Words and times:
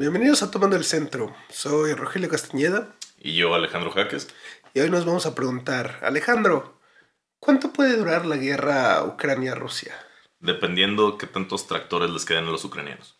Bienvenidos 0.00 0.42
a 0.42 0.50
Tomando 0.50 0.76
el 0.76 0.84
Centro. 0.84 1.36
Soy 1.50 1.92
Rogelio 1.92 2.30
Castañeda. 2.30 2.96
Y 3.18 3.34
yo, 3.34 3.54
Alejandro 3.54 3.90
Jaques. 3.90 4.28
Y 4.72 4.80
hoy 4.80 4.88
nos 4.88 5.04
vamos 5.04 5.26
a 5.26 5.34
preguntar, 5.34 5.98
Alejandro, 6.00 6.80
¿cuánto 7.38 7.70
puede 7.74 7.98
durar 7.98 8.24
la 8.24 8.38
guerra 8.38 9.04
Ucrania-Rusia? 9.04 9.94
Dependiendo 10.38 11.18
qué 11.18 11.26
tantos 11.26 11.66
tractores 11.66 12.08
les 12.08 12.24
queden 12.24 12.46
a 12.46 12.50
los 12.50 12.64
ucranianos. 12.64 13.18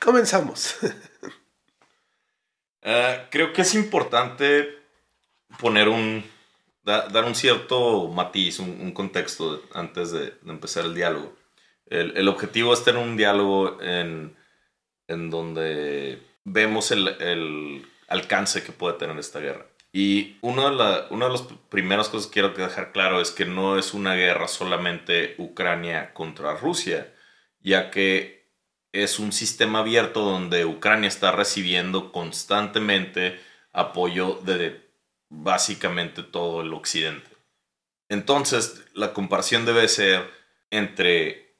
Comenzamos. 0.00 0.76
Eh, 2.84 3.28
creo 3.30 3.52
que 3.52 3.62
es 3.62 3.76
importante 3.76 4.68
poner 5.60 5.88
un. 5.88 6.24
dar 6.82 7.24
un 7.24 7.36
cierto 7.36 8.08
matiz, 8.08 8.58
un, 8.58 8.90
contexto 8.90 9.62
antes 9.72 10.10
de, 10.10 10.34
empezar 10.44 10.84
el 10.86 10.94
diálogo. 10.96 11.32
El, 11.86 12.26
objetivo 12.26 12.74
es 12.74 12.82
tener 12.82 13.00
un 13.00 13.16
diálogo 13.16 13.80
en, 13.80 14.36
en 15.12 15.30
donde 15.30 16.20
vemos 16.44 16.90
el, 16.90 17.08
el, 17.20 17.86
alcance 18.08 18.62
que 18.62 18.72
puede 18.72 18.98
tener 18.98 19.18
esta 19.18 19.40
guerra. 19.40 19.66
Y 19.92 20.36
uno 20.42 20.70
de, 20.70 20.76
la, 20.76 21.06
una 21.10 21.26
de 21.26 21.32
las 21.32 21.42
primeras 21.68 22.08
cosas 22.08 22.26
que 22.26 22.34
quiero 22.34 22.50
dejar 22.50 22.92
claro 22.92 23.20
es 23.20 23.30
que 23.30 23.44
no 23.44 23.78
es 23.78 23.94
una 23.94 24.14
guerra 24.14 24.48
solamente 24.48 25.34
Ucrania 25.38 26.12
contra 26.12 26.56
Rusia, 26.56 27.12
ya 27.60 27.90
que 27.90 28.50
es 28.92 29.18
un 29.18 29.32
sistema 29.32 29.78
abierto 29.80 30.20
donde 30.20 30.66
Ucrania 30.66 31.08
está 31.08 31.32
recibiendo 31.32 32.12
constantemente 32.12 33.40
apoyo 33.72 34.40
de 34.44 34.80
básicamente 35.30 36.22
todo 36.22 36.60
el 36.60 36.74
occidente. 36.74 37.30
Entonces, 38.10 38.84
la 38.92 39.14
comparación 39.14 39.64
debe 39.64 39.88
ser 39.88 40.30
entre, 40.70 41.56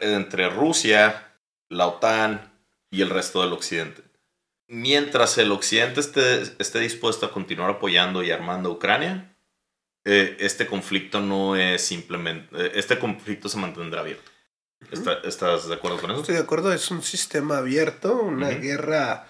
entre 0.00 0.48
Rusia, 0.48 1.34
la 1.68 1.88
OTAN 1.88 2.57
y 2.90 3.02
el 3.02 3.10
resto 3.10 3.42
del 3.42 3.52
occidente. 3.52 4.02
Mientras 4.68 5.38
el 5.38 5.50
occidente 5.52 6.00
esté, 6.00 6.42
esté 6.58 6.80
dispuesto 6.80 7.26
a 7.26 7.32
continuar 7.32 7.70
apoyando 7.70 8.22
y 8.22 8.30
armando 8.30 8.68
a 8.68 8.72
Ucrania, 8.72 9.34
eh, 10.04 10.36
este 10.40 10.66
conflicto 10.66 11.20
no 11.20 11.56
es 11.56 11.82
simplemente, 11.82 12.48
eh, 12.56 12.72
este 12.74 12.98
conflicto 12.98 13.48
se 13.48 13.58
mantendrá 13.58 14.00
abierto. 14.00 14.30
¿Estás 15.24 15.68
de 15.68 15.74
acuerdo 15.74 15.98
con 15.98 16.10
eso? 16.10 16.20
Estoy 16.20 16.36
de 16.36 16.42
acuerdo, 16.42 16.72
es 16.72 16.90
un 16.90 17.02
sistema 17.02 17.58
abierto, 17.58 18.14
una 18.22 18.50
guerra, 18.50 19.28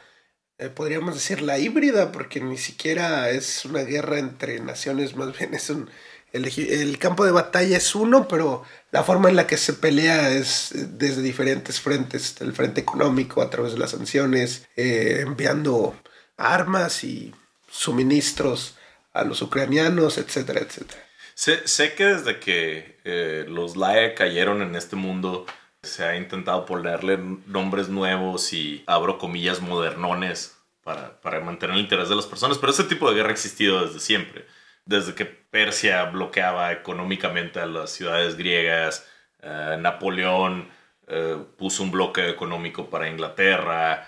eh, 0.59 0.69
podríamos 0.69 1.15
decir 1.15 1.41
la 1.41 1.59
híbrida, 1.59 2.13
porque 2.13 2.41
ni 2.41 2.59
siquiera 2.59 3.31
es 3.31 3.65
una 3.65 3.83
guerra 3.83 4.19
entre 4.19 4.61
naciones, 4.61 5.17
más 5.17 5.37
bien 5.37 5.55
es 5.55 5.71
un... 5.71 5.91
El, 6.33 6.99
campo 6.99 7.25
de 7.25 7.33
batalla 7.33 7.77
es 7.77 7.95
uno, 7.95 8.29
pero 8.29 8.63
la 8.91 9.03
forma 9.03 9.31
en 9.31 9.37
la 9.37 9.47
que 9.47 9.57
se 9.57 9.73
pelea 9.73 10.31
es 10.31 10.71
desde 10.75 11.23
diferentes 11.23 11.81
frentes, 11.81 12.37
el 12.41 12.53
frente 12.53 12.81
económico 12.81 13.41
a 13.41 13.49
través 13.49 13.73
de 13.73 13.79
las 13.79 13.93
sanciones, 13.93 14.69
eh, 14.77 15.21
enviando 15.27 15.97
armas 16.37 17.03
y 17.05 17.35
suministros 17.71 18.77
a 19.15 19.25
los 19.25 19.41
ucranianos, 19.41 20.19
etcétera, 20.19 20.61
etcétera. 20.61 21.03
Sé, 21.35 21.95
que 21.95 22.05
desde 22.05 22.41
que 22.41 22.99
eh, 23.05 23.45
los 23.49 23.77
LAE 23.77 24.15
cayeron 24.15 24.61
en 24.61 24.75
este 24.75 24.97
mundo, 24.97 25.47
se 25.83 26.05
ha 26.05 26.17
intentado 26.17 26.67
ponerle 26.67 27.17
nombres 27.47 27.89
nuevos 27.89 28.53
y 28.53 28.83
abro 28.87 29.19
comillas 29.19 29.61
modernones 29.61 30.57
para, 30.83 31.21
para 31.21 31.41
mantener 31.41 31.77
el 31.77 31.83
interés 31.83 32.09
de 32.09 32.17
las 32.17 32.27
personas, 32.27 32.59
pero 32.59 32.73
ese 32.73 32.85
tipo 32.85 33.09
de 33.09 33.17
guerra 33.17 33.29
ha 33.29 33.33
existido 33.33 33.87
desde 33.87 34.01
siempre. 34.01 34.47
Desde 34.85 35.15
que 35.15 35.38
Persia 35.51 36.05
bloqueaba 36.05 36.73
económicamente 36.73 37.61
a 37.61 37.67
las 37.67 37.91
ciudades 37.91 38.37
griegas, 38.37 39.07
eh, 39.41 39.77
Napoleón 39.79 40.69
eh, 41.07 41.37
puso 41.57 41.83
un 41.83 41.91
bloque 41.91 42.29
económico 42.29 42.91
para 42.91 43.09
Inglaterra, 43.09 44.07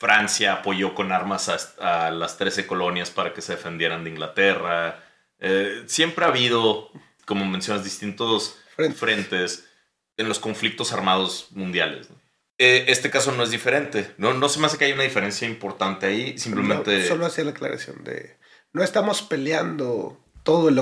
Francia 0.00 0.54
apoyó 0.54 0.94
con 0.94 1.12
armas 1.12 1.50
a, 1.78 2.06
a, 2.06 2.10
las 2.10 2.38
13 2.38 2.66
colonias 2.66 3.10
para 3.10 3.34
que 3.34 3.42
se 3.42 3.52
defendieran 3.52 4.02
de 4.02 4.10
Inglaterra. 4.10 4.98
Eh, 5.38 5.84
siempre 5.86 6.24
ha 6.24 6.28
habido, 6.28 6.90
como 7.26 7.44
mencionas, 7.44 7.84
distintos 7.84 8.58
frentes 8.96 9.68
en 10.16 10.26
los 10.26 10.38
conflictos 10.38 10.94
armados 10.94 11.48
mundiales. 11.50 12.08
Eh, 12.56 12.86
este 12.88 13.10
caso 13.10 13.32
no 13.32 13.42
es 13.42 13.50
diferente. 13.50 14.14
No, 14.16 14.32
no 14.32 14.48
se 14.48 14.60
me 14.60 14.66
hace 14.66 14.78
que 14.78 14.86
haya 14.86 14.94
una 14.94 15.02
diferencia 15.02 15.46
importante 15.46 16.06
ahí. 16.06 16.38
Simplemente. 16.38 17.06
solo 17.06 17.26
hacía 17.26 17.44
la 17.44 17.50
aclaración 17.50 18.02
de. 18.04 18.38
No 18.72 18.82
estamos 18.82 19.20
peleando 19.20 20.18
todo 20.50 20.68
el, 20.68 20.80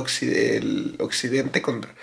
occidente 0.99 1.61
contra, 1.61 1.95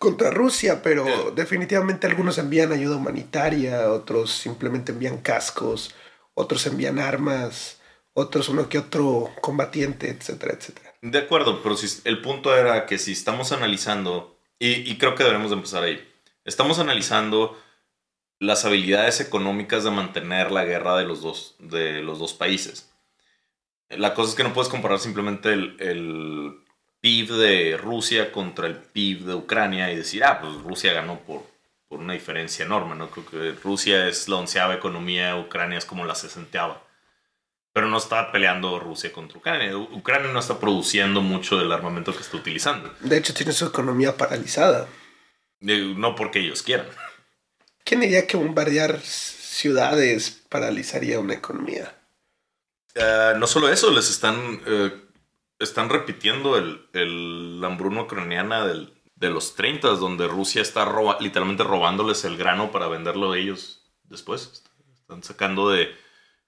contra 0.00 0.32
Rusia, 0.32 0.82
pero 0.82 1.30
definitivamente 1.30 2.08
algunos 2.08 2.36
envían 2.36 2.72
ayuda 2.72 2.96
humanitaria, 2.96 3.92
otros 3.92 4.32
simplemente 4.32 4.90
envían 4.90 5.18
cascos, 5.18 5.94
otros 6.34 6.66
envían 6.66 6.98
armas, 6.98 7.80
otros 8.12 8.48
uno 8.48 8.68
que 8.68 8.78
otro 8.78 9.30
combatiente, 9.40 10.10
etcétera, 10.10 10.54
etcétera. 10.58 10.94
De 11.00 11.16
acuerdo, 11.16 11.62
pero 11.62 11.76
si, 11.76 12.00
el 12.02 12.20
punto 12.22 12.56
era 12.56 12.86
que 12.86 12.98
si 12.98 13.12
estamos 13.12 13.52
analizando, 13.52 14.36
y, 14.58 14.98
creo 14.98 15.14
que 15.14 15.22
debemos 15.22 15.52
empezar 15.52 15.84
ahí, 15.84 16.04
estamos 16.44 16.80
analizando 16.80 17.56
las 18.40 18.64
habilidades 18.64 19.20
económicas 19.20 19.84
de 19.84 19.92
mantener 19.92 20.50
la 20.50 20.64
guerra 20.64 20.96
de 20.96 21.04
los 21.04 21.22
dos, 21.22 21.54
de 21.60 22.02
los 22.02 22.18
dos 22.18 22.34
países. 22.34 22.92
La 23.90 24.12
cosa 24.12 24.30
es 24.30 24.34
que 24.34 24.42
no 24.42 24.52
puedes 24.52 24.68
comparar 24.68 24.98
simplemente 24.98 25.52
el, 25.52 25.76
el 25.78 26.61
PIB 27.02 27.32
de 27.32 27.76
Rusia 27.76 28.32
contra 28.32 28.66
el 28.66 28.76
PIB 28.76 29.24
de 29.26 29.34
Ucrania 29.34 29.92
y 29.92 29.96
decir, 29.96 30.24
ah, 30.24 30.40
pues 30.40 30.54
Rusia 30.62 30.94
ganó 30.94 31.18
por, 31.20 31.42
por 31.88 31.98
una 31.98 32.14
diferencia 32.14 32.64
enorme, 32.64 32.94
¿no? 32.94 33.10
Creo 33.10 33.26
que 33.26 33.60
Rusia 33.62 34.08
es 34.08 34.28
la 34.28 34.36
onceava 34.36 34.72
economía, 34.72 35.36
Ucrania 35.36 35.76
es 35.76 35.84
como 35.84 36.06
la 36.06 36.14
sesenteava. 36.14 36.82
Pero 37.74 37.88
no 37.88 37.98
está 37.98 38.32
peleando 38.32 38.78
Rusia 38.78 39.12
contra 39.12 39.38
Ucrania. 39.38 39.76
Ucrania 39.76 40.30
no 40.32 40.38
está 40.38 40.60
produciendo 40.60 41.22
mucho 41.22 41.58
del 41.58 41.72
armamento 41.72 42.14
que 42.14 42.20
está 42.20 42.36
utilizando. 42.36 42.94
De 43.00 43.16
hecho, 43.16 43.34
tiene 43.34 43.52
su 43.52 43.66
economía 43.66 44.16
paralizada. 44.16 44.86
No 45.60 46.14
porque 46.14 46.38
ellos 46.38 46.62
quieran. 46.62 46.86
¿Quién 47.84 48.00
diría 48.00 48.26
que 48.26 48.36
bombardear 48.36 49.00
ciudades 49.00 50.42
paralizaría 50.48 51.18
una 51.18 51.34
economía? 51.34 51.94
Eh, 52.94 53.34
no 53.38 53.46
solo 53.46 53.68
eso, 53.68 53.90
les 53.90 54.10
están, 54.10 54.60
eh, 54.66 54.92
están 55.62 55.88
repitiendo 55.88 56.56
el, 56.56 56.86
el 56.92 57.62
hambruna 57.64 58.02
ucraniana 58.02 58.66
del, 58.66 58.92
de 59.14 59.30
los 59.30 59.54
30, 59.54 59.88
donde 59.88 60.26
Rusia 60.26 60.62
está 60.62 60.86
literalmente 61.20 61.64
robándoles 61.64 62.24
el 62.24 62.36
grano 62.36 62.70
para 62.70 62.88
venderlo 62.88 63.32
a 63.32 63.38
ellos 63.38 63.82
después. 64.04 64.64
Están 64.94 65.22
sacando 65.22 65.70
de 65.70 65.94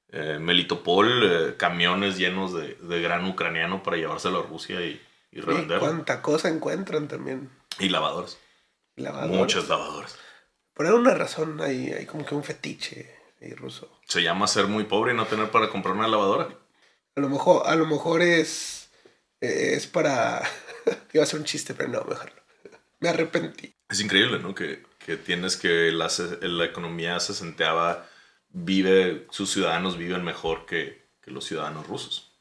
eh, 0.08 0.38
Melitopol, 0.40 1.22
eh, 1.24 1.56
camiones 1.56 2.18
llenos 2.18 2.52
de, 2.52 2.74
de, 2.74 3.00
gran 3.00 3.24
ucraniano 3.26 3.82
para 3.82 3.96
llevárselo 3.96 4.40
a 4.40 4.42
Rusia 4.42 4.80
y, 4.80 5.00
y 5.32 5.40
revenderlo. 5.40 5.80
cuánta 5.80 6.20
cosa 6.20 6.48
encuentran 6.48 7.08
también. 7.08 7.50
Y 7.78 7.88
lavadores. 7.88 8.38
Muchos 9.28 9.68
lavadores. 9.68 10.16
Por 10.72 10.86
alguna 10.86 11.14
razón 11.14 11.60
hay, 11.60 11.92
hay 11.92 12.06
como 12.06 12.24
que 12.24 12.34
un 12.34 12.44
fetiche 12.44 13.14
ahí 13.40 13.52
ruso. 13.54 14.00
Se 14.06 14.22
llama 14.22 14.46
ser 14.46 14.66
muy 14.66 14.84
pobre 14.84 15.12
y 15.12 15.16
no 15.16 15.26
tener 15.26 15.50
para 15.50 15.70
comprar 15.70 15.94
una 15.94 16.08
lavadora. 16.08 16.48
A 17.16 17.20
lo 17.20 17.28
mejor, 17.28 17.62
a 17.66 17.76
lo 17.76 17.86
mejor 17.86 18.22
es, 18.22 18.83
es 19.44 19.86
para... 19.86 20.42
Iba 21.12 21.24
a 21.24 21.26
ser 21.26 21.40
un 21.40 21.46
chiste, 21.46 21.74
pero 21.74 21.88
no, 21.88 22.04
mejor 22.04 22.32
Me 23.00 23.08
arrepentí. 23.08 23.74
Es 23.88 24.00
increíble, 24.00 24.38
¿no? 24.38 24.54
Que, 24.54 24.82
que 25.04 25.16
tienes 25.16 25.56
que 25.56 25.92
la, 25.92 26.10
la 26.40 26.64
economía 26.64 27.20
se 27.20 27.34
senteaba 27.34 28.08
vive, 28.54 29.26
sus 29.30 29.50
ciudadanos 29.50 29.98
viven 29.98 30.24
mejor 30.24 30.64
que, 30.64 31.04
los 31.26 31.44
ciudadanos 31.44 31.86
rusos. 31.86 32.32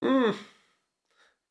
Mm, 0.00 0.30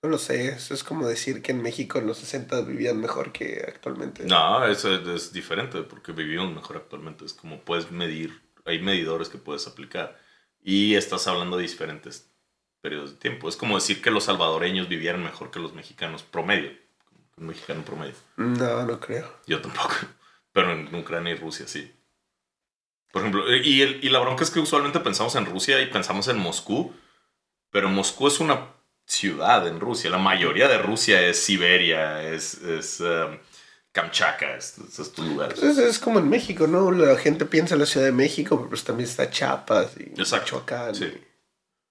no 0.02 0.10
lo 0.10 0.18
sé, 0.18 0.50
eso 0.50 0.74
es 0.74 0.84
como 0.84 1.06
decir 1.06 1.42
que 1.42 1.52
en 1.52 1.62
México 1.62 2.00
en 2.00 2.08
los 2.08 2.18
60 2.20 2.62
vivían 2.62 3.00
mejor 3.00 3.34
que 3.34 3.64
actualmente. 3.68 4.26
No, 4.26 4.66
eso 4.66 4.96
es, 5.14 5.34
diferente 5.34 5.82
porque 5.84 6.14
vivimos 6.14 6.54
mejor 6.54 6.78
actualmente. 6.78 7.26
Es 7.26 7.34
como 7.34 7.60
puedes 7.60 7.92
medir, 7.92 8.42
hay 8.66 8.82
medidores 8.82 9.28
que 9.28 9.38
puedes 9.38 9.68
aplicar 9.68 10.18
y 10.62 10.96
estás 10.96 11.28
hablando 11.28 11.58
de 11.58 11.64
diferentes 11.64 12.32
periodos 12.84 13.12
de 13.12 13.18
tiempo. 13.18 13.48
Es 13.48 13.56
como 13.56 13.76
decir 13.76 14.02
que 14.02 14.12
los 14.12 14.26
salvadoreños 14.26 14.90
vivieran 14.90 15.24
mejor 15.24 15.50
que 15.50 15.60
los 15.60 15.74
mexicanos 15.74 16.22
promedio. 16.22 16.72
Un 17.38 17.48
mexicano 17.48 17.84
promedio. 17.84 18.14
No, 18.36 18.86
no 18.86 19.00
creo. 19.00 19.34
Yo 19.48 19.62
tampoco. 19.62 19.96
Pero 20.52 20.74
en 20.74 20.94
Ucrania 20.94 21.34
y 21.34 21.38
Rusia 21.38 21.66
sí. 21.66 21.92
Por 23.12 23.22
ejemplo, 23.22 23.56
y, 23.56 23.82
el, 23.82 24.04
y 24.04 24.10
la 24.10 24.20
bronca 24.20 24.44
es 24.44 24.52
que 24.52 24.60
usualmente 24.60 25.00
pensamos 25.00 25.36
en 25.36 25.46
Rusia 25.46 25.82
y 25.82 25.86
pensamos 25.86 26.28
en 26.28 26.40
Moscú, 26.40 26.94
pero 27.70 27.88
Moscú 27.88 28.28
es 28.28 28.40
una 28.40 28.70
ciudad 29.06 29.68
en 29.68 29.80
Rusia. 29.80 30.10
La 30.10 30.18
mayoría 30.18 30.68
de 30.68 30.80
Rusia 30.80 31.22
es 31.22 31.38
Siberia, 31.38 32.24
es, 32.24 32.56
es 32.56 33.02
um, 33.02 33.38
Kamchatka, 33.92 34.56
estos 34.56 35.16
lugares. 35.20 35.62
Es, 35.62 36.00
como 36.00 36.18
en 36.18 36.28
México, 36.28 36.66
¿no? 36.66 36.92
La 36.92 37.16
gente 37.16 37.46
piensa 37.46 37.76
en 37.76 37.82
la 37.82 37.86
Ciudad 37.86 38.08
de 38.08 38.12
México, 38.12 38.58
pero 38.58 38.70
pues 38.70 38.84
también 38.84 39.08
está 39.08 39.30
Chiapas 39.30 39.92
y 39.98 40.10
Michoacán. 40.20 40.96
Sí. 40.96 41.14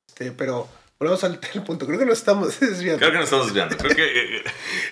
Este, 0.08 0.32
pero 0.32 0.68
volvemos 1.02 1.24
al, 1.24 1.38
punto. 1.64 1.86
Creo 1.86 1.98
que 1.98 2.06
nos 2.06 2.18
estamos 2.18 2.58
desviando. 2.60 2.98
Creo 3.00 3.10
que 3.12 3.16
nos 3.18 3.24
estamos 3.24 3.46
desviando. 3.46 3.76
Creo 3.76 3.94
que... 3.96 4.42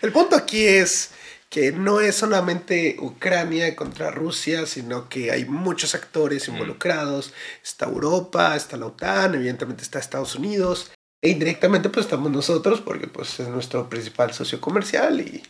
el 0.02 0.12
punto 0.12 0.36
aquí 0.36 0.64
es 0.66 1.12
que 1.48 1.72
no 1.72 2.00
es 2.00 2.14
solamente 2.14 2.96
Ucrania 3.00 3.74
contra 3.74 4.10
Rusia, 4.12 4.66
sino 4.66 5.08
que 5.08 5.32
hay 5.32 5.44
muchos 5.46 5.94
actores 5.94 6.48
Mm. 6.48 6.52
involucrados. 6.52 7.32
Está 7.64 7.86
Europa, 7.86 8.54
está 8.54 8.76
la 8.76 8.86
OTAN, 8.86 9.34
evidentemente 9.34 9.82
está 9.82 9.98
Estados 9.98 10.34
Unidos. 10.36 10.92
E 11.22 11.28
indirectamente 11.30 11.88
pues 11.90 12.06
estamos 12.06 12.30
nosotros 12.30 12.80
porque 12.80 13.06
pues 13.08 13.40
es 13.40 13.48
nuestro 13.48 13.88
principal 13.90 14.32
socio 14.32 14.60
comercial 14.60 15.20
y... 15.20 15.42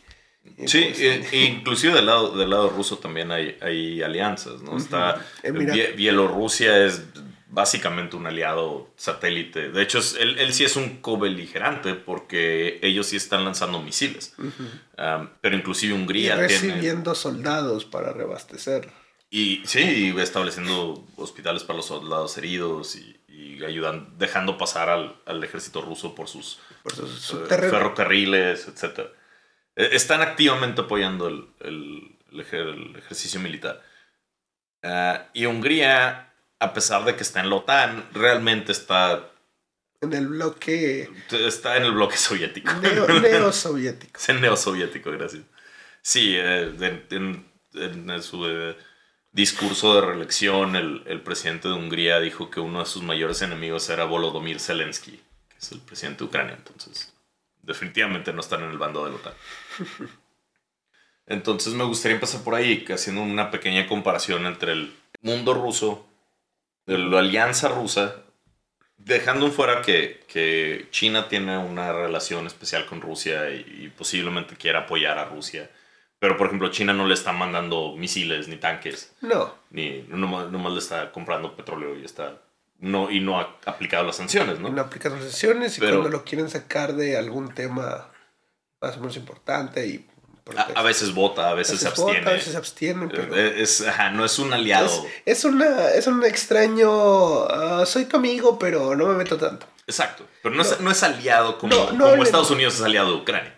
y, 0.56 0.66
Sí, 0.68 0.84
pues, 0.88 0.98
e- 1.00 1.26
e 1.32 1.44
inclusive 1.44 1.92
del 1.94 2.06
lado, 2.06 2.36
del 2.36 2.48
lado 2.50 2.70
ruso 2.70 2.98
también 2.98 3.30
hay, 3.30 3.56
hay 3.60 4.02
alianzas, 4.02 4.62
¿no? 4.62 4.76
Está 4.78 5.24
Emira- 5.42 5.74
Bie- 5.74 5.94
Bielorrusia 5.94 6.84
es 6.86 7.09
básicamente 7.52 8.16
un 8.16 8.26
aliado 8.26 8.92
satélite. 8.96 9.70
De 9.70 9.82
hecho, 9.82 9.98
es- 9.98 10.16
él, 10.18 10.38
él 10.38 10.52
sí 10.54 10.64
es 10.64 10.76
un 10.76 10.98
cobeligerante 11.00 11.94
porque 11.94 12.78
ellos 12.82 13.06
sí 13.06 13.16
están 13.16 13.44
lanzando 13.44 13.82
misiles. 13.82 14.34
Um, 14.38 15.28
pero 15.40 15.56
inclusive 15.56 15.94
y 15.94 15.96
Hungría 15.98 16.34
tiene... 16.46 16.48
recibiendo 16.74 17.14
soldados 17.14 17.84
para 17.84 18.12
reabastecer. 18.12 18.88
Y 19.30 19.62
sí, 19.64 20.12
y 20.14 20.20
estableciendo 20.20 21.06
hospitales 21.16 21.62
para 21.64 21.76
los 21.78 21.86
soldados 21.86 22.36
heridos 22.38 22.96
y, 22.96 23.16
y 23.28 23.58
dejando 24.16 24.58
pasar 24.58 24.88
al, 24.88 25.16
al 25.26 25.42
ejército 25.44 25.80
ruso 25.82 26.14
por 26.16 26.28
sus 26.28 26.60
Por 26.82 26.92
eh, 26.94 27.70
ferrocarriles, 27.70 28.66
etc. 28.68 29.08
Están 29.76 30.20
activamente 30.20 30.80
apoyando 30.82 31.28
el, 31.28 31.46
el- 31.60 32.16
el 32.32 32.40
ejer- 32.40 32.74
el 32.90 32.96
ejercicio 32.96 33.38
militar. 33.40 33.82
Ah, 34.82 35.28
y 35.32 35.46
Hungría, 35.46 36.29
a 36.60 36.72
pesar 36.72 37.04
de 37.04 37.16
que 37.16 37.22
está 37.22 37.40
en 37.40 37.50
la 37.50 37.56
OTAN, 37.56 38.08
realmente 38.12 38.70
está, 38.72 39.30
En 40.00 40.12
el 40.12 40.28
bloque 40.28 41.10
está 41.30 41.76
en 41.76 41.84
el 41.84 41.92
bloque 41.92 42.16
soviético. 42.16 42.72
neo, 42.74 43.06
neosoviético. 43.20 44.18
Es 44.20 44.28
el 44.28 44.40
neosoviético, 44.40 45.10
gracias. 45.10 45.42
Sí, 46.02 46.34
eh, 46.36 46.72
en, 46.80 47.06
en- 47.10 47.50
en 48.10 48.22
su 48.22 48.46
eh, 48.46 48.76
discurso 49.32 49.94
de 49.94 50.00
reelección, 50.06 50.74
el, 50.76 51.02
el 51.06 51.20
presidente 51.22 51.68
de 51.68 51.74
Hungría 51.74 52.18
dijo 52.20 52.50
que 52.50 52.60
uno 52.60 52.80
de 52.80 52.86
sus 52.86 53.02
mayores 53.02 53.42
enemigos 53.42 53.88
era 53.90 54.04
Volodymyr 54.04 54.58
Zelensky, 54.60 55.20
que 55.48 55.56
es 55.58 55.72
el 55.72 55.80
presidente 55.80 56.18
de 56.20 56.24
Ucrania. 56.24 56.54
Entonces, 56.56 57.12
definitivamente 57.62 58.32
no 58.32 58.40
están 58.40 58.62
en 58.64 58.70
el 58.70 58.78
bando 58.78 59.04
de 59.04 59.10
la 59.10 59.16
OTAN. 59.16 59.34
Entonces, 61.26 61.74
me 61.74 61.84
gustaría 61.84 62.16
empezar 62.16 62.42
por 62.42 62.54
ahí, 62.54 62.84
haciendo 62.92 63.22
una 63.22 63.50
pequeña 63.50 63.86
comparación 63.86 64.46
entre 64.46 64.72
el 64.72 64.92
mundo 65.20 65.54
ruso, 65.54 66.06
de 66.90 66.98
la 66.98 67.20
alianza 67.20 67.68
rusa, 67.68 68.16
dejando 68.98 69.46
en 69.46 69.52
fuera 69.52 69.80
que, 69.82 70.20
que 70.28 70.88
China 70.90 71.28
tiene 71.28 71.56
una 71.58 71.92
relación 71.92 72.46
especial 72.46 72.86
con 72.86 73.00
Rusia 73.00 73.50
y, 73.50 73.84
y 73.84 73.88
posiblemente 73.96 74.56
quiera 74.56 74.80
apoyar 74.80 75.18
a 75.18 75.24
Rusia. 75.24 75.70
Pero, 76.18 76.36
por 76.36 76.48
ejemplo, 76.48 76.70
China 76.70 76.92
no 76.92 77.06
le 77.06 77.14
está 77.14 77.32
mandando 77.32 77.94
misiles 77.96 78.46
ni 78.48 78.56
tanques, 78.56 79.14
No, 79.22 79.54
ni 79.70 80.02
nomás, 80.08 80.50
nomás 80.50 80.72
le 80.72 80.78
está 80.80 81.12
comprando 81.12 81.56
petróleo 81.56 81.96
y 81.98 82.04
está 82.04 82.42
no 82.78 83.10
y 83.10 83.20
no 83.20 83.38
ha 83.38 83.56
aplicado 83.66 84.06
las 84.06 84.16
sanciones, 84.16 84.58
¿no? 84.58 84.70
no 84.70 84.80
aplican 84.80 85.12
las 85.12 85.22
sanciones 85.22 85.76
y 85.76 85.80
Pero- 85.80 85.98
cuando 86.00 86.16
lo 86.18 86.24
quieren 86.24 86.48
sacar 86.50 86.94
de 86.94 87.16
algún 87.18 87.54
tema 87.54 88.08
más 88.80 88.96
o 88.96 89.00
menos 89.00 89.16
importante 89.16 89.86
y 89.86 90.06
A, 90.56 90.62
a 90.80 90.82
veces 90.82 91.14
vota, 91.14 91.48
a 91.50 91.54
veces, 91.54 91.78
se 91.80 91.88
vota, 91.90 92.02
abstiene. 92.02 92.30
a 92.30 92.32
veces 92.34 92.52
se 92.52 92.56
abstienen, 92.58 93.08
pero 93.08 93.34
Eh, 93.36 93.62
es, 93.62 93.86
ajá, 93.86 94.10
no 94.10 94.24
es 94.24 94.38
un 94.38 94.52
aliado. 94.52 94.86
es, 95.24 95.38
es 95.38 95.44
una 95.44 95.88
es 95.90 96.06
un 96.06 96.24
extraño 96.24 97.44
ah, 97.48 97.84
soy 97.86 98.04
tu 98.06 98.16
amigo 98.16 98.58
pero 98.58 98.94
no 98.96 99.06
me 99.06 99.14
meto 99.14 99.36
tanto 99.36 99.66
Exacto. 99.86 100.26
Pero 100.42 100.54
no, 100.54 100.62
Es, 100.62 100.80
no 100.80 100.90
es 100.90 101.02
aliado 101.02 101.58
como, 101.58 101.74
No. 101.92 102.14
Estados 102.22 102.50
Unidos 102.50 102.74
es 102.76 102.82
aliado 102.82 103.10
de 103.10 103.16
Ucrania. 103.16 103.54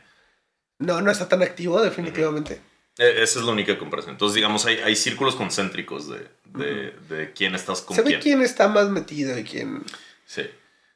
no 0.78 1.00
no 1.02 1.10
está 1.10 1.28
tan 1.28 1.42
activo 1.42 1.80
definitivamente 1.80 2.60
Eh, 2.98 3.22
Esa 3.22 3.38
es 3.38 3.44
la 3.46 3.52
única 3.52 3.78
comparación. 3.78 4.14
Entonces, 4.14 4.34
digamos, 4.34 4.66
hay, 4.66 4.76
hay 4.78 4.96
círculos 4.96 5.34
concéntricos 5.34 6.08
de, 6.10 6.28
de, 6.44 6.90
de 7.08 7.32
quién 7.32 7.54
estás 7.54 7.80
con 7.82 7.96
se 7.96 8.02
ve 8.02 8.08
quién. 8.10 8.20
quién 8.20 8.42
está 8.42 8.68
más 8.68 8.88
metido 8.88 9.38
y 9.38 9.44
quién 9.44 9.82
Sí. 10.26 10.42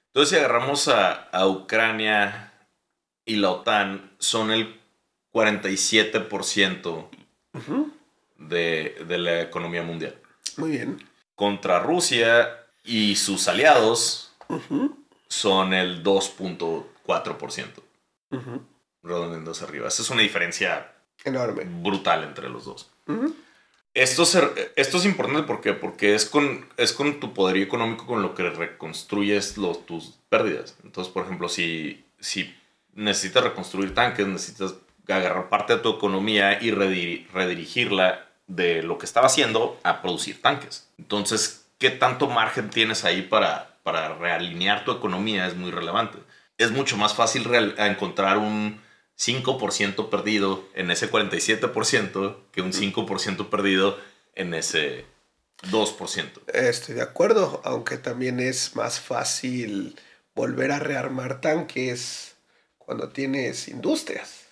Entonces, 0.08 0.30
si 0.30 0.36
agarramos 0.36 0.88
a, 0.88 1.12
a 1.12 1.46
Ucrania 1.46 2.52
y 3.26 3.36
la 3.36 3.50
OTAN, 3.50 4.14
son 4.18 4.50
el 4.50 4.80
47% 5.36 7.08
Ujú, 7.54 7.92
de, 8.38 9.04
de 9.08 9.18
la 9.18 9.40
economía 9.42 9.82
mundial. 9.82 10.14
muy 10.56 10.70
bien 10.72 11.02
Contra 11.34 11.80
Rusia 11.80 12.48
y 12.84 13.16
sus 13.16 13.46
aliados 13.48 14.32
son 15.28 15.74
el 15.74 16.02
2.4%, 16.02 17.66
ujú. 18.30 18.62
redondeando 19.02 19.50
hacia 19.50 19.66
arriba. 19.66 19.88
Esa 19.88 20.02
es 20.02 20.10
una 20.10 20.22
diferencia 20.22 20.92
enorme 21.24 21.64
brutal 21.66 22.24
entre 22.24 22.48
los 22.48 22.64
dos. 22.64 22.90
Esto, 23.92 24.24
se- 24.24 24.72
esto 24.76 24.96
es 24.98 25.04
importante 25.06 25.42
¿por 25.42 25.60
qué? 25.60 25.72
porque 25.74 26.14
es 26.14 26.24
con, 26.26 26.66
es 26.76 26.92
con 26.92 27.18
tu 27.20 27.34
poderío 27.34 27.64
económico 27.64 28.06
con 28.06 28.22
lo 28.22 28.34
que 28.34 28.48
reconstruyes 28.48 29.56
los, 29.58 29.84
tus 29.86 30.18
pérdidas. 30.28 30.76
Entonces, 30.84 31.12
por 31.12 31.24
ejemplo, 31.24 31.48
si, 31.48 32.04
si 32.20 32.54
necesitas 32.94 33.42
reconstruir 33.44 33.94
tanques, 33.94 34.26
necesitas 34.26 34.74
agarrar 35.08 35.49
parte 35.49 35.75
de 35.76 35.81
tu 35.81 35.91
economía 35.91 36.61
y 36.62 36.70
rediri- 36.70 37.26
redirigirla 37.32 38.26
de 38.47 38.82
lo 38.82 38.99
que 38.99 39.06
estaba 39.06 39.26
haciendo 39.26 39.79
a 39.82 40.03
producir 40.03 40.41
tanques. 40.43 40.88
Entonces, 40.99 41.67
¿qué 41.79 41.91
tanto 41.91 42.29
margen 42.29 42.70
tienes 42.70 43.05
ahí 43.05 43.23
para, 43.23 43.76
para 43.82 44.14
realinear 44.14 44.85
tu 44.85 44.93
economía? 44.93 45.47
Es 45.47 45.55
muy 45.56 45.70
relevante. 45.70 46.19
Es 46.58 46.70
mucho 46.70 46.97
más 46.97 47.14
fácil 47.14 47.47
encontrar 47.79 48.38
un 48.38 48.81
5% 49.19 50.11
perdido 50.11 50.64
en 50.75 50.91
ese 50.91 51.11
47% 51.11 52.37
que 52.53 52.62
un 52.62 52.73
5% 52.73 53.49
perdido 53.50 53.99
en 54.35 54.55
ese 54.55 55.06
2%. 55.70 56.31
Estoy 56.53 56.94
de 56.94 57.03
acuerdo, 57.03 57.61
aunque 57.64 57.97
también 57.99 58.41
es 58.41 58.76
más 58.76 59.00
fácil 59.00 59.99
volver 60.35 60.70
a 60.70 60.79
rearmar 60.79 61.41
tanques 61.41 62.37
cuando 62.79 63.08
tienes 63.08 63.69
industrias. 63.69 64.45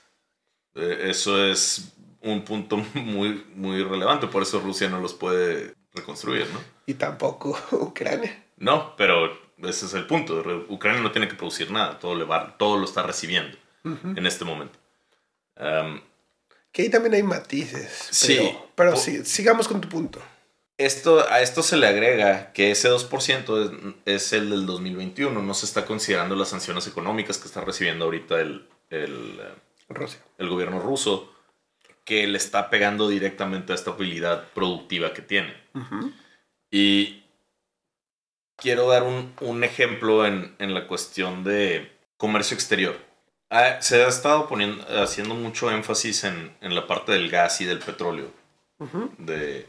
Eh, 0.75 1.07
Eso 1.11 1.45
es 1.45 1.93
un 2.23 2.45
punto 2.45 2.77
muy, 2.95 3.45
muy 3.55 3.83
relevante, 3.83 4.27
por 4.27 4.43
eso 4.43 4.61
Rusia 4.61 4.89
no 4.89 5.01
los 5.01 5.15
puede 5.15 5.75
reconstruir, 5.95 6.47
¿no? 6.53 6.61
Y 6.87 6.95
tampoco 6.95 7.59
Ucrania. 7.73 8.45
No, 8.57 8.95
pero 8.97 9.33
ese 9.63 9.87
es 9.87 9.95
el 9.95 10.07
punto. 10.07 10.43
Ucrania 10.69 11.01
no 11.01 11.13
tiene 11.13 11.29
que 11.29 11.35
producir 11.35 11.71
nada, 11.71 11.99
todo, 11.99 12.15
le 12.15 12.25
va, 12.25 12.57
todo 12.57 12.79
lo 12.79 12.85
está 12.85 13.03
recibiendo 13.03 13.57
en 13.85 14.27
este 14.27 14.45
momento. 14.47 14.79
Um, 15.61 16.01
Que 16.73 16.83
ahí 16.83 16.91
también 16.91 17.15
hay 17.15 17.23
matices. 17.23 18.09
Sí. 18.11 18.57
Pero, 18.75 18.97
sí, 18.97 19.25
sigamos 19.25 19.69
con 19.69 19.81
tu 19.81 19.89
punto. 19.89 20.21
Esto, 20.79 21.25
a 21.31 21.41
esto 21.41 21.63
se 21.63 21.77
le 21.77 21.87
agrega 21.87 22.53
que 22.53 22.71
ese 22.73 22.91
2% 22.91 23.95
es, 24.07 24.23
es 24.25 24.33
el 24.33 24.51
del 24.51 24.67
2021. 24.67 25.43
No 25.43 25.55
se 25.55 25.67
está 25.67 25.85
considerando 25.85 26.35
las 26.35 26.49
sanciones 26.49 26.87
económicas 26.87 27.39
que 27.39 27.47
está 27.47 27.61
recibiendo 27.61 28.07
ahorita 28.07 28.41
el, 28.41 28.67
el, 28.91 29.39
eh, 29.41 29.55
Rusia. 29.89 30.21
el 30.39 30.49
gobierno 30.49 30.81
ruso, 30.81 31.33
que 32.05 32.27
le 32.27 32.39
está 32.39 32.71
pegando 32.71 33.09
directamente 33.09 33.73
a 33.73 33.75
esta 33.77 33.91
habilidad 33.93 34.49
productiva 34.55 35.13
que 35.13 35.23
tiene. 35.23 35.55
Y 36.71 37.23
quiero 38.57 38.89
dar 38.89 39.03
un, 39.05 39.33
un 39.41 39.65
ejemplo 39.65 40.27
en, 40.27 40.55
en 40.59 40.75
la 40.75 40.87
cuestión 40.87 41.45
de 41.45 41.93
comercio 42.17 42.55
exterior. 42.55 42.97
Ah, 43.51 43.81
se 43.81 44.03
ha 44.03 44.09
estado 44.09 44.49
poniendo, 44.49 44.85
haciendo 45.03 45.35
mucho 45.35 45.71
énfasis 45.71 46.25
en, 46.25 46.57
en 46.61 46.75
la 46.75 46.87
parte 46.87 47.13
del 47.13 47.31
gas 47.31 47.61
y 47.61 47.65
del 47.65 47.79
petróleo 47.79 48.31
de, 49.19 49.67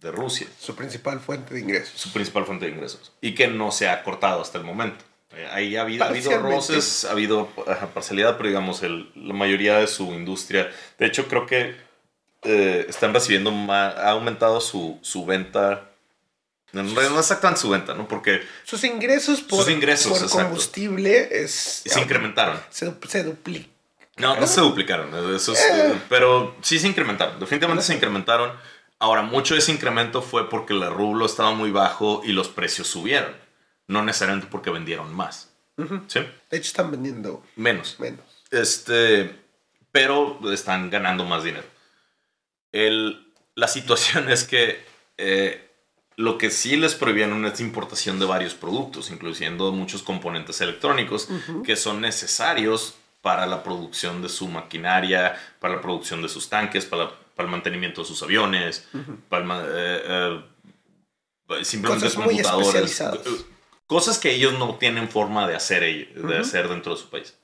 de 0.00 0.10
Rusia. 0.10 0.46
Su 0.58 0.74
principal 0.74 1.20
fuente 1.20 1.54
de 1.54 1.60
ingresos. 1.60 1.98
su 2.00 2.12
principal 2.12 2.44
fuente 2.44 2.66
de 2.66 2.72
ingresos 2.72 3.12
y 3.20 3.34
que 3.34 3.46
no 3.48 3.70
se 3.70 3.88
ha 3.88 4.02
cortado 4.02 4.42
hasta 4.42 4.58
el 4.58 4.64
momento. 4.64 5.04
Eh, 5.36 5.48
Ahí 5.50 5.76
ha 5.76 5.82
habido, 5.82 6.04
ha 6.04 6.08
habido 6.08 6.38
roces, 6.38 7.04
ha 7.04 7.12
habido 7.12 7.48
ajá, 7.66 7.88
parcialidad, 7.88 8.36
pero 8.36 8.48
digamos, 8.48 8.82
el- 8.82 9.10
la 9.14 9.34
mayoría 9.34 9.78
de 9.78 9.86
su 9.86 10.12
industria, 10.12 10.70
de 10.98 11.06
hecho 11.06 11.26
creo 11.28 11.46
que 11.46 11.76
eh, 12.46 12.86
están 12.88 13.14
recibiendo 13.14 13.50
más, 13.50 13.94
ha 13.96 14.10
aumentado 14.10 14.60
su, 14.60 14.98
su 15.02 15.24
venta, 15.24 15.90
no, 16.72 16.82
exactamente 17.18 17.60
su 17.60 17.70
venta, 17.70 17.94
¿no? 17.94 18.06
Porque 18.08 18.42
Sus 18.64 18.82
ingresos 18.84 19.40
por, 19.40 19.60
Sus 19.64 19.70
ingresos, 19.72 20.18
por 20.18 20.30
combustible 20.42 21.28
es, 21.30 21.82
se 21.86 22.00
incrementaron. 22.00 22.58
se, 22.70 22.92
se 23.08 23.22
duplica. 23.24 23.68
No, 24.16 24.36
no 24.38 24.46
se 24.46 24.60
duplicaron, 24.60 25.12
eh, 25.14 25.36
eso 25.36 25.52
es, 25.54 25.60
eh, 25.60 25.94
pero 26.08 26.54
sí 26.62 26.78
se 26.78 26.86
incrementaron, 26.88 27.40
definitivamente 27.40 27.84
se 27.84 27.94
incrementaron. 27.94 28.52
Ahora, 29.00 29.22
mucho 29.22 29.54
de 29.54 29.60
ese 29.60 29.72
incremento 29.72 30.22
fue 30.22 30.48
porque 30.48 30.72
el 30.72 30.84
rublo 30.90 31.26
estaba 31.26 31.52
muy 31.52 31.70
bajo 31.70 32.22
y 32.24 32.32
los 32.32 32.48
precios 32.48 32.86
subieron, 32.88 33.34
no 33.86 34.02
necesariamente 34.04 34.48
porque 34.50 34.70
vendieron 34.70 35.14
más. 35.14 35.50
¿Sí? 36.06 36.20
De 36.50 36.56
hecho, 36.56 36.68
están 36.68 36.90
vendiendo 36.90 37.42
Menos. 37.56 37.98
menos. 37.98 38.24
Este, 38.50 39.34
pero 39.90 40.38
están 40.52 40.90
ganando 40.90 41.24
más 41.24 41.42
dinero. 41.44 41.66
El, 42.72 43.32
la 43.54 43.68
situación 43.68 44.28
es 44.30 44.44
que 44.44 44.84
eh, 45.18 45.70
lo 46.16 46.38
que 46.38 46.50
sí 46.50 46.76
les 46.76 46.94
prohibieron 46.94 47.44
es 47.44 47.60
importación 47.60 48.18
de 48.18 48.26
varios 48.26 48.54
productos, 48.54 49.10
incluyendo 49.10 49.72
muchos 49.72 50.02
componentes 50.02 50.60
electrónicos 50.60 51.28
que 51.64 51.76
son 51.76 52.00
necesarios 52.00 52.94
para 53.20 53.46
la 53.46 53.62
producción 53.62 54.22
de 54.22 54.28
su 54.28 54.48
maquinaria, 54.48 55.34
para 55.58 55.76
la 55.76 55.80
producción 55.80 56.22
de 56.22 56.28
sus 56.28 56.48
tanques, 56.48 56.84
para, 56.84 57.10
el 57.38 57.48
mantenimiento 57.48 58.02
de 58.02 58.06
sus 58.06 58.22
aviones, 58.22 58.86
para 59.28 59.44
eh, 59.66 60.42
eh, 61.48 61.64
simplemente 61.64 62.06
cosas 62.06 62.22
computadores. 62.22 63.02
Cosas 63.94 64.18
que 64.18 64.32
ellos 64.32 64.58
no 64.58 64.74
tienen 64.74 65.08
forma 65.08 65.46
de 65.46 65.54
hacer, 65.54 65.82
de 66.14 66.36
hacer 66.36 66.68
dentro 66.68 66.96
de 66.96 67.00
su 67.00 67.10
país. 67.10 67.36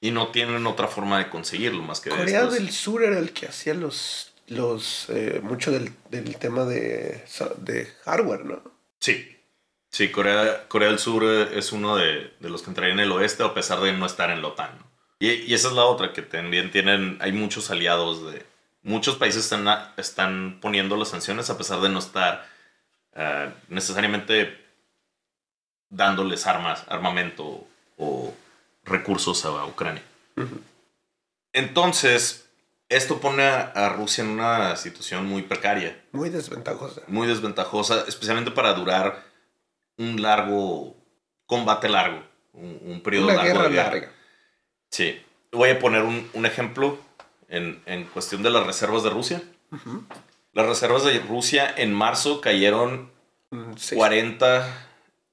Y 0.00 0.12
no 0.12 0.28
tienen 0.28 0.64
otra 0.68 0.86
forma 0.86 1.18
de 1.18 1.28
conseguirlo 1.30 1.82
más 1.82 2.00
que 2.00 2.10
Corea 2.10 2.46
del 2.46 2.70
Sur 2.70 3.02
era 3.02 3.18
el 3.18 3.32
que 3.32 3.46
hacía 3.46 3.74
los, 3.74 4.32
los 4.46 5.06
eh, 5.08 5.40
mucho 5.42 5.72
del, 5.72 5.92
tema 6.38 6.64
de, 6.64 7.24
de 7.56 7.86
hardware, 8.04 8.44
¿no? 8.44 8.62
Sí, 9.00 9.36
Sí, 9.90 10.10
Corea, 10.10 10.68
Corea 10.68 10.90
del 10.90 10.98
Sur 10.98 11.24
es 11.24 11.72
uno 11.72 11.96
de, 11.96 12.34
los 12.40 12.62
que 12.62 12.68
entrarían 12.68 12.98
en 13.00 13.06
el 13.06 13.12
oeste 13.12 13.42
a 13.42 13.54
pesar 13.54 13.80
de 13.80 13.92
no 13.92 14.04
estar 14.04 14.30
en 14.30 14.42
la 14.42 14.48
OTAN. 14.48 14.78
Y, 15.18 15.52
esa 15.54 15.68
es 15.68 15.74
la 15.74 15.86
otra, 15.86 16.12
que 16.12 16.22
también 16.22 16.70
tienen, 16.70 17.16
hay 17.20 17.32
muchos 17.32 17.70
aliados 17.70 18.30
de... 18.30 18.44
Muchos 18.82 19.16
países 19.16 19.42
están, 19.44 19.66
están 19.96 20.60
poniendo 20.60 20.96
las 20.96 21.08
sanciones 21.08 21.50
a 21.50 21.58
pesar 21.58 21.80
de 21.80 21.88
no 21.88 21.98
estar 21.98 22.46
eh, 23.14 23.50
necesariamente 23.68 24.65
dándoles 25.90 26.46
armas, 26.46 26.84
armamento 26.88 27.66
o 27.96 28.34
recursos 28.84 29.44
a 29.44 29.64
Ucrania. 29.64 30.02
Entonces, 31.52 32.48
esto 32.88 33.20
pone 33.20 33.42
a 33.44 33.88
Rusia 33.88 34.22
en 34.22 34.30
una 34.30 34.76
situación 34.76 35.26
muy 35.26 35.42
precaria. 35.42 36.00
Muy 36.12 36.30
desventajosa. 36.30 37.02
Muy 37.08 37.26
desventajosa, 37.26 38.04
especialmente 38.06 38.50
para 38.50 38.74
durar 38.74 39.24
un 39.98 40.20
largo 40.20 40.94
combate 41.46 41.88
largo, 41.88 42.22
un, 42.52 43.00
periodo 43.02 43.28
largo 43.28 43.42
guerra 43.42 43.62
de 43.64 43.68
guerra. 43.70 43.90
larga. 43.90 44.12
Sí. 44.90 45.22
Voy 45.52 45.70
a 45.70 45.78
poner 45.78 46.02
un, 46.02 46.46
ejemplo 46.46 46.98
en, 47.48 48.04
cuestión 48.12 48.42
de 48.42 48.50
las 48.50 48.66
reservas 48.66 49.02
de 49.02 49.10
Rusia. 49.10 49.42
Las 50.52 50.66
reservas 50.66 51.04
de 51.04 51.18
Rusia 51.20 51.72
en 51.76 51.92
marzo 51.92 52.40
cayeron 52.40 53.10
40 53.94 54.85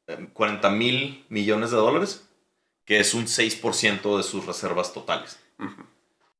mm, 0.08 0.78
mil 0.78 1.26
millones 1.30 1.72
de 1.72 1.78
dólares, 1.78 2.28
que 2.86 3.00
es 3.00 3.14
un 3.14 3.26
6% 3.26 4.18
de 4.18 4.24
sus 4.24 4.46
reservas 4.46 4.94
totales. 4.94 5.40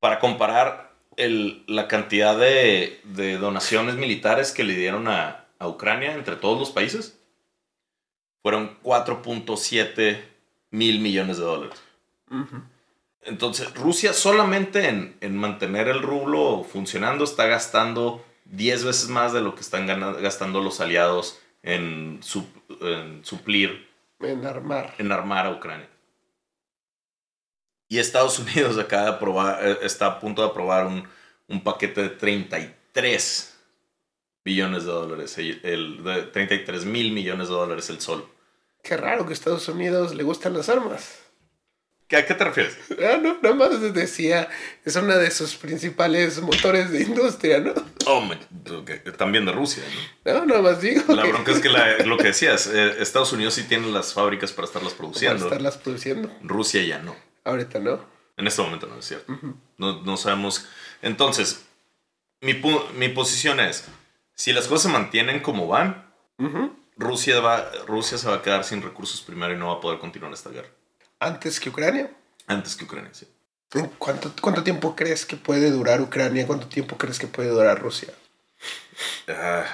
Para 0.00 0.18
comparar 0.18 0.92
la 1.16 1.88
cantidad 1.88 2.36
de, 2.38 3.00
donaciones 3.40 3.96
militares 3.96 4.52
que 4.52 4.64
le 4.64 4.74
dieron 4.74 5.08
a, 5.08 5.46
a 5.58 5.68
Ucrania 5.68 6.14
entre 6.14 6.36
todos 6.36 6.58
los 6.58 6.70
países, 6.70 7.18
fueron 8.42 8.78
4.7 8.82 10.22
mil 10.70 11.00
millones 11.00 11.38
de 11.38 11.44
dólares. 11.44 11.82
Entonces, 13.22 13.72
Rusia 13.74 14.12
solamente 14.12 14.88
en, 14.88 15.36
mantener 15.36 15.88
el 15.88 16.02
rublo 16.02 16.62
funcionando 16.64 17.24
está 17.24 17.46
gastando 17.46 18.24
10 18.46 18.84
veces 18.84 19.08
más 19.08 19.32
de 19.32 19.40
lo 19.40 19.54
que 19.54 19.62
están 19.62 19.86
gastando 19.86 20.60
los 20.60 20.80
aliados 20.80 21.38
en, 21.64 22.20
suplir. 22.22 23.88
En 24.20 24.46
armar. 24.46 24.94
En 24.98 25.10
armar 25.10 25.46
a 25.46 25.50
Ucrania. 25.50 25.88
Y 27.88 27.98
Estados 27.98 28.38
Unidos 28.38 28.78
acaba 28.78 29.04
de 29.04 29.10
aprobar, 29.10 29.66
eh, 29.66 29.78
está 29.82 30.06
a 30.06 30.20
punto 30.20 30.42
de 30.42 30.48
aprobar 30.48 30.86
un, 30.86 31.62
paquete 31.62 32.02
de 32.02 32.08
33 32.10 33.56
billones 34.44 34.84
de 34.84 34.90
dólares, 34.90 35.38
el, 35.38 36.02
de 36.02 36.22
33 36.24 36.84
mil 36.84 37.12
millones 37.12 37.48
de 37.48 37.54
dólares 37.54 37.88
el 37.90 38.00
sol. 38.00 38.28
Qué 38.82 38.96
raro 38.96 39.24
que 39.24 39.30
a 39.30 39.34
Estados 39.34 39.68
Unidos 39.68 40.14
le 40.14 40.22
gustan 40.22 40.52
las 40.52 40.68
armas. 40.68 41.23
¿A 42.12 42.24
qué 42.24 42.34
te 42.34 42.44
refieres? 42.44 42.76
Ah, 43.02 43.16
no, 43.20 43.38
nada 43.42 43.54
más 43.54 43.92
decía, 43.92 44.48
es 44.84 44.94
una 44.94 45.16
de 45.16 45.30
sus 45.30 45.56
principales 45.56 46.40
motores 46.40 46.90
de 46.90 47.02
industria, 47.02 47.60
¿no? 47.60 47.72
Oh, 48.06 48.22
también 49.16 49.46
de 49.46 49.52
Rusia, 49.52 49.82
¿no? 50.24 50.32
No, 50.32 50.46
nada 50.46 50.62
más 50.62 50.80
digo. 50.80 51.14
La 51.14 51.24
bronca 51.24 51.50
es 51.52 51.60
que 51.60 51.68
lo 52.04 52.16
que 52.18 52.24
decías, 52.24 52.66
eh, 52.66 52.96
Estados 53.00 53.32
Unidos 53.32 53.54
sí 53.54 53.64
tiene 53.64 53.90
las 53.90 54.12
fábricas 54.12 54.52
para 54.52 54.66
estarlas 54.66 54.92
produciendo. 54.92 55.36
Para 55.36 55.46
estarlas 55.46 55.78
produciendo. 55.78 56.30
Rusia 56.42 56.82
ya 56.84 56.98
no. 56.98 57.16
Ahorita 57.42 57.80
no. 57.80 58.00
En 58.36 58.46
este 58.46 58.62
momento 58.62 58.86
no 58.86 58.98
es 58.98 59.06
cierto. 59.06 59.32
no, 59.78 60.02
no, 60.02 60.16
sabemos. 60.16 60.66
Entonces, 61.02 61.64
mi, 62.40 62.60
mi, 62.96 63.08
posición 63.08 63.60
es, 63.60 63.86
si 64.34 64.52
las 64.52 64.66
cosas 64.66 64.82
se 64.82 64.88
mantienen 64.98 65.40
como 65.40 65.66
van, 65.68 66.12
Rusia, 66.96 67.40
va, 67.40 67.70
Rusia 67.86 68.18
se 68.18 68.28
va 68.28 68.36
a 68.36 68.42
quedar 68.42 68.64
sin 68.64 68.82
recursos 68.82 69.20
primero 69.22 69.54
y 69.54 69.56
no 69.56 69.68
va 69.68 69.74
a 69.74 69.80
poder 69.80 69.98
continuar 69.98 70.32
esta 70.32 70.50
guerra. 70.50 70.68
¿Antes 71.18 71.60
que 71.60 71.70
Ucrania? 71.70 72.10
Antes 72.46 72.76
que 72.76 72.84
Ucrania, 72.84 73.12
sí. 73.12 73.26
¿Cuánto, 73.98 74.32
¿Cuánto 74.40 74.62
tiempo 74.62 74.94
crees 74.94 75.26
que 75.26 75.36
puede 75.36 75.70
durar 75.70 76.00
Ucrania? 76.00 76.46
¿Cuánto 76.46 76.68
tiempo 76.68 76.96
crees 76.96 77.18
que 77.18 77.26
puede 77.26 77.48
durar 77.48 77.80
Rusia? 77.80 78.12
Ah, 79.28 79.64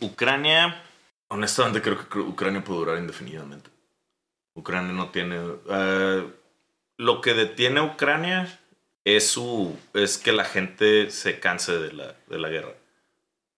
Ucrania, 0.00 0.82
honestamente 1.28 1.82
creo 1.82 2.08
que 2.08 2.18
Ucrania 2.18 2.64
puede 2.64 2.78
durar 2.78 2.98
indefinidamente. 2.98 3.70
Ucrania 4.54 4.92
no 4.92 5.10
tiene... 5.10 5.38
Ah, 5.68 6.24
lo 6.96 7.20
que 7.20 7.34
detiene 7.34 7.80
a 7.80 7.84
Ucrania 7.84 8.60
es, 9.04 9.30
su, 9.30 9.76
es 9.94 10.18
que 10.18 10.32
la 10.32 10.44
gente 10.44 11.10
se 11.10 11.40
canse 11.40 11.78
de 11.78 11.92
la, 11.92 12.16
de 12.28 12.38
la 12.38 12.48
guerra. 12.48 12.74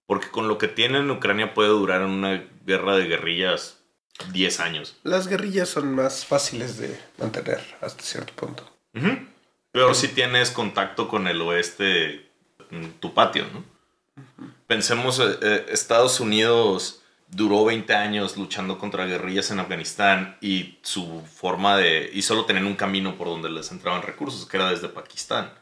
Porque 0.07 0.29
con 0.29 0.49
lo 0.49 0.59
que 0.59 0.69
tiene 0.69 0.99
en 0.99 1.11
Ucrania 1.11 1.55
puede 1.55 1.71
durar 1.71 2.03
una 2.03 2.49
guerra 2.65 2.97
de 2.97 3.07
guerrillas 3.07 3.82
10 4.33 4.61
años. 4.61 4.97
Las 5.03 5.29
guerrillas 5.29 5.69
son 5.69 5.95
más 5.95 6.25
fáciles 6.27 6.79
de 6.79 6.99
mantener 7.19 7.61
hasta 7.81 8.03
cierto 8.03 8.33
punto. 8.35 8.71
Pero 9.73 9.95
si 9.95 10.09
tienes 10.09 10.51
contacto 10.51 11.09
con 11.09 11.27
el 11.27 11.41
oeste, 11.41 12.31
en 12.71 12.93
tu 13.01 13.15
patio, 13.15 13.47
¿no? 13.53 13.65
Pensemos, 14.67 15.19
eh, 15.19 15.39
eh, 15.41 15.67
Estados 15.71 16.21
Unidos 16.21 17.03
duró 17.29 17.65
20 17.65 17.95
años 17.95 18.37
luchando 18.37 18.79
contra 18.79 19.07
guerrillas 19.07 19.51
en 19.51 19.61
Afganistán 19.61 20.37
y 20.43 20.79
su 20.83 21.23
forma 21.23 21.79
de... 21.79 22.11
y 22.13 22.21
solo 22.23 22.45
tenían 22.45 22.67
un 22.67 22.77
camino 22.77 23.17
por 23.17 23.29
donde 23.29 23.49
les 23.49 23.73
entraban 23.73 24.03
recursos, 24.03 24.47
que 24.47 24.59
era 24.59 24.71
desde 24.71 24.89
Pakistán. 24.89 25.53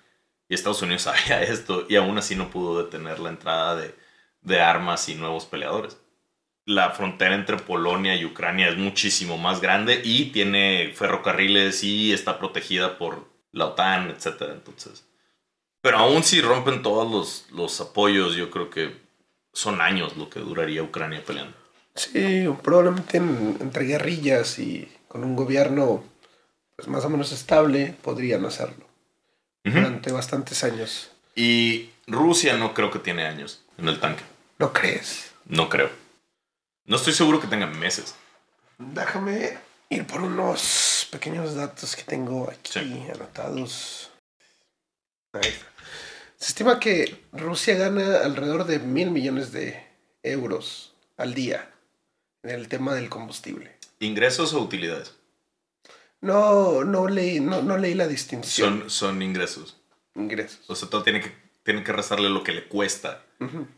Y 0.49 0.55
Estados 0.55 0.83
Unidos 0.83 1.03
sabía 1.03 1.43
esto 1.43 1.87
y 1.89 1.97
aún 1.97 2.19
así 2.19 2.35
no 2.35 2.51
pudo 2.51 2.83
detener 2.83 3.21
la 3.21 3.31
entrada 3.31 3.77
de, 3.77 3.95
de 4.43 4.61
armas 4.61 5.09
y 5.09 5.15
nuevos 5.15 5.47
peleadores 5.47 5.97
la 6.71 6.91
frontera 6.91 7.35
entre 7.35 7.57
Polonia 7.57 8.15
y 8.15 8.25
Ucrania 8.25 8.69
es 8.69 8.77
muchísimo 8.77 9.37
más 9.37 9.61
grande 9.61 10.01
y 10.05 10.27
tiene 10.27 10.93
ferrocarriles 10.95 11.83
y 11.83 12.13
está 12.13 12.39
protegida 12.39 12.97
por 12.97 13.29
la 13.51 13.67
OTAN, 13.67 14.11
etc. 14.11 14.43
Entonces, 14.53 15.05
pero 15.83 15.99
aún 15.99 16.23
si 16.23 16.41
rompen 16.41 16.83
todos 16.83 17.11
los, 17.11 17.47
los 17.51 17.81
apoyos, 17.81 18.37
yo 18.37 18.51
creo 18.51 18.71
que 18.71 18.97
son 19.53 19.81
años 19.81 20.17
lo 20.17 20.31
que 20.31 20.39
duraría 20.39 20.85
Ucrania 20.85 21.25
peleando. 21.25 21.57
Sí, 21.97 22.49
probablemente 22.63 23.17
entre 23.17 23.85
guerrillas 23.85 24.61
y 24.61 24.89
con 25.09 25.25
un 25.25 25.35
gobierno 25.35 26.05
pues 26.77 26.87
más 26.87 27.05
o 27.05 27.11
menos 27.11 27.33
estable 27.33 27.97
podrían 28.01 28.45
hacerlo 28.45 28.87
durante 29.65 30.13
bastantes 30.13 30.63
años. 30.63 31.11
Y 31.35 31.91
Rusia 32.07 32.57
no 32.57 32.75
creo 32.75 32.93
que 32.93 33.01
tiene 33.01 33.27
años 33.27 33.61
en 33.77 33.89
el 33.89 33.99
tanque. 33.99 34.23
¿No 34.59 34.73
crees? 34.73 35.33
No 35.47 35.69
creo. 35.69 35.91
No 36.91 36.97
estoy 36.97 37.13
seguro 37.13 37.41
que 37.41 37.47
tengan 37.47 37.79
meses. 37.79 38.17
Déjame 38.77 39.57
ir 39.91 40.05
por 40.09 40.23
unos 40.23 41.07
pequeños 41.13 41.55
datos 41.55 41.95
que 41.95 42.03
tengo 42.03 42.51
aquí 42.51 42.81
anotados. 43.15 44.11
Ahí 45.33 45.55
Se 46.37 46.49
estima 46.49 46.81
que 46.81 47.27
Rusia 47.31 47.77
gana 47.77 48.23
alrededor 48.25 48.65
de 48.65 48.81
mil 48.81 49.13
millones 49.13 49.53
de 49.53 49.87
euros 50.25 50.93
al 51.17 51.33
día 51.33 51.73
en 52.43 52.51
el 52.51 52.67
tema 52.67 52.93
del 52.93 53.09
combustible. 53.09 53.77
¿Ingresos 54.01 54.53
o 54.53 54.61
utilidades? 54.61 55.15
No, 56.21 56.83
no 56.83 57.07
leí, 57.07 57.39
no, 57.39 57.63
no 57.63 57.79
leí 57.79 57.95
la 57.95 58.09
distinción. 58.09 58.81
Son, 58.81 58.91
son 58.91 59.23
ingresos. 59.23 59.77
Ingresos. 60.17 60.69
O 60.69 60.75
sea, 60.75 60.91
todo 60.91 61.05
tiene 61.05 61.21
que 61.21 61.33
tienen 61.63 61.85
que 61.85 61.93
restarle 61.93 62.29
lo 62.31 62.43
que 62.43 62.51
le 62.51 62.67
cuesta 62.67 63.25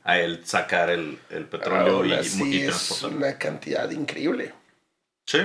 a 0.05 0.19
él 0.19 0.41
sacar 0.45 0.91
el, 0.91 1.19
petróleo 1.51 2.05
y, 2.05 2.11
y 2.11 2.63
Es 2.63 3.03
una 3.03 3.39
cantidad 3.39 3.91
increíble. 3.91 4.53
Sí. 5.27 5.41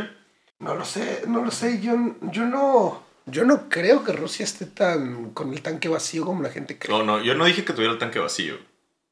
No 0.60 0.76
lo 0.76 0.86
sé, 0.86 1.24
no 1.28 1.44
lo 1.44 1.52
sé. 1.52 1.80
Yo, 1.82 2.16
yo 2.22 2.46
no. 2.46 3.06
Yo 3.26 3.44
no 3.44 3.68
creo 3.68 4.06
que 4.06 4.14
Rusia 4.14 4.46
esté 4.46 4.66
tan 4.66 5.32
con 5.32 5.54
el 5.54 5.62
tanque 5.62 5.90
vacío 5.90 6.26
como 6.26 6.42
la 6.42 6.50
gente 6.50 6.80
cree. 6.80 6.98
No, 6.98 7.04
no, 7.04 7.22
yo 7.22 7.36
no 7.36 7.44
dije 7.44 7.66
que 7.66 7.74
tuviera 7.74 7.92
el 7.92 8.00
tanque 8.00 8.20
vacío. 8.20 8.58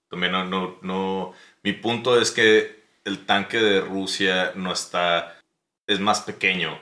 También 0.10 0.32
no, 0.32 0.46
no, 0.46 0.78
no. 0.82 1.34
Mi 1.64 1.74
punto 1.74 2.20
es 2.20 2.32
que 2.32 2.84
el 3.04 3.26
tanque 3.26 3.58
de 3.58 3.82
Rusia 3.82 4.54
no 4.56 4.72
está. 4.72 5.38
es 5.86 6.00
más 6.00 6.22
pequeño 6.22 6.80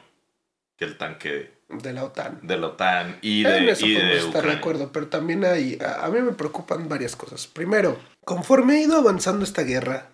que 0.78 0.86
el 0.86 0.98
tanque 0.98 1.53
de 1.80 1.94
la 1.94 2.04
OTAN. 2.06 2.40
De 2.42 2.58
la 2.58 2.68
OTAN 2.68 3.18
y 3.22 3.44
de, 3.44 3.72
eso 3.72 3.86
y 3.86 3.94
de 3.94 4.18
estar 4.18 4.46
de 4.46 4.54
acuerdo, 4.54 4.92
pero 4.92 5.08
también 5.08 5.46
hay, 5.46 5.78
a, 5.82 6.08
mí 6.10 6.22
me 6.22 6.34
preocupan 6.34 6.90
varias 6.90 7.16
cosas. 7.16 7.48
Primero, 7.48 8.00
conforme 8.24 8.74
ha 8.74 8.82
ido 8.82 8.98
avanzando 8.98 9.44
esta 9.44 9.64
guerra, 9.64 10.10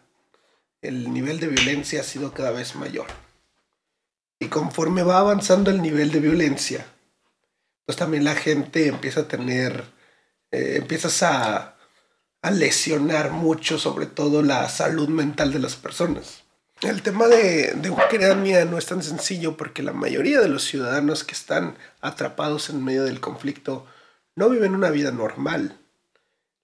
el 0.82 1.12
nivel 1.13 1.39
de 1.39 1.48
violencia 1.48 2.01
ha 2.01 2.04
sido 2.04 2.32
cada 2.32 2.51
vez 2.51 2.75
mayor. 2.75 3.08
Y 4.39 4.48
conforme 4.48 5.04
va 5.04 5.20
avanzando 5.20 5.70
el 5.70 5.82
nivel 5.82 6.12
de 6.12 6.20
violencia, 6.20 6.86
pues 7.86 7.98
también 7.98 8.24
la 8.24 8.36
gente 8.36 8.88
empieza 8.88 9.22
a 9.22 9.28
tener, 9.28 9.84
eh, 10.51 10.75
empiezas 10.78 11.24
a, 11.24 11.75
a 12.42 12.51
lesionar 12.51 13.32
mucho, 13.32 13.78
sobre 13.78 14.06
todo 14.06 14.42
la 14.44 14.70
salud 14.70 15.10
mental 15.10 15.51
de 15.51 15.60
las 15.60 15.75
personas. 15.75 16.44
El 16.81 17.01
tema 17.01 17.27
de, 17.27 17.74
de, 17.74 17.89
Ucrania 17.89 18.63
no 18.65 18.77
es 18.77 18.86
tan 18.86 19.03
sencillo 19.03 19.57
porque 19.57 19.83
la 19.83 19.91
mayoría 19.91 20.39
de 20.39 20.48
los 20.48 20.63
ciudadanos 20.63 21.24
que 21.24 21.33
están 21.33 21.77
atrapados 22.00 22.69
en 22.69 22.83
medio 22.83 23.03
del 23.03 23.19
conflicto 23.19 23.86
no 24.36 24.50
viven 24.50 24.75
una 24.75 24.89
vida 24.89 25.12
normal. 25.12 25.77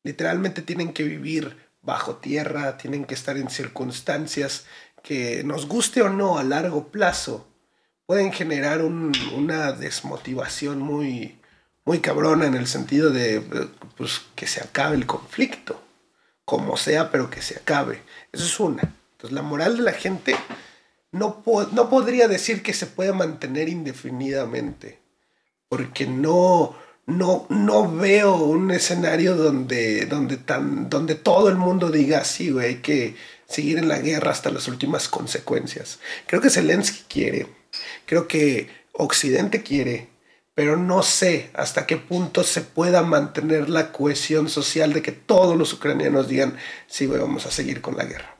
Literalmente 0.03 0.61
tienen 0.61 0.93
que 0.93 1.03
vivir 1.03 1.57
bajo 1.81 2.15
tierra, 2.15 2.77
tienen 2.77 3.05
que 3.05 3.13
estar 3.13 3.37
en 3.37 3.49
circunstancias 3.49 4.65
que 5.03 5.43
nos 5.43 5.67
guste 5.67 6.01
o 6.01 6.09
no 6.09 6.37
a 6.37 6.43
largo 6.43 6.87
plazo 6.87 7.47
pueden 8.05 8.31
generar 8.31 8.81
una 8.81 9.71
desmotivación 9.71 10.79
muy, 10.79 11.39
muy 11.85 11.99
cabrona 11.99 12.45
en 12.45 12.55
el 12.55 12.67
sentido 12.67 13.09
de 13.09 13.41
pues, 13.97 14.21
que 14.35 14.47
se 14.47 14.61
acabe 14.61 14.95
el 14.95 15.05
conflicto, 15.05 15.81
como 16.45 16.77
sea, 16.77 17.11
pero 17.11 17.29
que 17.29 17.41
se 17.41 17.57
acabe. 17.57 18.03
Eso 18.31 18.45
es 18.45 18.59
una. 18.59 18.93
Entonces 19.15 19.33
la 19.33 19.43
moral 19.43 19.77
de 19.77 19.83
la 19.83 19.93
gente 19.93 20.35
no, 21.13 21.41
no 21.71 21.89
podría 21.89 22.27
decir 22.27 22.61
que 22.61 22.73
se 22.73 22.85
puede 22.85 23.13
mantener 23.13 23.69
indefinidamente, 23.69 24.99
porque 25.69 26.05
no, 26.05 26.75
no, 27.05 27.45
no 27.47 27.89
veo 27.89 28.35
un 28.35 28.71
escenario 28.71 29.35
donde, 29.35 30.05
donde, 30.07 30.35
tan, 30.35 30.89
donde 30.89 31.15
todo 31.15 31.47
el 31.47 31.55
mundo 31.55 31.89
diga, 31.89 32.25
sí, 32.25 32.51
güey, 32.51 32.67
hay 32.67 32.75
que 32.75 33.15
seguir 33.47 33.77
en 33.77 33.87
la 33.87 33.99
guerra 33.99 34.31
hasta 34.31 34.51
las 34.51 34.67
últimas 34.67 35.07
consecuencias. 35.07 35.99
Creo 36.27 36.41
que 36.41 36.49
Zelensky 36.49 37.05
quiere, 37.07 37.47
creo 38.05 38.27
que 38.27 38.67
Occidente 38.91 39.63
quiere, 39.63 40.09
pero 40.53 40.75
no 40.75 41.01
sé 41.03 41.49
hasta 41.53 41.85
qué 41.85 41.95
punto 41.95 42.43
se 42.43 42.59
pueda 42.59 43.03
mantener 43.03 43.69
la 43.69 43.93
cohesión 43.93 44.49
social 44.49 44.91
de 44.91 45.01
que 45.01 45.13
todos 45.13 45.55
los 45.57 45.71
ucranianos 45.71 46.27
digan, 46.27 46.57
sí, 46.87 47.07
vamos 47.07 47.45
a 47.45 47.51
seguir 47.51 47.79
con 47.79 47.95
la 47.95 48.03
guerra. 48.03 48.34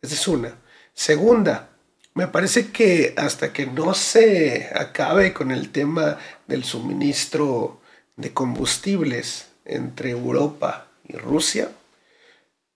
Esa 0.00 0.14
es 0.14 0.28
una. 0.28 0.54
Segunda, 0.94 1.70
me 2.14 2.28
parece 2.28 2.70
que 2.70 3.14
hasta 3.16 3.52
que 3.52 3.66
no 3.66 3.94
se 3.94 4.70
acabe 4.74 5.32
con 5.32 5.50
el 5.50 5.70
tema 5.70 6.18
del 6.46 6.64
suministro 6.64 7.80
de 8.16 8.32
combustibles 8.32 9.46
entre 9.64 10.10
Europa 10.10 10.88
y 11.06 11.16
Rusia, 11.16 11.70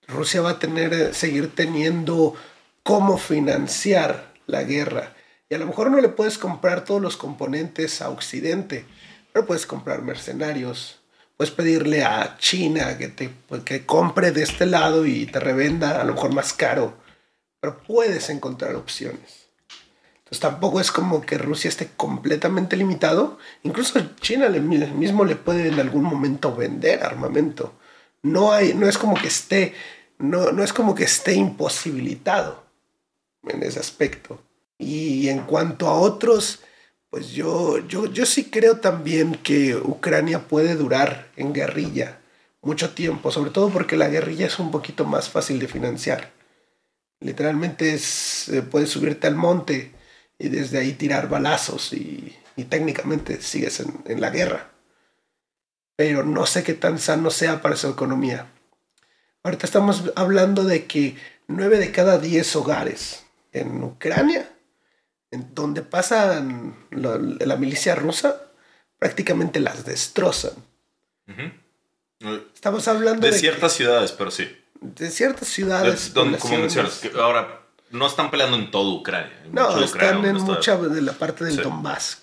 Rusia 0.08 0.42
va 0.42 0.50
a 0.50 0.58
tener, 0.58 1.14
seguir 1.14 1.54
teniendo 1.54 2.34
cómo 2.82 3.18
financiar 3.18 4.32
la 4.46 4.62
guerra. 4.64 5.14
Y 5.48 5.54
a 5.54 5.58
lo 5.58 5.66
mejor 5.66 5.90
no 5.90 6.00
le 6.00 6.08
puedes 6.08 6.38
comprar 6.38 6.84
todos 6.84 7.00
los 7.00 7.16
componentes 7.16 8.02
a 8.02 8.10
Occidente, 8.10 8.84
pero 9.32 9.46
puedes 9.46 9.66
comprar 9.66 10.02
mercenarios, 10.02 11.00
puedes 11.36 11.52
pedirle 11.52 12.04
a 12.04 12.36
China 12.38 12.98
que 12.98 13.08
te 13.08 13.30
que 13.64 13.86
compre 13.86 14.32
de 14.32 14.42
este 14.42 14.66
lado 14.66 15.06
y 15.06 15.26
te 15.26 15.40
revenda 15.40 16.00
a 16.00 16.04
lo 16.04 16.14
mejor 16.14 16.32
más 16.32 16.52
caro, 16.52 17.01
pero 17.62 17.78
puedes 17.78 18.28
encontrar 18.28 18.74
opciones. 18.74 19.46
Entonces 20.18 20.40
tampoco 20.40 20.80
es 20.80 20.90
como 20.90 21.20
que 21.20 21.38
Rusia 21.38 21.68
esté 21.68 21.90
completamente 21.96 22.76
limitado, 22.76 23.38
incluso 23.62 24.00
China 24.20 24.48
mismo 24.48 25.24
le 25.24 25.36
puede 25.36 25.68
en 25.68 25.78
algún 25.78 26.02
momento 26.02 26.56
vender 26.56 27.04
armamento. 27.04 27.72
No, 28.22 28.50
hay, 28.50 28.74
no 28.74 28.88
es 28.88 28.98
como 28.98 29.14
que 29.14 29.28
esté, 29.28 29.74
no, 30.18 30.50
no 30.50 30.64
es 30.64 30.72
como 30.72 30.96
que 30.96 31.04
esté 31.04 31.34
imposibilitado 31.34 32.64
en 33.44 33.62
ese 33.62 33.78
aspecto. 33.78 34.42
Y 34.76 35.28
en 35.28 35.42
cuanto 35.42 35.86
a 35.86 35.94
otros, 35.94 36.64
pues 37.10 37.30
yo, 37.30 37.78
yo, 37.86 38.06
yo 38.06 38.26
sí 38.26 38.50
creo 38.50 38.78
también 38.78 39.36
que 39.36 39.76
Ucrania 39.76 40.48
puede 40.48 40.74
durar 40.74 41.30
en 41.36 41.52
guerrilla 41.52 42.18
mucho 42.60 42.90
tiempo, 42.90 43.30
sobre 43.30 43.52
todo 43.52 43.70
porque 43.70 43.96
la 43.96 44.08
guerrilla 44.08 44.46
es 44.46 44.58
un 44.58 44.72
poquito 44.72 45.04
más 45.04 45.28
fácil 45.28 45.60
de 45.60 45.68
financiar. 45.68 46.41
Literalmente 47.22 47.94
es, 47.94 48.48
eh, 48.48 48.62
puedes 48.62 48.90
subirte 48.90 49.26
al 49.26 49.36
monte 49.36 49.92
y 50.38 50.48
desde 50.48 50.78
ahí 50.78 50.92
tirar 50.92 51.28
balazos 51.28 51.92
y, 51.92 52.36
y 52.56 52.64
técnicamente 52.64 53.40
sigues 53.40 53.80
en, 53.80 54.02
en 54.06 54.20
la 54.20 54.30
guerra 54.30 54.72
pero 55.96 56.24
no 56.24 56.46
sé 56.46 56.62
qué 56.62 56.74
tan 56.74 56.98
sano 56.98 57.30
sea 57.30 57.62
para 57.62 57.76
su 57.76 57.88
economía. 57.88 58.46
Ahorita 59.42 59.66
estamos 59.66 60.12
hablando 60.16 60.64
de 60.64 60.86
que 60.86 61.16
9 61.48 61.78
de 61.78 61.92
cada 61.92 62.18
10 62.18 62.56
hogares 62.56 63.24
en 63.52 63.82
Ucrania, 63.82 64.50
en 65.30 65.54
donde 65.54 65.82
pasan 65.82 66.86
la, 66.90 67.18
la 67.18 67.56
milicia 67.56 67.94
rusa, 67.94 68.50
prácticamente 68.98 69.60
las 69.60 69.84
destrozan. 69.84 70.54
Estamos 72.54 72.86
hablando 72.88 73.26
de, 73.26 73.32
de 73.32 73.38
ciertas 73.38 73.72
ciudades, 73.72 74.12
pero 74.12 74.30
sí. 74.30 74.48
De 74.82 75.10
ciertas 75.10 75.48
ciudades. 75.48 76.12
De, 76.12 76.20
donde, 76.20 76.38
como 76.38 76.58
mencionas, 76.58 76.98
que 76.98 77.10
ahora 77.18 77.62
no 77.90 78.06
están 78.06 78.30
peleando 78.30 78.56
en 78.56 78.70
toda 78.70 78.92
Ucrania. 78.92 79.32
No, 79.50 79.70
están 79.70 79.84
Ucrania 79.84 80.30
en 80.30 80.42
mucha 80.42 80.76
de 80.76 81.02
la 81.02 81.12
parte 81.12 81.44
del 81.44 81.56
sí. 81.56 81.62
Donbass 81.62 82.18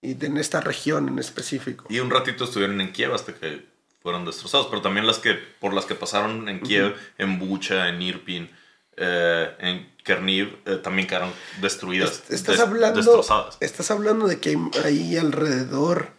y 0.00 0.24
en 0.24 0.36
esta 0.36 0.60
región 0.60 1.08
en 1.08 1.18
específico. 1.18 1.84
Y 1.88 2.00
un 2.00 2.10
ratito 2.10 2.44
estuvieron 2.44 2.80
en 2.80 2.92
Kiev 2.92 3.14
hasta 3.14 3.34
que 3.34 3.66
fueron 4.00 4.24
destrozados, 4.24 4.68
pero 4.68 4.80
también 4.80 5.06
las 5.06 5.18
que 5.18 5.34
por 5.34 5.74
las 5.74 5.86
que 5.86 5.94
pasaron 5.94 6.48
en 6.48 6.60
Kiev, 6.60 6.86
uh 6.86 6.90
-huh. 6.90 6.96
en 7.18 7.38
Bucha, 7.38 7.88
en 7.88 8.00
Irpin, 8.00 8.50
eh, 8.96 9.56
en 9.58 9.92
Kerniv, 10.04 10.56
eh, 10.66 10.76
también 10.76 11.08
quedaron 11.08 11.32
destruidas, 11.60 12.22
estás 12.28 12.56
des 12.56 12.60
hablando, 12.60 12.96
destrozadas. 12.96 13.56
Estás 13.60 13.90
hablando 13.90 14.26
de 14.26 14.40
que 14.40 14.50
hay 14.50 14.56
ahí 14.84 15.16
alrededor 15.16 16.12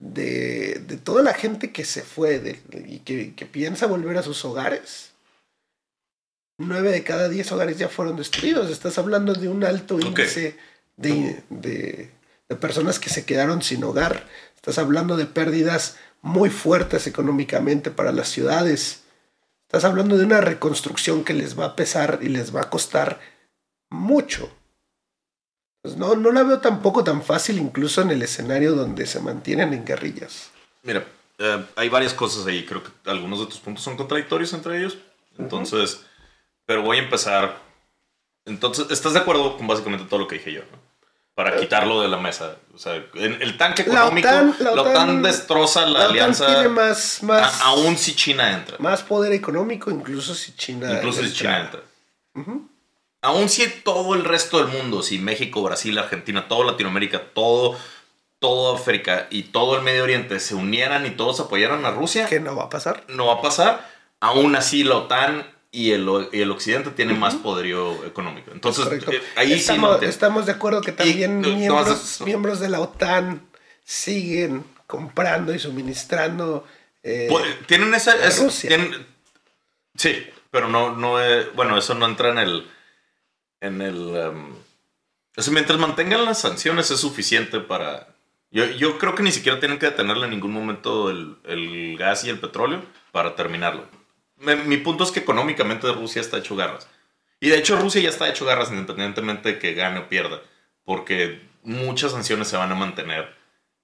de, 0.00 0.82
de, 0.86 0.96
toda 0.96 1.22
la 1.22 1.34
gente 1.34 1.70
que 1.72 1.84
se 1.84 2.02
fue 2.02 2.40
de, 2.40 2.60
y 2.86 2.98
que, 3.00 3.34
que, 3.34 3.46
piensa 3.46 3.86
volver 3.86 4.18
a 4.18 4.22
sus 4.22 4.44
hogares. 4.44 5.12
Nueve 6.58 6.90
de 6.90 7.04
cada 7.04 7.28
diez 7.28 7.52
hogares 7.52 7.78
ya 7.78 7.88
fueron 7.88 8.16
destruidos. 8.16 8.70
Estás 8.70 8.98
hablando 8.98 9.34
de 9.34 9.48
un 9.48 9.62
alto 9.64 10.00
índice 10.00 10.56
de, 10.96 11.42
de 11.48 12.10
de 12.50 12.56
personas 12.56 12.98
que 12.98 13.08
se 13.08 13.24
quedaron 13.24 13.62
sin 13.62 13.82
hogar. 13.84 14.26
Estás 14.56 14.76
hablando 14.78 15.16
de 15.16 15.24
pérdidas 15.24 15.96
muy 16.20 16.50
fuertes 16.50 17.06
económicamente 17.06 17.92
para 17.92 18.12
las 18.12 18.28
ciudades. 18.28 19.04
Estás 19.68 19.84
hablando 19.84 20.18
de 20.18 20.24
una 20.24 20.40
reconstrucción 20.40 21.24
que 21.24 21.32
les 21.32 21.58
va 21.58 21.66
a 21.66 21.76
pesar 21.76 22.18
y 22.20 22.28
les 22.28 22.54
va 22.54 22.62
a 22.62 22.70
costar 22.70 23.20
mucho. 23.88 24.52
Pues 25.82 25.96
no, 25.96 26.14
no 26.14 26.30
la 26.30 26.42
veo 26.42 26.60
tampoco 26.60 27.04
tan 27.04 27.22
fácil 27.22 27.58
incluso 27.58 28.02
en 28.02 28.10
el 28.10 28.22
escenario 28.22 28.74
donde 28.74 29.06
se 29.06 29.20
mantienen 29.20 29.72
en 29.72 29.84
guerrillas. 29.84 30.50
Mira, 30.82 31.06
eh, 31.38 31.64
hay 31.76 31.88
varias 31.88 32.12
cosas 32.12 32.46
ahí. 32.46 32.66
Creo 32.66 32.82
que 32.82 32.90
algunos 33.06 33.40
de 33.40 33.46
tus 33.46 33.58
puntos 33.60 33.82
son 33.82 33.96
contradictorios 33.96 34.52
entre 34.52 34.78
ellos. 34.78 34.98
Entonces, 35.38 35.94
uh 35.94 35.98
-huh. 35.98 36.06
pero 36.66 36.82
voy 36.82 36.98
a 36.98 37.02
empezar. 37.02 37.58
Entonces, 38.44 38.90
¿estás 38.90 39.14
de 39.14 39.20
acuerdo 39.20 39.56
con 39.56 39.66
básicamente 39.66 40.04
todo 40.04 40.20
lo 40.20 40.28
que 40.28 40.36
dije 40.36 40.52
yo? 40.52 40.62
¿no? 40.70 40.90
para 41.44 41.56
quitarlo 41.58 42.02
de 42.02 42.08
la 42.08 42.18
mesa. 42.18 42.56
O 42.74 42.78
sea, 42.78 43.02
en 43.14 43.40
el 43.40 43.56
tanque 43.56 43.82
económico, 43.82 44.28
la 44.28 44.42
OTAN, 44.42 44.56
la 44.60 44.72
OTAN, 44.72 44.76
la 44.76 44.82
OTAN 44.82 45.22
destroza 45.22 45.86
la, 45.86 46.00
la 46.00 46.04
alianza. 46.06 46.46
Tiene 46.46 46.68
más, 46.68 47.22
más, 47.22 47.60
a, 47.60 47.66
aún 47.66 47.96
si 47.96 48.14
China 48.14 48.52
entra. 48.52 48.76
Más 48.78 49.02
poder 49.02 49.32
económico, 49.32 49.90
incluso 49.90 50.34
si 50.34 50.52
China 50.52 50.92
Incluso 50.92 51.22
si 51.22 51.32
China 51.32 51.60
entra. 51.60 51.80
Uh 52.34 52.40
-huh. 52.40 52.68
Aún 53.22 53.48
si 53.48 53.66
todo 53.68 54.14
el 54.14 54.24
resto 54.24 54.58
del 54.58 54.68
mundo, 54.68 55.02
si 55.02 55.18
México, 55.18 55.62
Brasil, 55.62 55.98
Argentina, 55.98 56.48
toda 56.48 56.72
Latinoamérica, 56.72 57.22
todo, 57.34 57.78
todo 58.38 58.74
África 58.74 59.26
y 59.30 59.44
todo 59.44 59.76
el 59.76 59.82
Medio 59.82 60.04
Oriente 60.04 60.40
se 60.40 60.54
unieran 60.54 61.04
y 61.06 61.10
todos 61.10 61.40
apoyaran 61.40 61.84
a 61.84 61.90
Rusia. 61.90 62.26
Que 62.26 62.40
no 62.40 62.56
va 62.56 62.64
a 62.64 62.70
pasar. 62.70 63.04
No 63.08 63.26
va 63.26 63.34
a 63.34 63.42
pasar. 63.42 63.88
Aún 64.20 64.56
así, 64.56 64.84
la 64.84 64.96
OTAN 64.96 65.46
y 65.72 65.92
el, 65.92 66.08
y 66.32 66.40
el 66.40 66.50
occidente 66.50 66.90
tiene 66.90 67.12
uh 67.12 67.16
-huh. 67.16 67.20
más 67.20 67.34
poderío 67.36 68.04
económico. 68.04 68.50
Entonces, 68.52 68.86
eh, 68.86 69.22
ahí 69.36 69.52
estamos, 69.52 69.98
sí 69.98 70.04
no 70.04 70.08
estamos 70.08 70.46
de 70.46 70.52
acuerdo 70.52 70.80
que 70.80 70.92
también 70.92 71.44
y, 71.44 71.54
miembros, 71.54 72.16
no, 72.20 72.26
miembros 72.26 72.60
de 72.60 72.68
la 72.68 72.80
OTAN 72.80 73.42
siguen 73.84 74.64
comprando 74.86 75.54
y 75.54 75.58
suministrando. 75.58 76.66
Eh, 77.02 77.28
tienen 77.66 77.94
esa. 77.94 78.14
Es, 78.26 78.60
tienen, 78.60 79.06
sí, 79.94 80.26
pero 80.50 80.68
no, 80.68 80.96
no 80.96 81.20
es, 81.20 81.54
bueno, 81.54 81.78
eso 81.78 81.94
no 81.94 82.06
entra 82.06 82.30
en 82.30 82.38
el. 82.38 82.70
En 83.60 83.82
el. 83.82 83.96
Um, 83.96 84.54
eso 85.36 85.52
mientras 85.52 85.78
mantengan 85.78 86.24
las 86.24 86.40
sanciones 86.40 86.90
es 86.90 87.00
suficiente 87.00 87.60
para. 87.60 88.08
Yo, 88.50 88.64
yo 88.66 88.98
creo 88.98 89.14
que 89.14 89.22
ni 89.22 89.30
siquiera 89.30 89.60
tienen 89.60 89.78
que 89.78 89.86
detenerle 89.86 90.24
en 90.24 90.32
ningún 90.32 90.52
momento 90.52 91.08
el, 91.10 91.36
el 91.44 91.96
gas 91.96 92.24
y 92.24 92.30
el 92.30 92.40
petróleo 92.40 92.82
para 93.12 93.36
terminarlo 93.36 93.86
mi 94.40 94.76
punto 94.78 95.04
es 95.04 95.10
que 95.10 95.20
económicamente 95.20 95.90
Rusia 95.92 96.20
está 96.20 96.38
hecho 96.38 96.56
garras. 96.56 96.88
Y 97.40 97.48
de 97.48 97.58
hecho 97.58 97.78
Rusia 97.78 98.00
ya 98.00 98.08
está 98.08 98.28
hecho 98.28 98.44
garras 98.44 98.70
independientemente 98.70 99.52
de 99.52 99.58
que 99.58 99.74
gane 99.74 100.00
o 100.00 100.08
pierda. 100.08 100.40
Porque 100.84 101.42
muchas 101.62 102.12
sanciones 102.12 102.48
se 102.48 102.56
van 102.56 102.72
a 102.72 102.74
mantener 102.74 103.34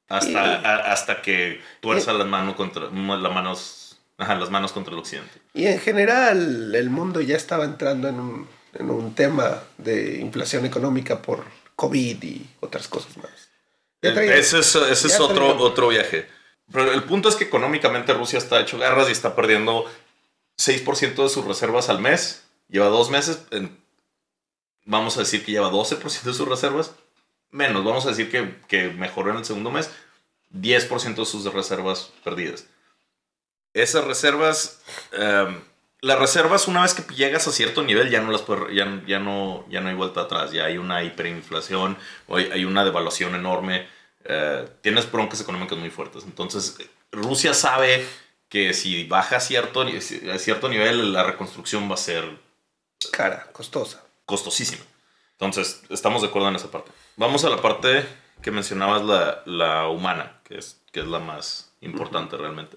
hasta, 0.08 0.56
a, 0.60 0.92
hasta 0.92 1.22
que 1.22 1.60
tuerza 1.80 2.12
las 2.12 2.26
manos 2.26 2.54
contra 2.54 2.84
las 2.84 2.92
manos, 2.92 3.98
ajá, 4.18 4.34
las 4.36 4.50
manos 4.50 4.72
contra 4.72 4.92
el 4.92 4.98
occidente. 4.98 5.40
Y 5.52 5.66
en 5.66 5.78
general 5.78 6.74
el 6.74 6.90
mundo 6.90 7.20
ya 7.20 7.36
estaba 7.36 7.64
entrando 7.64 8.08
en 8.08 8.20
un, 8.20 8.48
en 8.78 8.90
un 8.90 9.14
tema 9.14 9.62
de 9.78 10.18
inflación 10.18 10.66
económica 10.66 11.22
por 11.22 11.44
COVID 11.74 12.22
y 12.22 12.46
otras 12.60 12.88
cosas 12.88 13.16
más. 13.16 13.48
ese 14.00 14.58
es, 14.60 14.74
ese 14.74 15.06
es 15.08 15.20
otro, 15.20 15.56
otro 15.58 15.88
viaje. 15.88 16.28
Pero 16.72 16.92
el 16.92 17.04
punto 17.04 17.28
es 17.28 17.36
que 17.36 17.44
económicamente 17.44 18.12
Rusia 18.12 18.38
está 18.38 18.60
hecho 18.60 18.78
garras 18.78 19.08
y 19.08 19.12
está 19.12 19.36
perdiendo 19.36 19.86
6% 20.58 21.22
de 21.22 21.28
sus 21.28 21.44
reservas 21.44 21.88
al 21.88 22.00
mes. 22.00 22.44
Lleva 22.68 22.86
dos 22.86 23.10
meses. 23.10 23.42
vamos 24.84 25.16
a 25.16 25.20
decir 25.20 25.44
que 25.44 25.52
lleva 25.52 25.70
12% 25.70 26.22
de 26.22 26.34
sus 26.34 26.48
reservas. 26.48 26.92
Menos, 27.50 27.84
vamos 27.84 28.06
a 28.06 28.10
decir 28.10 28.30
que, 28.30 28.56
que 28.66 28.88
mejoró 28.88 29.30
en 29.30 29.38
el 29.38 29.44
segundo 29.44 29.70
mes. 29.70 29.90
10% 30.54 31.14
de 31.14 31.24
sus 31.24 31.52
reservas 31.52 32.12
perdidas. 32.24 32.66
Esas 33.72 34.04
reservas, 34.04 34.80
em, 35.12 35.60
las 36.00 36.18
reservas 36.18 36.68
una 36.68 36.82
vez 36.82 36.94
que 36.94 37.14
llegas 37.14 37.48
a 37.48 37.52
cierto 37.52 37.82
nivel 37.82 38.10
ya 38.10 38.20
no 38.20 38.30
las 38.30 38.44
ya, 38.72 39.02
ya, 39.06 39.18
no, 39.18 39.64
ya 39.68 39.80
no 39.80 39.88
hay 39.88 39.94
vuelta 39.94 40.22
atrás, 40.22 40.52
ya 40.52 40.66
hay 40.66 40.78
una 40.78 41.02
hiperinflación, 41.02 41.96
hay, 42.28 42.50
hay 42.52 42.64
una 42.64 42.84
devaluación 42.84 43.34
enorme, 43.34 43.88
eh, 44.24 44.68
tienes 44.82 45.10
broncas 45.10 45.40
económicas 45.40 45.78
muy 45.78 45.90
fuertes. 45.90 46.24
Entonces, 46.24 46.76
Rusia 47.12 47.54
sabe 47.54 48.06
que 48.48 48.74
si 48.74 49.04
baja 49.04 49.36
a 49.36 49.40
cierto, 49.40 49.82
a 49.82 50.38
cierto 50.38 50.68
nivel, 50.68 51.12
la 51.12 51.24
reconstrucción 51.24 51.90
va 51.90 51.94
a 51.94 51.98
ser... 51.98 52.24
Cara, 53.12 53.50
costosa. 53.52 54.04
Costosísima. 54.24 54.82
Entonces, 55.32 55.82
estamos 55.90 56.22
de 56.22 56.28
acuerdo 56.28 56.48
en 56.48 56.56
esa 56.56 56.70
parte. 56.70 56.90
Vamos 57.16 57.44
a 57.44 57.50
la 57.50 57.60
parte 57.60 58.06
que 58.42 58.50
mencionabas, 58.50 59.02
la, 59.02 59.42
la 59.44 59.88
humana, 59.88 60.40
que 60.44 60.58
es, 60.58 60.80
que 60.92 61.00
es 61.00 61.06
la 61.06 61.18
más 61.18 61.72
importante 61.80 62.36
realmente. 62.36 62.76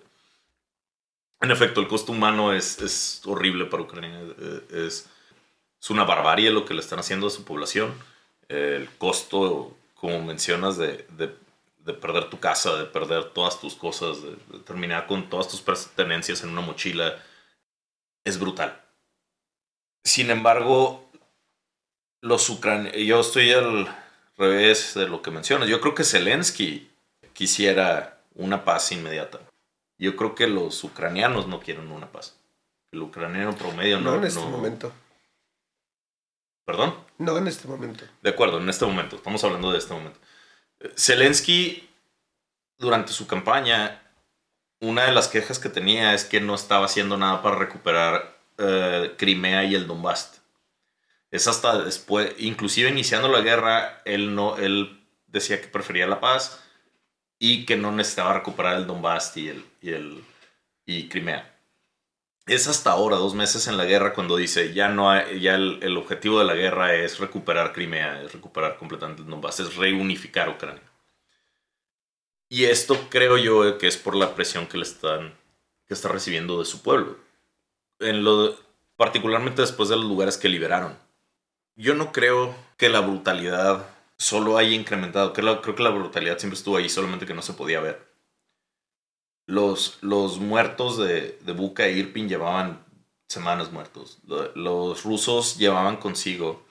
En 1.42 1.52
efecto, 1.52 1.80
el 1.80 1.88
costo 1.88 2.12
humano 2.12 2.54
es, 2.54 2.80
es 2.82 3.22
horrible 3.26 3.66
para 3.66 3.84
Ucrania. 3.84 4.20
Es, 4.72 5.10
es, 5.82 5.90
una 5.90 6.04
barbarie 6.04 6.52
lo 6.52 6.66
que 6.66 6.74
le 6.74 6.82
están 6.82 7.00
haciendo 7.00 7.28
a 7.28 7.30
su 7.30 7.46
población. 7.46 7.94
El 8.50 8.90
costo, 8.98 9.76
como 9.96 10.22
mencionas, 10.22 10.78
de, 10.78 11.06
de, 11.18 11.34
de 11.80 11.94
perder 11.94 12.30
tu 12.30 12.40
casa, 12.40 12.76
de 12.76 12.86
perder 12.86 13.30
todas 13.30 13.60
tus 13.62 13.76
cosas, 13.76 14.22
de, 14.22 14.60
terminar 14.66 15.08
con 15.08 15.30
todas 15.30 15.48
tus 15.48 15.62
pertenencias 15.62 16.44
en 16.44 16.50
una 16.50 16.62
mochila, 16.62 17.18
es 18.26 18.38
brutal. 18.38 18.82
Sin 20.04 20.32
embargo, 20.32 21.10
los 22.22 22.50
ucranianos, 22.50 23.00
yo 23.00 23.20
estoy 23.22 23.52
al 23.52 23.88
revés 24.38 24.94
de 24.96 25.08
lo 25.08 25.22
que 25.22 25.32
mencionas. 25.32 25.70
Yo 25.70 25.80
creo 25.80 25.96
que 25.96 26.04
Zelensky 26.04 26.90
quisiera 27.34 28.22
una 28.36 28.66
paz 28.66 28.92
inmediata. 28.92 29.49
Yo 30.00 30.16
creo 30.16 30.34
que 30.34 30.48
los 30.48 30.82
ucranianos 30.84 31.48
no 31.48 31.60
quieren 31.60 31.92
una 31.92 32.12
paz. 32.12 32.40
El 32.92 33.02
ucraniano 33.02 33.56
promedio 33.56 34.00
no. 34.00 34.12
No 34.12 34.18
en 34.18 34.24
este 34.24 34.40
momento. 34.40 34.94
¿Perdón? 36.66 36.96
No 37.18 37.38
en 37.38 37.48
este 37.48 37.68
momento. 37.68 38.06
De 38.22 38.30
acuerdo, 38.30 38.60
en 38.60 38.70
este 38.70 38.86
momento. 38.86 39.18
Estamos 39.18 39.44
hablando 39.44 39.72
de 39.72 39.78
este 39.78 39.94
momento. 39.94 40.18
Zelensky, 40.96 41.90
durante 42.78 43.12
su 43.12 43.28
campaña, 43.28 44.02
una 44.80 45.04
de 45.04 45.12
las 45.12 45.28
quejas 45.28 45.60
que 45.60 45.68
tenía 45.68 46.14
es 46.14 46.24
que 46.24 46.40
no 46.40 46.56
estaba 46.56 46.86
haciendo 46.86 47.18
nada 47.18 47.42
para 47.42 47.58
recuperar 47.58 48.40
eh, 48.58 49.16
Crimea 49.18 49.66
y 49.66 49.76
el 49.76 49.86
Donbass. 49.86 50.42
Es 51.30 51.48
hasta 51.48 51.84
después, 51.84 52.34
inclusive 52.38 52.90
iniciando 52.90 53.28
la 53.28 53.42
guerra, 53.42 54.02
él, 54.06 54.34
no, 54.34 54.56
él 54.58 55.06
decía 55.28 55.60
que 55.60 55.68
prefería 55.68 56.08
la 56.08 56.22
paz 56.22 56.64
y 57.40 57.66
que 57.66 57.78
no 57.78 57.92
necesitaba 57.92 58.34
recuperar 58.34 58.76
el 58.76 58.86
Donbass 58.86 59.36
y, 59.38 59.50
el, 59.50 59.66
y, 59.82 59.92
el, 59.92 60.24
y 60.86 61.08
Crimea. 61.08 61.56
Es 62.46 62.68
hasta 62.68 62.92
ahora, 62.92 63.16
dos 63.16 63.34
meses 63.34 63.68
en 63.68 63.78
la 63.78 63.86
guerra, 63.86 64.14
cuando 64.14 64.36
dice 64.36 64.74
ya 64.74 64.90
no 64.90 65.10
hay, 65.10 65.40
ya 65.40 65.56
el, 65.56 65.80
el, 65.82 65.98
objetivo 65.98 66.40
de 66.40 66.46
la 66.46 66.56
guerra 66.56 66.94
es 66.96 67.20
recuperar 67.20 67.74
Crimea, 67.74 68.22
es 68.22 68.34
recuperar 68.34 68.78
completamente 68.78 69.22
el 69.22 69.30
Donbass, 69.30 69.62
es 69.62 69.76
reunificar 69.76 70.50
Ucrania. 70.50 70.84
Y 72.50 72.66
esto 72.66 73.08
creo 73.10 73.38
yo 73.38 73.78
que 73.78 73.88
es 73.88 73.98
por 73.98 74.16
la 74.16 74.36
presión 74.36 74.68
que 74.68 74.78
le 74.78 74.84
están 74.84 75.34
que 75.90 75.96
está 75.96 76.08
recibiendo 76.08 76.60
de 76.60 76.66
su 76.66 76.84
pueblo. 76.84 77.18
En 78.00 78.24
lo, 78.24 78.56
particularmente 78.96 79.62
después 79.62 79.90
de 79.90 79.96
los 79.96 80.06
lugares 80.06 80.38
que 80.38 80.48
liberaron. 80.48 80.98
Yo 81.76 81.96
no 81.96 82.12
creo 82.12 82.56
que 82.78 82.90
la 82.90 83.00
brutalidad 83.00 83.88
solo 84.20 84.58
haya 84.58 84.76
incrementado. 84.76 85.34
Creo, 85.34 85.62
creo 85.62 85.76
que 85.76 85.84
la 85.84 85.90
brutalidad 85.90 86.38
siempre 86.38 86.58
estuvo 86.58 86.78
ahí, 86.78 86.90
solamente 86.90 87.26
que 87.26 87.34
no 87.34 87.42
se 87.42 87.54
podía 87.54 87.80
ver. 87.80 88.08
Los, 89.48 89.98
los 90.02 90.40
muertos 90.40 90.98
de, 90.98 91.40
de 91.42 91.54
Buka 91.54 91.88
e 91.88 91.94
Irpin 91.94 92.30
llevaban 92.30 92.86
semanas 93.28 93.72
muertos. 93.72 94.20
Los 94.54 95.04
rusos 95.04 95.58
llevaban 95.58 95.98
consigo 95.98 96.64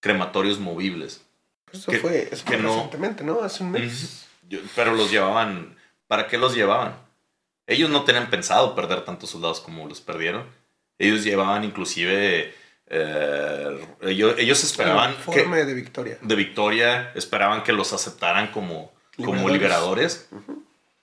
crematorios 0.00 0.60
movibles. 0.60 1.24
Eso 1.72 1.90
fue, 1.92 2.28
eso 2.30 2.44
fue 2.46 2.56
recientemente, 2.58 3.24
¿no? 3.24 3.42
Hace 3.42 3.64
un 3.64 3.72
mes. 3.72 4.28
pero 4.76 4.94
los 4.94 5.10
llevaban. 5.10 5.76
¿Para 6.06 6.28
qué 6.28 6.38
los 6.38 6.54
llevaban? 6.54 6.96
Ellos 7.66 7.90
no 7.90 8.04
tenían 8.04 8.30
pensado 8.30 8.74
perder 8.74 9.04
tantos 9.04 9.30
soldados 9.30 9.60
como 9.60 9.88
los 9.88 10.00
perdieron. 10.00 10.46
Ellos 10.98 11.24
llevaban 11.24 11.64
inclusive 11.64 12.54
eh, 12.86 13.86
ellos, 14.02 14.34
ellos, 14.38 14.62
esperaban... 14.62 15.16
que, 15.32 15.44
de 15.44 15.74
victoria. 15.74 16.18
De 16.20 16.34
victoria, 16.34 17.12
esperaban 17.14 17.62
que 17.62 17.72
los 17.72 17.92
aceptaran 17.92 18.48
como 18.48 18.92
liberadores. 19.16 19.40
Como 19.40 19.48
liberadores. 19.48 20.28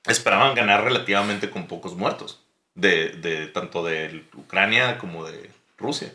Esperaban 0.06 0.56
ganar 0.56 0.84
relativamente 0.84 1.50
con 1.50 1.68
pocos 1.68 1.96
muertos, 1.96 2.44
de, 2.76 3.10
de, 3.10 3.48
tanto 3.48 3.84
de 3.84 4.26
Ucrania 4.36 4.98
como 4.98 5.26
de 5.26 5.52
Rusia. 5.78 6.14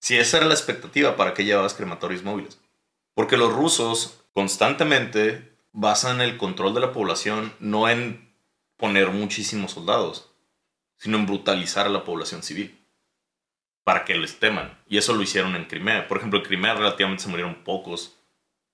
Si 0.00 0.16
esa 0.16 0.38
era 0.38 0.46
la 0.46 0.54
expectativa, 0.54 1.16
¿para 1.16 1.34
qué 1.34 1.44
llevabas 1.44 1.74
crematorios 1.74 2.22
móviles? 2.22 2.58
Porque 3.14 3.36
los 3.36 3.52
rusos 3.52 4.20
constantemente 4.32 5.52
basan 5.72 6.20
el 6.20 6.36
control 6.36 6.74
de 6.74 6.80
la 6.80 6.92
población 6.92 7.52
no 7.58 7.88
en 7.88 8.32
poner 8.76 9.10
muchísimos 9.10 9.72
soldados, 9.72 10.30
sino 10.96 11.18
en 11.18 11.26
brutalizar 11.26 11.86
a 11.86 11.90
la 11.90 12.04
población 12.04 12.42
civil 12.42 12.77
para 13.88 14.04
que 14.04 14.14
les 14.16 14.38
teman. 14.38 14.76
Y 14.86 14.98
eso 14.98 15.14
lo 15.14 15.22
hicieron 15.22 15.56
en 15.56 15.64
Crimea. 15.64 16.08
Por 16.08 16.18
ejemplo, 16.18 16.40
en 16.40 16.44
Crimea 16.44 16.74
relativamente 16.74 17.22
se 17.22 17.30
murieron 17.30 17.64
pocos 17.64 18.18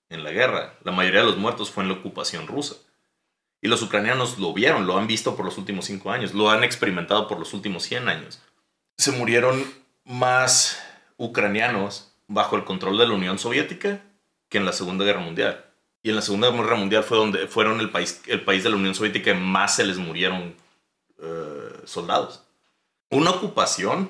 en 0.09 0.25
la 0.25 0.31
guerra. 0.31 0.73
La 0.83 0.91
mayoría 0.91 1.21
de 1.21 1.25
los 1.27 1.37
muertos 1.37 1.71
fue 1.71 1.83
en 1.83 1.89
la 1.89 1.95
ocupación 1.95 2.47
rusa. 2.47 2.75
Y 3.61 3.69
los 3.69 3.81
ucranianos 3.81 4.39
lo 4.39 4.51
vieron, 4.51 4.85
lo 4.85 4.97
han 4.97 5.07
visto 5.07 5.37
por 5.37 5.45
los 5.45 5.57
últimos 5.57 5.85
cinco 5.85 6.11
años, 6.11 6.33
lo 6.33 6.49
han 6.49 6.65
experimentado 6.65 7.29
por 7.29 7.39
los 7.39 7.53
últimos 7.53 7.83
100 7.83 8.09
años. 8.09 8.41
Se 8.97 9.13
murieron 9.13 9.63
más 10.03 10.83
ucranianos 11.15 12.11
bajo 12.27 12.57
el 12.57 12.65
control 12.65 12.97
de 12.97 13.07
la 13.07 13.13
Unión 13.13 13.39
Soviética 13.39 14.01
que 14.49 14.57
en 14.57 14.65
la 14.65 14.73
Segunda 14.73 15.05
Guerra 15.05 15.21
Mundial. 15.21 15.63
Y 16.03 16.09
en 16.09 16.17
la 16.17 16.23
Segunda 16.23 16.51
Guerra 16.51 16.75
Mundial 16.75 17.05
fue 17.05 17.17
donde 17.17 17.47
fueron 17.47 17.79
el 17.79 17.89
país, 17.89 18.21
el 18.27 18.43
país 18.43 18.65
de 18.65 18.69
la 18.69 18.75
Unión 18.75 18.93
Soviética 18.93 19.31
que 19.31 19.33
más 19.33 19.77
se 19.77 19.85
les 19.85 19.97
murieron 19.97 20.57
eh, 21.23 21.83
soldados. 21.85 22.43
Una 23.09 23.29
ocupación 23.29 24.09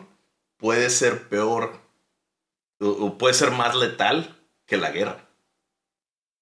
puede 0.57 0.89
ser 0.89 1.27
peor 1.29 1.81
o 2.79 3.17
puede 3.17 3.33
ser 3.33 3.51
más 3.51 3.75
letal 3.75 4.35
que 4.65 4.77
la 4.77 4.91
guerra 4.91 5.27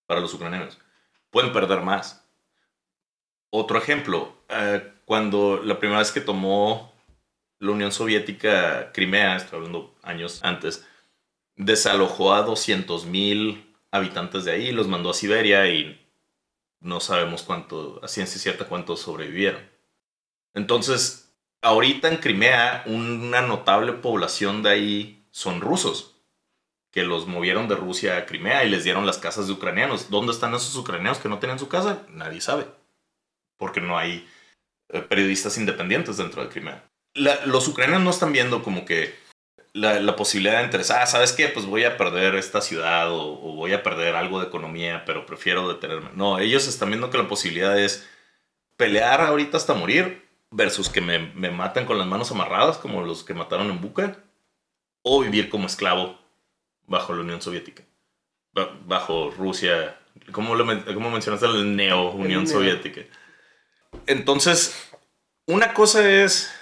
para 0.05 0.21
los 0.21 0.33
ucranianos. 0.33 0.79
Pueden 1.29 1.51
perder 1.51 1.81
más. 1.81 2.27
Otro 3.49 3.77
ejemplo, 3.77 4.35
eh, 4.49 4.93
cuando 5.05 5.61
la 5.63 5.79
primera 5.79 5.99
vez 5.99 6.11
que 6.11 6.21
tomó 6.21 6.93
la 7.59 7.71
Unión 7.71 7.91
Soviética 7.91 8.91
Crimea, 8.91 9.35
estoy 9.35 9.57
hablando 9.57 9.95
años 10.01 10.39
antes, 10.43 10.87
desalojó 11.55 12.33
a 12.33 12.45
200.000 12.45 13.75
habitantes 13.91 14.45
de 14.45 14.51
ahí, 14.51 14.71
los 14.71 14.87
mandó 14.87 15.11
a 15.11 15.13
Siberia 15.13 15.67
y 15.69 15.99
no 16.79 16.99
sabemos 16.99 17.43
cuánto, 17.43 17.99
a 18.03 18.07
ciencia 18.07 18.39
cierta, 18.39 18.67
cuántos 18.67 19.01
sobrevivieron. 19.01 19.61
Entonces, 20.53 21.22
ahorita 21.63 22.09
en 22.09 22.17
Crimea 22.17 22.83
una 22.85 23.41
notable 23.41 23.93
población 23.93 24.61
de 24.61 24.69
ahí 24.69 25.25
son 25.31 25.61
rusos, 25.61 26.15
que 26.91 27.03
los 27.03 27.25
movieron 27.25 27.67
de 27.67 27.75
Rusia 27.75 28.17
a 28.17 28.25
Crimea 28.27 28.63
y 28.65 28.69
les 28.69 28.83
dieron 28.83 29.07
las 29.07 29.17
casas 29.17 29.47
de 29.47 29.53
ucranianos. 29.53 30.11
¿Dónde 30.11 30.31
están 30.31 30.53
esos 30.53 30.75
ucranianos 30.75 31.17
que 31.17 31.29
no 31.29 31.39
tienen 31.39 31.57
su 31.57 31.67
casa? 31.67 32.03
Nadie 32.09 32.41
sabe, 32.41 32.67
porque 33.57 33.81
no 33.81 33.97
hay 33.97 34.29
eh, 34.89 35.01
periodistas 35.01 35.57
independientes 35.57 36.17
dentro 36.17 36.43
de 36.43 36.49
Crimea. 36.49 36.83
los 37.15 37.67
ucranianos 37.67 38.03
no 38.03 38.11
están 38.11 38.31
viendo 38.31 38.61
como 38.61 38.85
que 38.85 39.15
la, 39.71 40.15
posibilidad 40.15 40.59
de 40.59 40.65
interesar, 40.65 41.01
ah, 41.01 41.07
¿sabes 41.07 41.31
qué? 41.31 41.47
Pues 41.47 41.65
voy 41.65 41.83
a 41.83 41.97
perder 41.97 42.35
esta 42.35 42.61
ciudad 42.61 43.11
o, 43.11 43.41
o, 43.41 43.55
voy 43.55 43.73
a 43.73 43.81
perder 43.81 44.15
algo 44.15 44.39
de 44.39 44.47
economía, 44.47 45.03
pero 45.05 45.25
prefiero 45.25 45.67
detenerme. 45.67 46.11
No, 46.13 46.37
ellos 46.37 46.67
están 46.67 46.89
viendo 46.89 47.09
que 47.09 47.17
la 47.17 47.27
posibilidad 47.27 47.79
es 47.79 48.07
pelear 48.77 49.21
ahorita 49.21 49.57
hasta 49.57 49.73
morir 49.73 50.22
versus 50.53 50.89
que 50.89 51.01
me, 51.01 51.19
me 51.19 51.51
matan 51.51 51.85
con 51.85 51.97
las 51.97 52.07
manos 52.07 52.31
amarradas, 52.31 52.77
como 52.77 53.01
los 53.01 53.23
que 53.23 53.33
mataron 53.33 53.69
en 53.69 53.81
Buca, 53.81 54.17
o 55.01 55.21
vivir 55.21 55.49
como 55.49 55.67
esclavo 55.67 56.17
bajo 56.87 57.13
la 57.13 57.21
Unión 57.21 57.41
Soviética, 57.41 57.83
bajo 58.85 59.31
Rusia, 59.31 59.99
como, 60.31 60.55
lo, 60.55 60.65
como 60.93 61.09
mencionaste, 61.09 61.47
la 61.47 61.63
neo-Unión 61.63 62.47
Soviética. 62.47 63.01
Entonces, 64.05 64.91
una 65.45 65.73
cosa 65.73 66.07
es, 66.09 66.53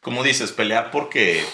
como 0.00 0.22
dices, 0.22 0.52
pelear 0.52 0.90
porque, 0.90 1.44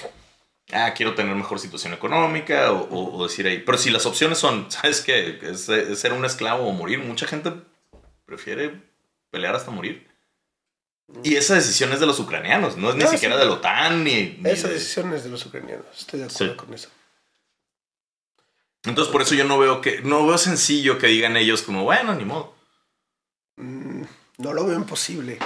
ah, 0.72 0.92
quiero 0.94 1.14
tener 1.14 1.34
mejor 1.34 1.58
situación 1.58 1.94
económica 1.94 2.72
o, 2.72 3.26
decir 3.26 3.46
ahí, 3.46 3.58
pero 3.58 3.78
si 3.78 3.90
las 3.90 4.06
opciones 4.06 4.38
son, 4.38 4.70
¿sabes 4.70 5.00
qué? 5.00 5.38
Es, 5.42 5.68
es, 5.68 5.98
ser 5.98 6.12
un 6.12 6.24
esclavo 6.24 6.66
o 6.66 6.72
morir, 6.72 6.98
mucha 6.98 7.26
gente 7.26 7.52
prefiere 8.26 8.82
pelear 9.30 9.54
hasta 9.54 9.70
morir. 9.70 10.05
Y 11.22 11.36
esa 11.36 11.54
decisión 11.54 11.92
es 11.92 12.00
de 12.00 12.06
los 12.06 12.18
ucranianos, 12.18 12.76
no 12.76 12.90
es 12.90 12.96
ni 12.96 13.06
siquiera 13.06 13.36
de 13.36 13.44
la 13.44 13.52
OTAN 13.52 14.02
ni... 14.02 14.40
esa 14.44 14.68
decisión 14.68 15.12
es 15.14 15.22
de 15.22 15.30
los 15.30 15.46
ucranianos, 15.46 15.86
estoy 15.96 16.20
de 16.20 16.26
acuerdo 16.26 16.56
con 16.56 16.74
eso. 16.74 16.88
Entonces 18.84 19.12
por 19.12 19.22
eso 19.22 19.34
yo 19.34 19.44
no 19.44 19.58
veo 19.58 19.80
que 19.80 20.00
no 20.02 20.26
veo 20.26 20.38
sencillo 20.38 20.98
que 20.98 21.06
digan 21.06 21.36
ellos 21.36 21.62
como, 21.62 21.84
bueno, 21.84 22.14
ni 22.14 22.24
modo. 22.24 22.54
Mm, 23.56 24.02
no 24.38 24.52
lo 24.52 24.66
veo 24.66 24.76
imposible. 24.76 25.38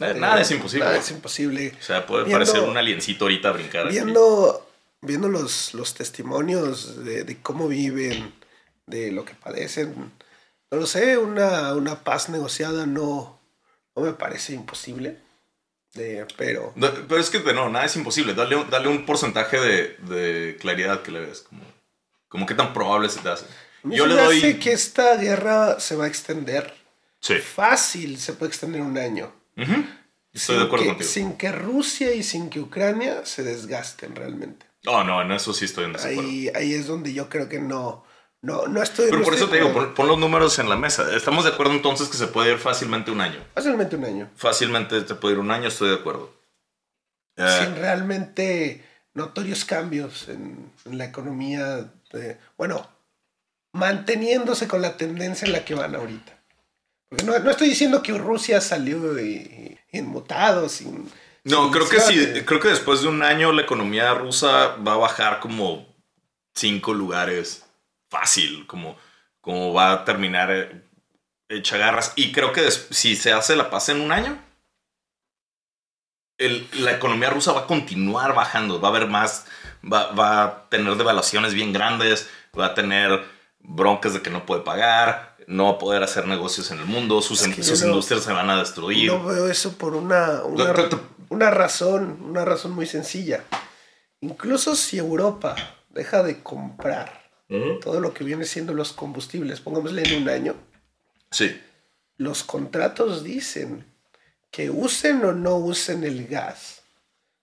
Eh, 0.00 0.14
nada 0.14 0.40
es 0.40 0.50
imposible. 0.50 0.84
Nada 0.84 0.98
es 0.98 1.10
imposible. 1.10 1.74
O 1.78 1.82
sea, 1.82 2.06
puede 2.06 2.30
parecer 2.30 2.60
un 2.60 2.76
aliencito 2.76 3.24
ahorita 3.24 3.48
a 3.48 3.52
brincar. 3.52 3.88
Viendo, 3.88 4.66
viendo 5.00 5.28
los, 5.28 5.74
los 5.74 5.94
testimonios 5.94 7.04
de, 7.04 7.38
cómo 7.42 7.68
viven, 7.68 8.32
de 8.86 9.12
lo 9.12 9.24
que 9.24 9.34
padecen, 9.34 10.12
no 10.70 10.78
lo 10.78 10.86
sé, 10.86 11.18
una, 11.18 11.74
una 11.74 12.04
paz 12.04 12.28
negociada 12.28 12.86
no, 12.86 13.37
no 13.98 14.06
me 14.06 14.12
parece 14.12 14.52
imposible. 14.54 15.18
pero. 16.36 16.74
pero 17.08 17.20
es 17.20 17.30
que 17.30 17.40
no, 17.52 17.68
nada 17.68 17.86
es 17.86 17.96
imposible. 17.96 18.34
Dale, 18.34 18.64
dale 18.70 18.88
un 18.88 19.04
porcentaje 19.06 19.58
de, 19.58 20.56
claridad 20.60 21.02
que 21.02 21.10
le 21.10 21.20
ves. 21.20 21.42
Como, 21.42 21.62
como 22.28 22.46
qué 22.46 22.54
tan 22.54 22.72
probable 22.72 23.08
se 23.08 23.20
te 23.20 23.28
hace. 23.28 23.46
Yo 23.84 24.06
le 24.06 24.14
doy. 24.14 24.58
que 24.58 24.72
esta 24.72 25.16
guerra 25.16 25.80
se 25.80 25.96
va 25.96 26.04
a 26.04 26.08
extender. 26.08 26.74
Sí. 27.20 27.36
Fácil 27.38 28.18
se 28.18 28.32
puede 28.32 28.50
extender 28.50 28.80
un 28.80 28.96
año. 28.96 29.32
Estoy 30.32 30.58
de 30.58 30.64
acuerdo 30.64 30.86
contigo. 30.86 31.10
Sin 31.10 31.36
que 31.36 31.50
Rusia 31.50 32.14
y 32.14 32.22
sin 32.22 32.48
que 32.48 32.60
Ucrania 32.60 33.26
se 33.26 33.42
desgasten 33.42 34.14
realmente. 34.14 34.66
Oh, 34.86 35.02
no, 35.02 35.20
en 35.20 35.32
eso 35.32 35.52
sí 35.52 35.64
estoy 35.64 35.86
en 35.86 35.94
desacuerdo. 35.94 36.22
Ahí, 36.22 36.50
ahí 36.54 36.74
es 36.74 36.86
donde 36.86 37.12
yo 37.12 37.28
creo 37.28 37.48
que 37.48 37.58
no 37.58 38.04
no, 38.40 38.68
no 38.68 38.82
estoy. 38.82 39.10
Pero 39.10 39.22
por 39.22 39.34
eso 39.34 39.48
te 39.48 39.56
digo, 39.56 39.94
pon, 39.94 40.06
los 40.06 40.18
números 40.18 40.58
en 40.58 40.68
la 40.68 40.76
mesa. 40.76 41.14
¿Estamos 41.14 41.44
de 41.44 41.50
acuerdo 41.50 41.72
entonces 41.72 42.08
que 42.08 42.16
se 42.16 42.28
puede 42.28 42.52
ir 42.52 42.58
fácilmente 42.58 43.10
un 43.10 43.20
año? 43.20 43.44
Fácilmente 43.54 43.96
un 43.96 44.04
año. 44.04 44.30
Fácilmente 44.36 45.00
te 45.02 45.14
puede 45.14 45.34
ir 45.34 45.40
un 45.40 45.50
año, 45.50 45.68
estoy 45.68 45.88
de 45.88 45.96
acuerdo. 45.96 46.32
Eh, 47.36 47.64
Sin 47.64 47.76
realmente 47.76 48.84
notorios 49.14 49.64
cambios 49.64 50.28
en, 50.28 50.70
la 50.84 51.04
economía. 51.04 51.90
bueno, 52.56 52.88
manteniéndose 53.72 54.68
con 54.68 54.82
la 54.82 54.96
tendencia 54.96 55.46
en 55.46 55.52
la 55.52 55.64
que 55.64 55.74
van 55.74 55.96
ahorita. 55.96 56.38
Porque 57.08 57.24
no, 57.24 57.34
estoy 57.50 57.70
diciendo 57.70 58.02
que 58.02 58.12
Rusia 58.16 58.60
salió 58.60 59.16
inmutado, 59.90 60.68
sin. 60.68 61.10
No, 61.42 61.70
creo 61.72 61.88
que 61.88 62.00
sí. 62.00 62.42
Creo 62.44 62.60
que 62.60 62.68
después 62.68 63.00
de 63.02 63.08
un 63.08 63.22
año 63.22 63.50
la 63.50 63.62
economía 63.62 64.14
rusa 64.14 64.76
va 64.76 64.92
a 64.92 64.98
bajar 64.98 65.40
como 65.40 65.86
cinco 66.54 66.94
lugares 66.94 67.67
fácil, 68.08 68.66
como, 68.66 68.96
como 69.40 69.72
va 69.72 69.92
a 69.92 70.04
terminar 70.04 70.50
eh, 70.50 70.82
hecha 71.48 71.76
garras. 71.76 72.12
Y 72.16 72.32
creo 72.32 72.52
que 72.52 72.70
si 72.70 73.16
se 73.16 73.32
hace 73.32 73.56
la 73.56 73.70
paz 73.70 73.88
en 73.88 74.00
un 74.00 74.12
año, 74.12 74.38
la 76.38 76.92
economía 76.92 77.30
rusa 77.30 77.52
va 77.52 77.62
a 77.62 77.66
continuar 77.66 78.34
bajando, 78.34 78.80
va 78.80 78.88
a 78.88 78.90
haber 78.92 79.08
más, 79.08 79.46
va, 79.84 80.44
a 80.44 80.68
tener 80.68 80.94
devaluaciones 80.94 81.52
bien 81.52 81.72
grandes, 81.72 82.28
va 82.58 82.66
a 82.66 82.74
tener 82.74 83.24
broncas 83.58 84.14
de 84.14 84.22
que 84.22 84.30
no 84.30 84.46
puede 84.46 84.62
pagar, 84.62 85.36
no 85.48 85.64
va 85.64 85.70
a 85.72 85.78
poder 85.78 86.02
hacer 86.02 86.26
negocios 86.26 86.70
en 86.70 86.78
el 86.78 86.84
mundo, 86.84 87.20
sus, 87.22 87.44
industrias 87.44 88.22
se 88.22 88.32
van 88.32 88.50
a 88.50 88.58
destruir. 88.58 89.10
No 89.10 89.24
veo 89.24 89.48
eso 89.48 89.76
por 89.76 89.96
una, 89.96 90.42
una, 90.44 90.72
una 91.28 91.50
razón, 91.50 92.18
una 92.22 92.44
razón 92.44 92.72
muy 92.72 92.86
sencilla. 92.86 93.42
Incluso 94.20 94.76
si 94.76 94.98
Europa 94.98 95.56
deja 95.88 96.22
de 96.22 96.42
comprar 96.42 97.27
todo 97.80 98.00
lo 98.00 98.12
que 98.12 98.24
viene 98.24 98.44
siendo 98.44 98.74
los 98.74 98.92
combustibles, 98.92 99.60
pongámosle 99.60 100.02
en 100.02 100.22
un 100.22 100.28
año. 100.28 100.54
Sí. 101.30 101.58
Los 102.16 102.44
contratos 102.44 103.24
dicen 103.24 103.86
que 104.50 104.70
usen 104.70 105.24
o 105.24 105.32
no 105.32 105.56
usen 105.56 106.04
el 106.04 106.26
gas, 106.26 106.82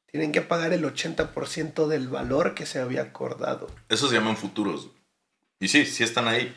tienen 0.06 0.32
que 0.32 0.41
pagar 0.41 0.74
el 0.74 0.84
80% 0.84 1.88
del 1.88 2.08
valor 2.08 2.54
que 2.54 2.65
se 2.65 2.80
había 2.80 3.02
acordado. 3.02 3.68
Eso 3.89 4.08
se 4.08 4.15
llaman 4.15 4.38
futuros. 4.38 4.89
Y 5.60 5.68
sí, 5.68 5.86
sí 5.86 6.04
están 6.04 6.28
ahí. 6.28 6.56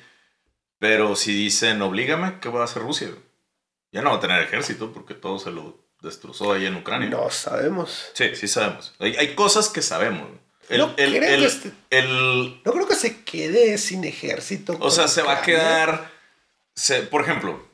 Pero 0.78 1.16
si 1.16 1.32
dicen, 1.32 1.80
oblígame, 1.82 2.38
¿qué 2.40 2.48
va 2.48 2.60
a 2.60 2.64
hacer 2.64 2.82
Rusia? 2.82 3.08
Ya 3.90 4.02
no 4.02 4.10
va 4.10 4.16
a 4.16 4.20
tener 4.20 4.42
ejército 4.42 4.92
porque 4.92 5.14
todo 5.14 5.38
se 5.38 5.50
lo 5.50 5.88
destrozó 6.02 6.52
ahí 6.52 6.66
en 6.66 6.76
Ucrania. 6.76 7.08
No 7.08 7.30
sabemos. 7.30 8.10
Sí, 8.12 8.36
sí 8.36 8.46
sabemos. 8.46 8.94
Hay, 8.98 9.16
hay 9.16 9.34
cosas 9.34 9.68
que 9.70 9.82
sabemos 9.82 10.28
no, 10.76 10.94
creo 12.72 12.88
que 12.88 12.94
se 12.94 13.24
quede 13.24 13.78
sin 13.78 14.04
ejército. 14.04 14.76
O 14.80 14.90
sea, 14.90 15.08
se 15.08 15.22
va 15.22 15.34
a 15.34 15.42
quedar. 15.42 16.10
por 17.10 17.22
ejemplo, 17.22 17.66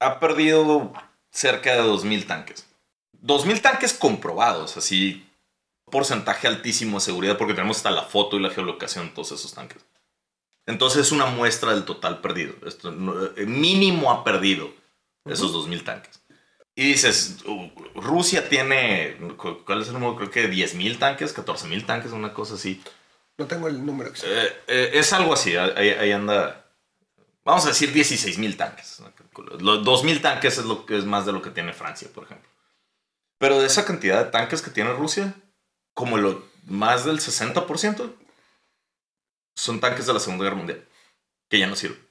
ha 0.00 0.20
perdido 0.20 0.92
cerca 1.30 1.74
de 1.74 1.82
2.000 1.82 2.26
tanques. 2.26 2.66
2.000 3.22 3.60
tanques 3.60 3.94
comprobados, 3.94 4.76
así. 4.76 5.26
Porcentaje 5.90 6.46
altísimo 6.46 6.98
de 6.98 7.04
seguridad, 7.04 7.38
porque 7.38 7.54
tenemos 7.54 7.78
hasta 7.78 7.90
la 7.90 8.02
foto 8.02 8.36
y 8.36 8.42
la 8.42 8.50
geolocación 8.50 9.08
de 9.08 9.12
todos 9.12 9.32
esos 9.32 9.54
tanques. 9.54 9.84
Entonces 10.66 11.06
es 11.06 11.12
una 11.12 11.26
muestra 11.26 11.72
del 11.72 11.84
total 11.84 12.20
perdido. 12.20 12.54
Esto, 12.66 12.90
eh, 13.36 13.46
mínimo 13.46 14.10
ha 14.10 14.24
perdido 14.24 14.72
esos 15.24 15.54
2.000 15.54 15.84
tanques. 15.84 16.20
Y 16.76 16.88
dices, 16.88 17.44
uh, 17.46 17.70
Rusia 17.94 18.48
tiene, 18.48 19.16
¿cuál 19.64 19.82
es 19.82 19.88
el 19.88 19.94
número? 19.94 20.16
Creo 20.16 20.30
que 20.30 20.50
10.000 20.50 20.98
tanques, 20.98 21.36
14.000 21.36 21.86
tanques, 21.86 22.10
una 22.10 22.34
cosa 22.34 22.54
así. 22.54 22.82
No 23.38 23.46
tengo 23.46 23.68
el 23.68 23.84
número. 23.84 24.10
Eh, 24.10 24.62
eh, 24.66 24.90
es 24.94 25.12
algo 25.12 25.34
así, 25.34 25.56
ahí, 25.56 26.10
anda, 26.10 26.66
vamos 27.44 27.64
a 27.64 27.68
decir 27.68 27.92
16.000 27.92 28.56
tanques. 28.56 29.00
Los 29.60 29.84
2.000 29.84 30.20
tanques 30.20 30.58
es, 30.58 30.64
lo 30.64 30.84
que 30.84 30.98
es 30.98 31.04
más 31.04 31.26
de 31.26 31.32
lo 31.32 31.42
que 31.42 31.50
tiene 31.50 31.72
Francia, 31.72 32.08
por 32.12 32.24
ejemplo. 32.24 32.48
Pero 33.38 33.60
de 33.60 33.66
esa 33.66 33.84
cantidad 33.84 34.24
de 34.24 34.30
tanques 34.30 34.60
que 34.60 34.70
tiene 34.70 34.92
Rusia, 34.92 35.34
como 35.92 36.16
lo, 36.16 36.44
más 36.66 37.04
del 37.04 37.20
60% 37.20 38.14
son 39.56 39.80
tanques 39.80 40.06
de 40.06 40.12
la 40.12 40.20
Segunda 40.20 40.44
Guerra 40.44 40.56
Mundial, 40.56 40.88
que 41.48 41.58
ya 41.58 41.68
no 41.68 41.76
sirven. 41.76 42.03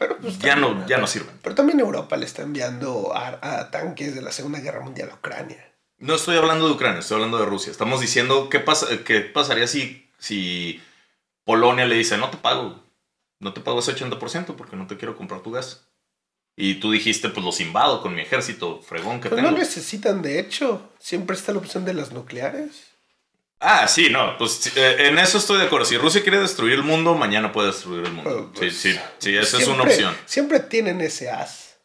Pero 0.00 0.16
pues, 0.16 0.38
ya, 0.38 0.56
no, 0.56 0.86
ya 0.86 0.96
no 0.96 1.06
sirven. 1.06 1.38
Pero 1.42 1.54
también 1.54 1.78
Europa 1.78 2.16
le 2.16 2.24
está 2.24 2.40
enviando 2.40 3.14
a, 3.14 3.70
tanques 3.70 4.14
de 4.14 4.22
la 4.22 4.32
Segunda 4.32 4.58
Guerra 4.58 4.80
Mundial 4.80 5.10
a 5.10 5.16
Ucrania. 5.16 5.62
No 5.98 6.14
estoy 6.14 6.38
hablando 6.38 6.66
de 6.66 6.72
Ucrania, 6.72 7.00
estoy 7.00 7.16
hablando 7.16 7.36
de 7.36 7.44
Rusia. 7.44 7.70
Estamos 7.70 8.00
diciendo 8.00 8.48
qué, 8.48 8.60
pasa, 8.60 8.86
qué 9.04 9.20
pasaría 9.20 9.66
si, 9.66 10.10
si 10.16 10.82
Polonia 11.44 11.84
le 11.84 11.96
dice, 11.96 12.16
no 12.16 12.30
te 12.30 12.38
pago, 12.38 12.82
no 13.40 13.52
te 13.52 13.60
pago 13.60 13.80
ese 13.80 13.94
80% 13.94 14.56
porque 14.56 14.74
no 14.74 14.86
te 14.86 14.96
quiero 14.96 15.18
comprar 15.18 15.42
tu 15.42 15.50
gas. 15.50 15.86
Y 16.56 16.76
tú 16.76 16.92
dijiste, 16.92 17.28
pues 17.28 17.44
los 17.44 17.60
invado 17.60 18.00
con 18.00 18.14
mi 18.14 18.22
ejército 18.22 18.80
fregón 18.80 19.20
que 19.20 19.28
pues 19.28 19.38
tengo. 19.38 19.50
no 19.50 19.58
necesitan, 19.58 20.22
de 20.22 20.40
hecho. 20.40 20.90
Siempre 20.98 21.36
está 21.36 21.52
la 21.52 21.58
opción 21.58 21.84
de 21.84 21.92
las 21.92 22.10
nucleares. 22.12 22.89
Ah, 23.62 23.86
sí, 23.86 24.08
no, 24.10 24.38
pues 24.38 24.74
eh, 24.74 24.96
en 25.08 25.18
eso 25.18 25.36
estoy 25.36 25.58
de 25.58 25.66
acuerdo. 25.66 25.84
Si 25.84 25.98
Rusia 25.98 26.22
quiere 26.22 26.40
destruir 26.40 26.74
el 26.74 26.82
mundo, 26.82 27.14
mañana 27.14 27.52
puede 27.52 27.68
destruir 27.68 28.06
el 28.06 28.12
mundo. 28.12 28.50
sí, 28.58 28.70
sí, 28.70 28.98
sí, 29.18 29.36
esa 29.36 29.58
es 29.58 29.68
una 29.68 29.82
opción. 29.82 30.16
Siempre 30.24 30.60
tienen 30.60 31.00
ese 31.02 31.30
as. 31.30 31.78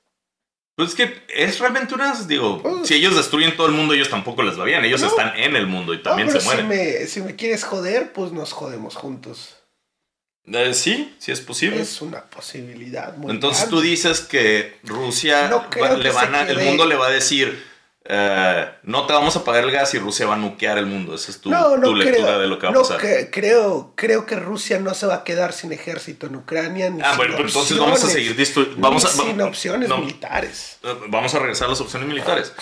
Pues 0.78 0.90
es 0.90 0.96
que 0.96 1.22
es 1.30 1.60
realmente 1.60 1.94
un 1.94 2.02
as, 2.02 2.28
digo. 2.28 2.62
Pues 2.62 2.88
si 2.88 2.96
ellos 2.96 3.16
destruyen 3.16 3.56
todo 3.58 3.68
el 3.68 3.74
mundo, 3.74 3.94
ellos 3.94 4.10
tampoco 4.10 4.42
les 4.44 4.58
va 4.60 4.64
bien. 4.64 4.84
Ellos 4.86 5.02
están 5.04 5.38
en 5.38 5.56
el 5.56 5.68
mundo 5.68 5.94
y 5.94 6.02
también 6.02 6.32
se 6.32 6.40
mueren. 6.42 6.66
Si 6.66 6.68
me, 6.68 7.08
si 7.08 7.22
me 7.22 7.36
quieres 7.36 7.66
joder, 7.66 8.14
pues 8.14 8.32
nos 8.32 8.54
jodemos 8.54 8.96
juntos. 8.96 9.56
Eh, 10.46 10.74
sí, 10.74 11.16
sí 11.18 11.32
es 11.32 11.42
posible. 11.42 11.82
Es 11.82 12.02
una 12.02 12.24
posibilidad. 12.26 13.18
Muy 13.18 13.32
Entonces 13.32 13.68
tú 13.68 13.82
dices 13.82 14.22
que 14.22 14.78
Rusia 14.84 15.50
le 15.98 16.12
van 16.12 16.36
a, 16.36 16.42
el 16.44 16.60
mundo 16.60 16.86
le 16.86 16.96
va 16.96 17.08
a 17.08 17.12
decir 17.12 17.75
eh, 18.08 18.70
no 18.84 19.08
te 19.08 19.14
vamos 19.14 19.36
a 19.36 19.44
pagar 19.44 19.64
el 19.64 19.72
gas 19.72 19.92
y 19.96 20.00
Rusia 20.00 20.28
va 20.28 20.36
a 20.36 20.38
nuquear 20.38 20.78
el 20.78 20.86
mundo. 20.86 21.16
Esa 21.16 21.32
es 21.32 21.42
tu, 21.42 21.50
lectura 21.50 22.38
de 22.38 22.48
lo 22.48 22.60
que 22.60 22.68
va 22.68 22.74
a 22.74 22.76
pasar. 22.76 23.02
creo, 23.32 23.94
creo 23.96 24.28
que 24.28 24.36
Rusia 24.36 24.80
no 24.80 24.94
se 24.94 25.08
va 25.08 25.16
a 25.16 25.24
quedar 25.24 25.54
sin 25.54 25.74
ejército 25.74 26.28
en 26.28 26.36
Ucrania. 26.36 26.94
ah, 27.04 27.16
bueno, 27.18 27.36
pues 27.36 27.48
entonces 27.48 27.80
vamos 27.80 28.04
a 28.04 28.08
seguir 28.08 28.36
vamos 28.78 29.06
a, 29.06 29.08
sin 29.08 29.42
opciones 29.42 29.90
militares. 29.90 30.78
Eh, 30.84 30.96
vamos 31.08 31.34
a 31.34 31.40
regresar 31.40 31.66
a 31.66 31.72
las 31.72 31.82
opciones 31.82 32.08
militares. 32.08 32.54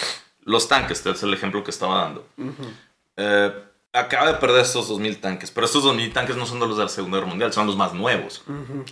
Los 0.46 0.70
tanques, 0.70 1.00
este 1.00 1.12
es 1.12 1.24
el 1.24 1.34
ejemplo 1.34 1.62
que 1.62 1.72
estaba 1.72 2.04
dando. 2.04 2.26
Eh, 3.18 3.54
acaba 3.92 4.28
de 4.28 4.36
perder 4.36 4.62
estos 4.62 4.90
2.000 4.90 5.20
tanques, 5.20 5.52
pero 5.52 5.66
estos 5.66 5.84
2.000 5.84 6.14
tanques 6.14 6.38
no 6.38 6.46
son 6.46 6.62
de 6.62 6.68
los 6.68 6.78
de 6.78 6.84
la 6.84 6.90
Segunda 6.90 7.18
Guerra 7.18 7.30
Mundial, 7.30 7.52
son 7.52 7.68
los 7.68 7.76
más 7.76 7.94
nuevos. 7.94 8.44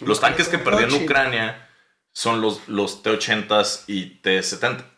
Los 0.02 0.20
tanques 0.20 0.50
que 0.50 0.58
perdió 0.58 0.86
en 0.86 1.04
Ucrania 1.04 1.70
son 2.12 2.42
los, 2.42 2.68
los 2.68 3.04
T-80s 3.04 3.86
y 3.88 4.18
T-70 4.22 4.90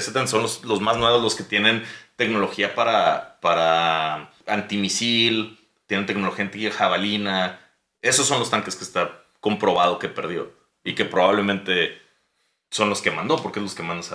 son 0.00 0.42
los, 0.42 0.80
más 0.80 0.96
nuevos, 0.96 1.22
los 1.22 1.34
que 1.34 1.44
tienen 1.44 1.84
tecnología 2.16 2.74
para, 2.74 3.38
para 3.40 4.30
antimisil, 4.46 5.58
tienen 5.86 6.06
tecnología 6.06 6.44
anti-jabalina. 6.44 7.60
Esos 8.02 8.26
son 8.26 8.38
los 8.38 8.50
tanques 8.50 8.76
que 8.76 8.84
está 8.84 9.24
comprobado 9.40 9.98
que 9.98 10.08
perdió 10.08 10.52
y 10.82 10.94
que 10.94 11.04
probablemente 11.04 12.00
son 12.70 12.88
los 12.88 13.00
que 13.00 13.10
mandó, 13.10 13.36
porque 13.42 13.60
es 13.60 13.62
los 13.62 13.74
que 13.74 13.82
mandas 13.82 14.14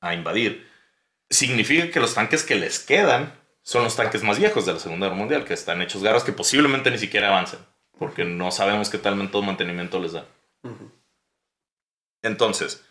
a 0.00 0.14
invadir. 0.14 0.68
Significa 1.28 1.90
que 1.90 2.00
los 2.00 2.14
tanques 2.14 2.44
que 2.44 2.54
les 2.54 2.78
quedan 2.78 3.32
son 3.62 3.82
los 3.82 3.96
tanques 3.96 4.22
más 4.22 4.38
viejos 4.38 4.64
de 4.64 4.74
la 4.74 4.78
Segunda 4.78 5.06
Guerra 5.06 5.18
Mundial, 5.18 5.44
que 5.44 5.54
están 5.54 5.82
hechos 5.82 6.02
garras 6.02 6.22
que 6.22 6.32
posiblemente 6.32 6.88
ni 6.90 6.98
siquiera 6.98 7.28
avancen, 7.28 7.58
porque 7.98 8.24
no 8.24 8.52
sabemos 8.52 8.90
qué 8.90 8.98
tal 8.98 9.28
todo 9.28 9.42
mantenimiento 9.42 9.98
les 9.98 10.12
da. 10.12 10.24
Entonces, 12.22 12.85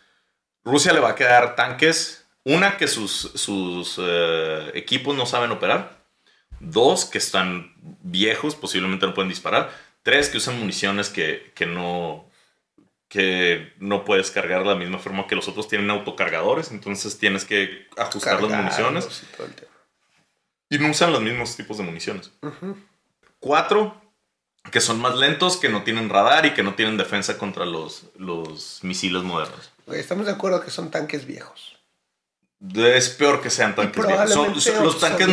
Rusia 0.66 0.92
le 0.92 1.00
va 1.00 1.10
a 1.10 1.14
quedar 1.14 1.54
tanques. 1.54 2.26
Una, 2.42 2.76
que 2.76 2.88
sus, 2.88 3.12
sus 3.34 3.96
eh, 3.98 4.72
equipos 4.74 5.16
no 5.16 5.24
saben 5.24 5.52
operar. 5.52 6.04
Dos, 6.58 7.04
que 7.04 7.18
están 7.18 7.72
viejos, 8.02 8.56
posiblemente 8.56 9.06
no 9.06 9.14
pueden 9.14 9.28
disparar. 9.28 9.70
Tres, 10.02 10.28
que 10.28 10.38
usan 10.38 10.58
municiones 10.58 11.08
que, 11.08 11.52
que 11.54 11.66
no, 11.66 12.28
que 13.08 13.72
no 13.78 14.04
puedes 14.04 14.32
cargar 14.32 14.64
de 14.64 14.70
la 14.70 14.74
misma 14.74 14.98
forma 14.98 15.28
que 15.28 15.36
los 15.36 15.46
otros 15.46 15.68
tienen 15.68 15.90
autocargadores, 15.90 16.72
entonces 16.72 17.18
tienes 17.18 17.44
que 17.44 17.86
ajustar 17.96 18.42
las 18.42 18.50
municiones. 18.50 19.24
Y, 20.68 20.78
no 20.78 20.90
usan 20.90 21.12
los 21.12 21.22
mismos 21.22 21.56
tipos 21.56 21.78
de 21.78 21.84
municiones. 21.84 22.32
Cuatro, 23.38 24.00
que 24.72 24.80
son 24.80 25.00
más 25.00 25.16
lentos, 25.16 25.58
que 25.58 25.68
no 25.68 25.84
tienen 25.84 26.08
radar 26.08 26.44
y 26.46 26.54
que 26.54 26.64
no 26.64 26.74
tienen 26.74 26.96
defensa 26.96 27.38
contra 27.38 27.64
los, 27.64 28.06
los 28.16 28.82
misiles 28.82 29.22
modernos. 29.22 29.70
Estamos 29.92 30.26
de 30.26 30.32
acuerdo 30.32 30.60
que 30.60 30.70
son 30.70 30.90
tanques 30.90 31.26
viejos. 31.26 31.76
Es 32.74 33.10
peor 33.10 33.42
que 33.42 33.50
sean 33.50 33.74
tanques 33.74 34.06
viejos. 34.06 34.32
Son, 34.32 34.84
los 34.84 34.98
tanques 34.98 35.28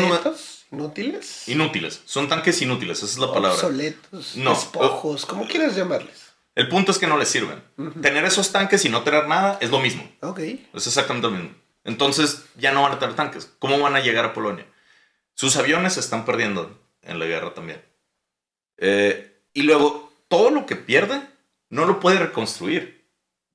inútiles. 0.71 1.47
Inútiles. 1.47 2.01
Son 2.05 2.27
tanques 2.27 2.61
inútiles, 2.61 2.97
esa 2.97 3.05
es 3.05 3.17
la 3.17 3.27
palabra. 3.27 3.55
Obsoletos, 3.55 4.35
no, 4.35 4.51
despojos, 4.51 5.25
como 5.25 5.47
quieras 5.47 5.75
llamarles. 5.75 6.33
El 6.55 6.67
punto 6.67 6.91
es 6.91 6.99
que 6.99 7.07
no 7.07 7.17
les 7.17 7.29
sirven. 7.29 7.63
Tener 8.01 8.25
esos 8.25 8.51
tanques 8.51 8.85
y 8.85 8.89
no 8.89 9.03
tener 9.03 9.27
nada 9.27 9.57
es 9.59 9.71
lo 9.71 9.79
mismo. 9.79 10.07
Ok. 10.21 10.39
Es 10.39 10.87
exactamente 10.87 11.27
lo 11.27 11.33
mismo. 11.33 11.55
Entonces 11.83 12.45
ya 12.55 12.71
no 12.71 12.83
van 12.83 12.93
a 12.93 12.99
tener 12.99 13.15
tanques. 13.15 13.51
¿Cómo 13.59 13.79
van 13.79 13.95
a 13.95 14.01
llegar 14.01 14.25
a 14.25 14.33
Polonia? 14.33 14.65
Sus 15.33 15.55
aviones 15.55 15.93
se 15.93 15.99
están 15.99 16.25
perdiendo 16.25 16.79
en 17.01 17.19
la 17.19 17.25
guerra 17.25 17.53
también. 17.53 17.83
Eh, 18.77 19.41
y 19.53 19.63
luego, 19.63 20.13
todo 20.27 20.51
lo 20.51 20.65
que 20.65 20.75
pierde 20.75 21.21
no 21.69 21.85
lo 21.85 21.99
puede 21.99 22.19
reconstruir. 22.19 23.02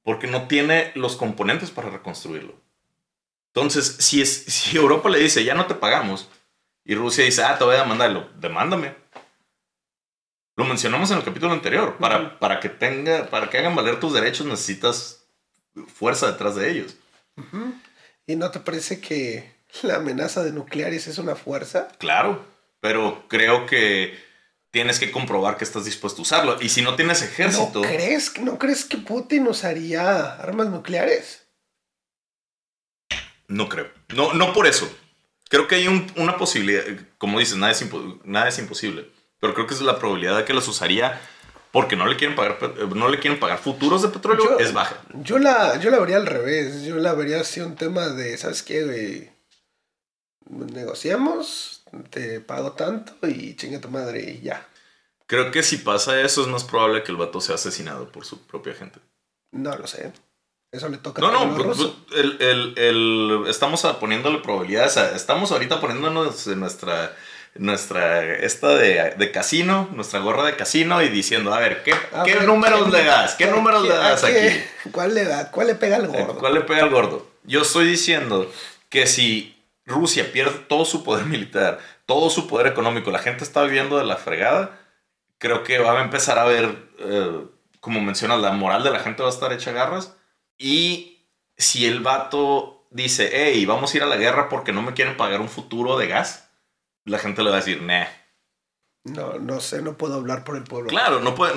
Porque 0.09 0.27
no 0.27 0.49
tiene 0.49 0.91
los 0.95 1.17
componentes 1.17 1.71
para 1.71 1.91
reconstruirlo. 1.91 2.55
Entonces, 3.49 3.97
si, 3.99 4.23
es, 4.23 4.43
si 4.47 4.75
Europa 4.75 5.11
le 5.11 5.19
dice, 5.19 5.45
ya 5.45 5.53
no 5.53 5.67
te 5.67 5.75
pagamos, 5.75 6.31
y 6.83 6.95
Rusia 6.95 7.27
dice, 7.27 7.43
ah, 7.43 7.59
te 7.59 7.65
voy 7.65 7.77
a 7.77 7.81
demandarlo, 7.81 8.31
demándame. 8.41 8.95
Lo 10.57 10.65
mencionamos 10.65 11.11
en 11.11 11.19
el 11.19 11.25
capítulo 11.25 11.53
anterior. 11.53 11.99
Para, 11.99 12.39
para, 12.39 12.59
que 12.59 12.71
tenga, 12.71 13.27
para 13.27 13.51
que 13.51 13.59
hagan 13.59 13.77
valer 13.77 14.01
tus 14.01 14.15
derechos 14.15 14.47
necesitas 14.47 15.27
fuerza 15.95 16.33
detrás 16.33 16.55
de 16.55 16.71
ellos. 16.71 16.97
¿Y 18.27 18.37
no 18.37 18.51
te 18.51 18.61
parece 18.61 19.03
que 19.03 19.53
la 19.83 19.97
amenaza 19.97 20.43
de 20.43 20.53
nucleares 20.53 21.07
es 21.07 21.19
una 21.19 21.35
fuerza? 21.35 21.89
Claro, 21.99 22.43
pero 22.81 23.27
creo 23.29 23.67
que 23.67 24.19
tienes 24.71 24.99
que 24.99 25.11
comprobar 25.11 25.57
que 25.57 25.65
estás 25.65 25.85
dispuesto 25.85 26.21
a 26.21 26.23
usarlo. 26.23 26.57
Y 26.61 26.69
si 26.69 26.83
no 26.83 26.97
tienes 26.97 27.23
ejército... 27.23 27.81
¿No 27.81 27.83
crees, 27.83 28.39
¿no 28.41 28.59
crees 28.59 28.85
que 28.85 28.99
Putin 28.99 29.47
usaría 29.47 30.35
armas 30.35 30.69
nucleares? 30.69 31.47
No 33.47 33.69
creo. 33.69 33.91
No, 34.15 34.35
no 34.35 34.53
por 34.53 34.67
eso. 34.67 34.91
Creo 35.49 35.67
que 35.67 35.77
hay 35.77 36.11
una 36.17 36.37
posibilidad. 36.37 36.83
Como 37.17 37.39
dices, 37.39 37.57
nada 37.57 37.73
es, 37.73 37.85
nada 38.25 38.49
es 38.49 38.59
imposible 38.59 39.11
pero 39.41 39.55
creo 39.55 39.67
que 39.67 39.75
es 39.75 39.81
la 39.81 39.99
probabilidad 39.99 40.37
de 40.37 40.45
que 40.45 40.55
los 40.55 40.69
usaría 40.69 41.21
porque 41.71 41.97
no 41.97 42.07
le 42.07 42.17
quieren 42.17 42.35
pagar, 42.35 42.59
no 42.95 43.09
le 43.09 43.19
quieren 43.19 43.39
pagar 43.39 43.59
futuros 43.59 44.03
de 44.03 44.09
petróleo 44.09 44.59
es 44.59 44.73
baja. 44.73 45.03
Yo 45.23 45.39
la, 45.39 45.79
yo 45.79 45.91
la 45.91 45.99
vería 45.99 46.17
al 46.17 46.27
revés. 46.27 46.83
Yo 46.83 46.97
la 46.97 47.13
vería 47.13 47.41
así 47.41 47.61
un 47.61 47.77
tema 47.77 48.09
de, 48.09 48.37
¿sabes 48.39 48.63
qué, 48.63 49.33
Negociamos, 50.49 51.78
te 52.11 52.41
pago 52.41 52.73
tanto 52.73 53.15
y 53.27 53.55
chinga 53.57 53.81
tu 53.81 53.89
madre 53.89 54.21
y 54.31 54.41
ya. 54.41 54.67
Creo 55.27 55.51
que 55.51 55.63
si 55.63 55.79
pasa 55.79 56.21
eso 56.23 56.43
es 56.43 56.49
más 56.49 56.65
probable 56.65 57.03
que 57.03 57.13
el 57.13 57.19
vato 57.19 57.41
sea 57.41 57.57
asesinado 57.57 58.11
por 58.11 58.25
su 58.25 58.47
propia 58.47 58.75
gente. 58.75 58.99
No 59.53 59.77
lo 59.77 59.87
sé. 59.87 60.13
Eso 60.71 60.89
le 60.89 60.99
toca 60.99 61.23
no, 61.23 61.31
no, 61.31 61.55
pues, 61.57 61.79
pues, 61.79 61.91
el, 62.15 62.43
el, 62.43 62.79
el, 62.79 63.45
estamos 63.49 63.83
poniéndole 64.01 64.39
probabilidades. 64.41 64.97
estamos 65.15 65.51
ahorita 65.51 65.81
poniéndonos 65.81 66.47
en 66.47 66.61
nuestra 66.61 67.15
nuestra, 67.55 68.37
esta 68.37 68.75
de, 68.75 69.15
de, 69.17 69.33
casino, 69.33 69.89
nuestra 69.93 70.21
gorra 70.21 70.45
de 70.45 70.57
casino 70.57 71.03
y 71.03 71.09
diciendo, 71.09 71.53
a 71.53 71.61
ver, 71.61 71.83
¿qué, 71.83 71.93
¿qué 72.25 72.41
números 72.41 72.91
le 72.91 73.05
das? 73.05 73.35
¿Qué, 73.35 73.47
números 73.47 73.83
le 73.83 73.95
das 73.95 74.25
aquí? 74.25 74.63
¿Cuál 74.93 75.15
le 75.15 75.25
da? 75.25 75.51
¿Cuál 75.51 75.69
le 75.69 75.75
pega 75.75 75.97
al 75.97 76.07
gordo? 76.07 76.39
¿Cuál 76.39 76.55
le 76.55 76.61
pega 76.63 76.85
al 76.85 76.91
gordo? 76.91 77.27
Yo 77.45 77.63
estoy 77.63 77.87
diciendo 77.87 78.51
que 78.89 79.07
si 79.07 79.58
Rusia 79.89 80.31
pierde 80.33 80.59
todo 80.69 80.85
su 80.85 81.03
poder 81.03 81.27
militar, 81.27 81.79
todo 82.07 82.31
su 82.31 82.47
poder 82.47 82.67
económico, 82.67 83.11
la 83.11 83.19
gente 83.19 83.45
está 83.45 83.63
viviendo 83.63 83.99
de 83.99 84.05
la 84.05 84.17
fregada, 84.17 84.79
creo 85.39 85.65
que 85.65 85.79
va 85.79 85.99
a 85.99 86.05
empezar 86.05 86.39
a 86.39 86.45
ver, 86.45 86.91
eh, 86.99 87.47
como 87.81 88.01
mencionas, 88.01 88.41
la 88.41 88.53
moral 88.53 88.83
de 88.85 88.91
la 88.91 89.01
gente 89.01 89.23
va 89.23 89.29
a 89.29 89.33
estar 89.33 89.53
hecha 89.53 89.73
garras. 89.73 90.17
Y 90.59 91.27
si 91.57 91.87
el 91.87 92.01
vato 92.01 92.87
dice, 92.91 93.31
hey, 93.33 93.65
vamos 93.67 93.93
a 93.93 93.97
ir 93.97 94.03
a 94.03 94.07
la 94.07 94.17
guerra 94.17 94.49
porque 94.49 94.73
no 94.73 94.83
me 94.83 94.95
quieren 94.95 95.17
pagar 95.17 95.41
un 95.41 95.49
futuro 95.49 95.99
de 95.99 96.09
gas, 96.09 96.51
la 97.05 97.19
gente 97.19 97.43
le 97.43 97.51
va 97.51 97.57
a 97.57 97.61
decir, 97.61 97.83
nah. 97.83 98.07
No, 99.05 99.39
no 99.39 99.61
sé, 99.61 99.81
no 99.81 99.97
puedo 99.97 100.15
hablar 100.15 100.45
por 100.45 100.57
el 100.57 100.65
pueblo. 100.65 100.89
Claro, 100.89 101.21
no 101.21 101.35
puede. 101.35 101.55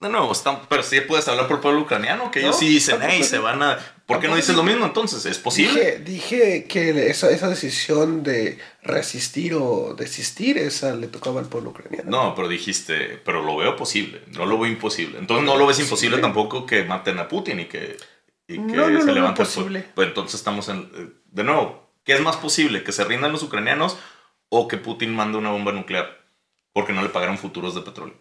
No, 0.00 0.08
no, 0.08 0.32
pero 0.70 0.82
sí 0.82 0.98
puedes 1.02 1.28
hablar 1.28 1.46
por 1.46 1.56
el 1.56 1.60
pueblo 1.60 1.80
ucraniano, 1.82 2.30
que 2.30 2.40
ellos 2.40 2.58
sí 2.58 2.66
dicen, 2.66 3.00
hey, 3.02 3.22
se 3.22 3.38
van 3.38 3.62
a... 3.62 3.78
¿Por 4.06 4.18
qué 4.18 4.28
no 4.28 4.36
dices 4.36 4.56
lo 4.56 4.62
mismo 4.62 4.86
entonces? 4.86 5.26
¿Es 5.26 5.38
posible? 5.38 5.98
Dije, 5.98 6.64
que 6.64 7.10
esa, 7.10 7.30
esa, 7.30 7.50
decisión 7.50 8.22
de 8.22 8.58
resistir 8.82 9.54
o 9.54 9.94
desistir, 9.94 10.56
esa 10.56 10.94
le 10.94 11.06
tocaba 11.06 11.38
al 11.40 11.48
pueblo 11.48 11.70
ucraniano. 11.70 12.10
No, 12.10 12.34
pero 12.34 12.48
dijiste, 12.48 13.20
pero 13.24 13.42
lo 13.42 13.58
veo 13.58 13.76
posible, 13.76 14.22
no 14.28 14.46
lo 14.46 14.58
veo 14.58 14.72
imposible. 14.72 15.18
Entonces 15.18 15.44
no 15.44 15.58
lo 15.58 15.66
ves 15.66 15.78
imposible 15.80 16.16
tampoco 16.16 16.64
que 16.64 16.82
maten 16.84 17.18
a 17.18 17.28
Putin 17.28 17.60
y 17.60 17.66
que, 17.66 17.98
y 18.48 18.54
que 18.54 18.72
no, 18.72 18.88
no 18.88 19.02
se 19.02 19.12
levante 19.12 19.44
posible. 19.44 19.84
Pues 19.94 20.08
entonces 20.08 20.36
estamos 20.36 20.70
en... 20.70 20.90
Eh, 20.94 21.08
de 21.26 21.44
nuevo, 21.44 21.92
¿qué 22.04 22.14
es 22.14 22.22
más 22.22 22.36
posible? 22.36 22.82
¿Que 22.82 22.92
se 22.92 23.04
rindan 23.04 23.32
los 23.32 23.42
ucranianos 23.42 23.98
o 24.48 24.66
que 24.66 24.78
Putin 24.78 25.14
mande 25.14 25.36
una 25.36 25.50
bomba 25.50 25.72
nuclear 25.72 26.20
porque 26.72 26.92
no 26.92 27.02
le 27.02 27.08
pagaron 27.08 27.38
futuros 27.38 27.74
de 27.74 27.82
petróleo. 27.82 28.14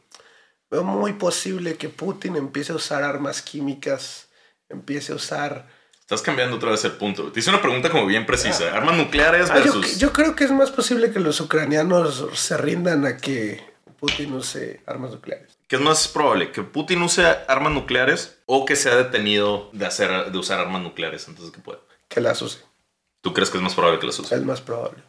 Veo 0.69 0.84
muy 0.84 1.13
posible 1.13 1.75
que 1.75 1.89
Putin 1.89 2.36
empiece 2.36 2.71
a 2.71 2.75
usar 2.75 3.03
armas 3.03 3.41
químicas, 3.41 4.27
empiece 4.69 5.13
a 5.13 5.15
usar... 5.15 5.67
Estás 5.99 6.21
cambiando 6.21 6.55
otra 6.58 6.71
vez 6.71 6.84
el 6.86 6.93
punto. 6.93 7.32
Te 7.32 7.39
hice 7.39 7.49
una 7.49 7.62
pregunta 7.62 7.89
como 7.89 8.05
bien 8.05 8.25
precisa. 8.25 8.71
Ah. 8.71 8.77
Armas 8.77 8.97
nucleares 8.97 9.49
ah, 9.49 9.53
versus... 9.55 9.99
yo, 9.99 10.12
creo 10.12 10.36
que 10.36 10.43
es 10.43 10.51
más 10.51 10.71
posible 10.71 11.12
que 11.12 11.19
los 11.19 11.39
ucranianos 11.39 12.25
se 12.34 12.58
rindan 12.58 13.05
a 13.05 13.17
que 13.17 13.63
Putin 13.99 14.34
use 14.34 14.82
armas 14.86 15.12
nucleares. 15.12 15.58
¿Qué 15.67 15.75
es 15.75 15.82
más 15.82 16.08
probable? 16.08 16.51
¿Que 16.51 16.63
Putin 16.63 17.01
use 17.01 17.23
armas 17.47 17.73
nucleares 17.73 18.39
o 18.45 18.65
que 18.65 18.75
sea 18.75 18.95
detenido 18.95 19.69
de, 19.73 19.86
hacer, 19.86 20.32
de 20.32 20.38
usar 20.38 20.60
armas 20.60 20.82
nucleares 20.82 21.27
antes 21.27 21.45
de 21.45 21.51
que 21.51 21.60
pueda? 21.60 21.79
Que 22.08 22.21
las 22.21 22.41
use. 22.41 22.60
¿Tú 23.21 23.34
crees 23.34 23.49
que 23.49 23.58
es 23.58 23.63
más 23.63 23.75
probable 23.75 23.99
que 23.99 24.08
las 24.08 24.17
use? 24.17 24.34
Es 24.34 24.43
más 24.43 24.62
probable. 24.62 25.03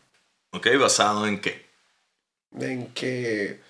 Ok, 0.51 0.67
¿basado 0.79 1.27
en 1.27 1.41
qué? 1.41 1.67
En 2.59 2.93
que 2.93 3.61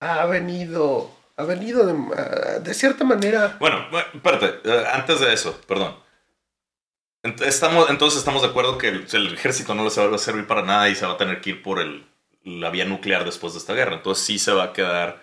ha 0.00 0.26
venido, 0.26 1.10
ha 1.36 1.44
venido 1.44 1.86
de, 1.86 2.74
cierta 2.74 3.04
manera... 3.04 3.56
Bueno, 3.60 3.86
espérate, 4.14 4.60
eh, 4.64 4.84
antes 4.92 5.20
de 5.20 5.32
eso, 5.32 5.58
perdón. 5.66 5.96
Entonces 7.22 8.16
estamos 8.16 8.42
de 8.42 8.48
acuerdo 8.48 8.78
que 8.78 8.88
el, 8.88 9.34
ejército 9.34 9.74
no 9.74 9.84
les 9.84 9.98
va 9.98 10.14
a 10.14 10.18
servir 10.18 10.46
para 10.46 10.62
nada 10.62 10.88
y 10.88 10.94
se 10.94 11.04
va 11.04 11.12
a 11.12 11.18
tener 11.18 11.42
que 11.42 11.50
ir 11.50 11.62
por 11.62 11.78
el, 11.78 12.06
la 12.44 12.70
vía 12.70 12.86
nuclear 12.86 13.26
después 13.26 13.52
de 13.52 13.58
esta 13.58 13.74
guerra. 13.74 13.94
Entonces 13.94 14.24
sí 14.24 14.38
se 14.38 14.52
va 14.52 14.64
a 14.64 14.72
quedar 14.72 15.22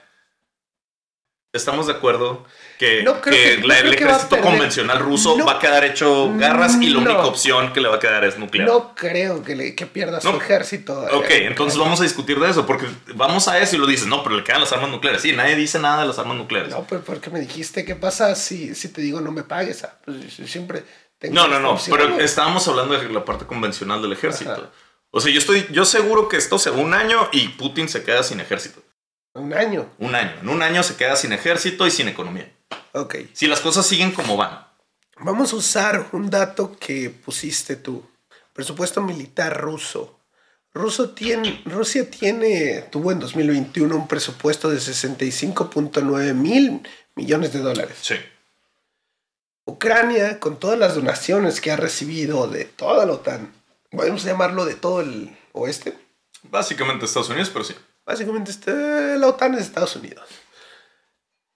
estamos 1.58 1.88
de 1.88 1.94
acuerdo 1.94 2.46
que, 2.78 3.02
el 3.02 3.72
ejército 3.72 4.40
convencional 4.40 5.00
ruso 5.00 5.38
va 5.46 5.54
a 5.54 5.60
quedar 5.60 5.84
hecho 5.84 6.34
garras 6.38 6.78
y 6.80 6.90
la 6.90 7.00
única 7.00 7.26
opción 7.26 7.74
que 7.74 7.82
le 7.82 7.90
va 7.90 7.96
a 7.96 8.00
quedar 8.00 8.24
es 8.24 8.38
nuclear. 8.38 8.68
No 8.68 8.94
creo 8.96 9.44
que, 9.44 9.56
le, 9.56 9.74
pierda 9.74 10.22
su 10.22 10.30
ejército. 10.30 11.06
Ok, 11.12 11.30
entonces 11.30 11.78
vamos 11.78 12.00
a 12.00 12.04
discutir 12.04 12.40
de 12.40 12.50
eso, 12.50 12.66
porque 12.66 12.88
vamos 13.16 13.48
a 13.48 13.60
eso 13.60 13.76
y 13.76 13.80
lo 13.80 13.88
dices, 13.88 14.08
no, 14.08 14.24
pero 14.24 14.38
le 14.38 14.44
quedan 14.44 14.62
las 14.62 14.72
armas 14.72 14.90
nucleares. 14.90 15.22
Sí, 15.22 15.34
nadie 15.34 15.56
dice 15.56 15.80
nada 15.80 16.02
de 16.02 16.08
las 16.08 16.20
armas 16.20 16.38
nucleares. 16.38 16.72
No, 16.72 16.86
pero 16.88 17.02
porque 17.02 17.30
me 17.30 17.40
dijiste, 17.40 17.84
¿qué 17.84 17.96
pasa 17.96 18.36
si, 18.36 18.76
si 18.76 18.90
te 18.90 19.02
digo 19.02 19.22
no 19.22 19.32
me 19.32 19.44
pagues? 19.44 19.84
Ah, 19.84 19.98
pues 20.06 20.18
siempre 20.46 20.84
tengo 21.20 21.36
No, 21.36 21.48
no, 21.48 21.60
no, 21.60 21.78
pero 21.90 22.20
estábamos 22.20 22.68
hablando 22.68 22.98
de 22.98 23.10
la 23.10 23.26
parte 23.26 23.46
convencional 23.46 24.02
del 24.02 24.14
ejército. 24.14 24.72
O 25.12 25.20
sea, 25.20 25.32
yo 25.32 25.40
estoy, 25.40 25.66
yo 25.72 25.86
seguro 25.86 26.28
que 26.28 26.38
esto 26.38 26.60
se 26.60 26.70
un 26.70 26.94
año 26.94 27.30
y 27.32 27.48
Putin 27.50 27.90
se 27.90 28.04
queda 28.04 28.24
sin 28.24 28.40
ejército. 28.40 28.82
Un 29.38 29.54
año. 29.54 29.90
Un 30.00 30.16
año. 30.16 30.34
En 30.42 30.50
un 30.50 30.62
año 30.62 30.82
se 30.84 30.96
queda 30.96 31.16
sin 31.16 31.32
ejército 31.32 31.86
y 31.86 31.92
sin 31.92 32.08
economía. 32.08 32.52
Ok. 32.94 33.16
Si 33.34 33.48
las 33.48 33.60
cosas 33.60 33.86
siguen 33.86 34.12
como 34.12 34.36
van. 34.36 34.66
Vamos 35.20 35.54
a 35.54 35.56
usar 35.56 36.08
un 36.12 36.30
dato 36.30 36.76
que 36.80 37.10
pusiste 37.10 37.76
tú. 37.76 38.04
Presupuesto 38.54 39.02
militar 39.02 39.60
ruso. 39.62 40.20
Ruso 40.74 41.12
tiene, 41.12 41.62
Rusia 41.66 42.10
tiene, 42.10 42.84
tuvo 42.92 43.12
en 43.12 43.20
2021 43.20 43.96
un 43.96 44.08
presupuesto 44.08 44.70
de 44.70 44.78
65.9 44.78 46.34
mil 46.34 46.88
millones 47.16 47.54
de 47.54 47.60
dólares. 47.60 47.98
Sí. 48.02 48.16
Ucrania, 49.66 50.40
con 50.40 50.60
todas 50.60 50.80
las 50.80 50.96
donaciones 50.96 51.62
que 51.62 51.72
ha 51.72 51.76
recibido 51.76 52.48
de 52.48 52.66
toda 52.66 53.06
la 53.06 53.14
OTAN, 53.14 53.52
podemos 53.92 54.24
llamarlo 54.24 54.66
de 54.66 54.76
todo 54.76 55.02
el 55.02 55.36
oeste. 55.52 55.98
Básicamente 56.44 57.06
Estados 57.06 57.30
Unidos, 57.30 57.50
pero 57.50 57.66
sí. 57.66 57.76
Básicamente 58.08 58.52
este, 58.52 59.18
la 59.18 59.28
OTAN 59.28 59.56
es 59.56 59.62
Estados 59.64 59.98
Unidos. 59.98 60.24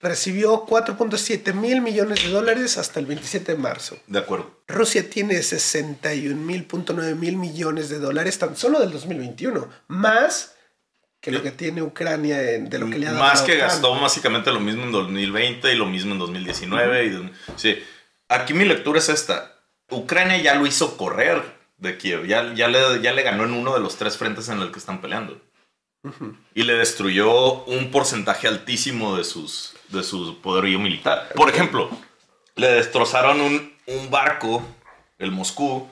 recibió 0.00 0.66
4.7 0.66 1.54
mil 1.54 1.80
millones 1.80 2.22
de 2.24 2.28
dólares 2.28 2.76
hasta 2.76 3.00
el 3.00 3.06
27 3.06 3.52
de 3.52 3.58
marzo. 3.58 3.96
De 4.06 4.18
acuerdo. 4.18 4.62
Rusia 4.68 5.08
tiene 5.08 5.36
61.9 5.36 7.14
mil 7.14 7.36
millones 7.36 7.88
de 7.88 7.98
dólares 8.00 8.38
tan 8.38 8.54
solo 8.56 8.80
del 8.80 8.92
2021, 8.92 9.66
más 9.88 10.54
que 11.22 11.30
lo 11.30 11.42
que 11.42 11.52
tiene 11.52 11.82
Ucrania 11.82 12.36
de 12.36 12.78
lo 12.78 12.90
que 12.90 12.98
le 12.98 13.06
ha 13.06 13.12
dado. 13.12 13.24
Más 13.24 13.42
que 13.42 13.56
gastó 13.56 13.98
básicamente 13.98 14.52
lo 14.52 14.60
mismo 14.60 14.82
en 14.82 14.92
2020 14.92 15.72
y 15.72 15.76
lo 15.76 15.86
mismo 15.86 16.12
en 16.12 16.18
2019. 16.18 17.06
y, 17.06 17.32
sí. 17.56 17.78
Aquí 18.28 18.52
mi 18.52 18.66
lectura 18.66 18.98
es 18.98 19.08
esta. 19.08 19.54
Ucrania 19.88 20.36
ya 20.36 20.56
lo 20.56 20.66
hizo 20.66 20.98
correr 20.98 21.42
de 21.78 21.96
Kiev, 21.96 22.26
ya, 22.26 22.52
ya, 22.54 22.68
le, 22.68 23.00
ya 23.00 23.12
le 23.12 23.22
ganó 23.22 23.44
en 23.44 23.52
uno 23.52 23.72
de 23.72 23.80
los 23.80 23.96
tres 23.96 24.18
frentes 24.18 24.48
en 24.48 24.60
el 24.60 24.70
que 24.70 24.78
están 24.78 25.00
peleando. 25.00 25.40
Y 26.54 26.64
le 26.64 26.74
destruyó 26.74 27.64
un 27.64 27.90
porcentaje 27.90 28.48
altísimo 28.48 29.16
de, 29.16 29.24
sus, 29.24 29.74
de 29.88 30.02
su 30.02 30.40
poderío 30.40 30.78
militar. 30.80 31.28
Por 31.34 31.48
ejemplo, 31.48 31.90
le 32.56 32.68
destrozaron 32.72 33.40
un, 33.40 33.72
un 33.86 34.10
barco, 34.10 34.64
el 35.18 35.30
Moscú, 35.30 35.88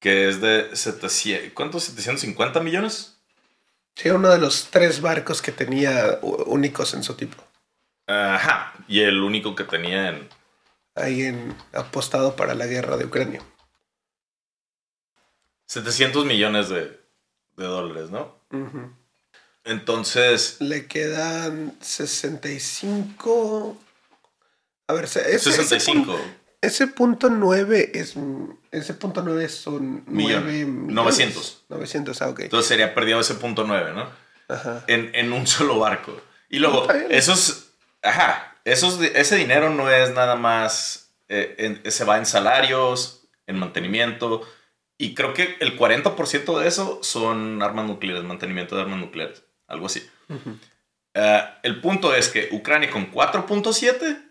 que 0.00 0.28
es 0.28 0.40
de 0.40 0.74
700, 0.74 1.52
¿cuántos? 1.52 1.84
750 1.84 2.60
millones. 2.60 3.18
Sí, 3.96 4.10
uno 4.10 4.30
de 4.30 4.38
los 4.38 4.68
tres 4.70 5.00
barcos 5.00 5.42
que 5.42 5.52
tenía 5.52 6.20
únicos 6.22 6.94
en 6.94 7.02
su 7.02 7.14
tipo. 7.14 7.42
Ajá, 8.06 8.72
y 8.86 9.00
el 9.00 9.22
único 9.22 9.54
que 9.54 9.64
tenía 9.64 10.08
en... 10.08 10.28
Ahí 10.94 11.22
en 11.22 11.54
apostado 11.72 12.34
para 12.34 12.54
la 12.54 12.66
guerra 12.66 12.96
de 12.96 13.04
Ucrania. 13.04 13.42
700 15.66 16.24
millones 16.24 16.70
de, 16.70 16.98
de 17.56 17.64
dólares, 17.64 18.10
¿no? 18.10 18.38
Entonces... 19.68 20.56
Le 20.60 20.86
quedan 20.86 21.76
65... 21.80 23.76
A 24.88 24.92
ver, 24.94 25.04
ese, 25.04 25.38
65. 25.38 26.18
Ese 26.60 26.86
punto, 26.86 27.28
9 27.28 27.92
es... 27.94 28.14
Ese 28.70 28.94
punto 28.94 29.22
9 29.22 29.48
son 29.48 30.04
9 30.06 30.64
900. 30.66 31.64
900, 31.68 32.22
ah, 32.22 32.28
ok. 32.30 32.40
Entonces 32.40 32.68
sería 32.68 32.94
perdido 32.94 33.20
ese 33.20 33.34
punto 33.34 33.64
9, 33.64 33.92
¿no? 33.92 34.08
Ajá. 34.48 34.84
En, 34.86 35.14
en 35.14 35.32
un 35.32 35.46
solo 35.46 35.78
barco. 35.78 36.18
Y 36.48 36.58
luego, 36.58 36.90
esos... 37.10 37.70
Ajá. 38.02 38.56
Esos, 38.64 39.00
ese 39.00 39.36
dinero 39.36 39.70
no 39.70 39.90
es 39.90 40.12
nada 40.14 40.36
más... 40.36 41.10
Eh, 41.28 41.82
se 41.88 42.04
va 42.04 42.16
en 42.16 42.24
salarios, 42.24 43.28
en 43.46 43.58
mantenimiento 43.58 44.46
y 44.98 45.14
creo 45.14 45.32
que 45.32 45.56
el 45.60 45.78
40% 45.78 46.58
de 46.58 46.66
eso 46.66 46.98
son 47.02 47.62
armas 47.62 47.86
nucleares, 47.86 48.24
mantenimiento 48.24 48.74
de 48.74 48.82
armas 48.82 48.98
nucleares, 48.98 49.44
algo 49.68 49.86
así. 49.86 50.02
Eh, 51.14 51.44
el 51.62 51.80
punto 51.80 52.14
es 52.14 52.28
que 52.28 52.48
Ucrania 52.52 52.90
con 52.90 53.12
4.7 53.12 54.24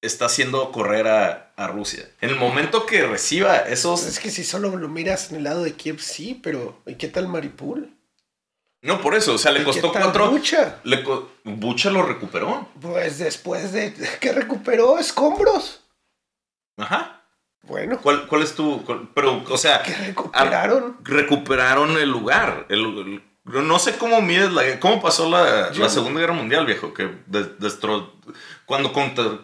está 0.00 0.26
haciendo 0.26 0.70
correr 0.70 1.08
a, 1.08 1.52
a, 1.56 1.66
Rusia. 1.66 2.08
En 2.20 2.30
el 2.30 2.36
momento 2.36 2.86
que 2.86 3.06
reciba 3.06 3.56
esos... 3.56 4.04
Es 4.04 4.20
que 4.20 4.30
si 4.30 4.44
solo 4.44 4.76
lo 4.76 4.88
miras 4.88 5.30
en 5.30 5.38
el 5.38 5.44
lado 5.44 5.62
de 5.62 5.72
Kiev, 5.72 6.00
sí, 6.00 6.38
pero 6.42 6.82
¿y 6.86 6.96
qué 6.96 7.08
tal 7.08 7.28
Maripul? 7.28 7.90
No, 8.82 9.00
por 9.00 9.14
eso, 9.14 9.34
o 9.34 9.38
sea, 9.38 9.50
le 9.50 9.64
costó 9.64 9.90
cuatro... 9.92 10.30
Bucha? 10.30 10.80
Le 10.84 11.02
Bucha 11.44 11.90
lo 11.90 12.02
recuperó. 12.02 12.68
Pues 12.80 13.18
después 13.18 13.72
de 13.72 13.94
que 14.20 14.32
recuperó 14.32 14.98
escombros. 14.98 15.80
Ajá. 16.76 17.22
Bueno. 17.62 17.98
¿Cuál, 18.02 18.26
cuál 18.26 18.42
es 18.42 18.54
tu...? 18.54 18.84
pero, 19.14 19.42
o 19.48 19.56
sea... 19.56 19.82
¿Qué 19.82 19.94
recuperaron? 19.94 20.98
recuperaron 21.02 21.96
el 21.96 22.10
lugar. 22.10 22.66
El, 22.68 23.22
no 23.44 23.78
sé 23.78 23.96
cómo 23.96 24.20
mides 24.20 24.52
la... 24.52 24.80
¿Cómo 24.80 25.00
pasó 25.02 25.28
la, 25.28 25.70
la 25.70 25.88
Segunda 25.88 26.20
Guerra 26.20 26.32
Mundial, 26.32 26.66
viejo? 26.66 26.94
Que 26.94 27.10
destro, 27.26 28.14
cuando 28.64 28.92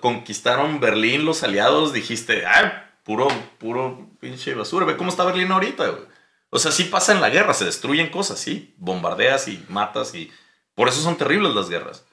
conquistaron 0.00 0.80
Berlín 0.80 1.24
los 1.24 1.42
aliados 1.42 1.92
dijiste... 1.92 2.46
¡Ay! 2.46 2.72
Puro, 3.04 3.28
puro 3.58 4.10
pinche 4.20 4.54
basura. 4.54 4.86
Ve 4.86 4.96
cómo 4.96 5.10
está 5.10 5.24
Berlín 5.24 5.50
ahorita, 5.52 5.88
güey. 5.88 6.04
O 6.50 6.58
sea, 6.58 6.72
sí 6.72 6.84
pasa 6.84 7.12
en 7.12 7.20
la 7.20 7.30
guerra. 7.30 7.54
Se 7.54 7.64
destruyen 7.64 8.10
cosas, 8.10 8.38
sí. 8.38 8.74
Bombardeas 8.78 9.48
y 9.48 9.64
matas 9.68 10.14
y... 10.14 10.30
Por 10.74 10.88
eso 10.88 11.00
son 11.00 11.16
terribles 11.16 11.54
las 11.54 11.68
guerras. 11.68 12.04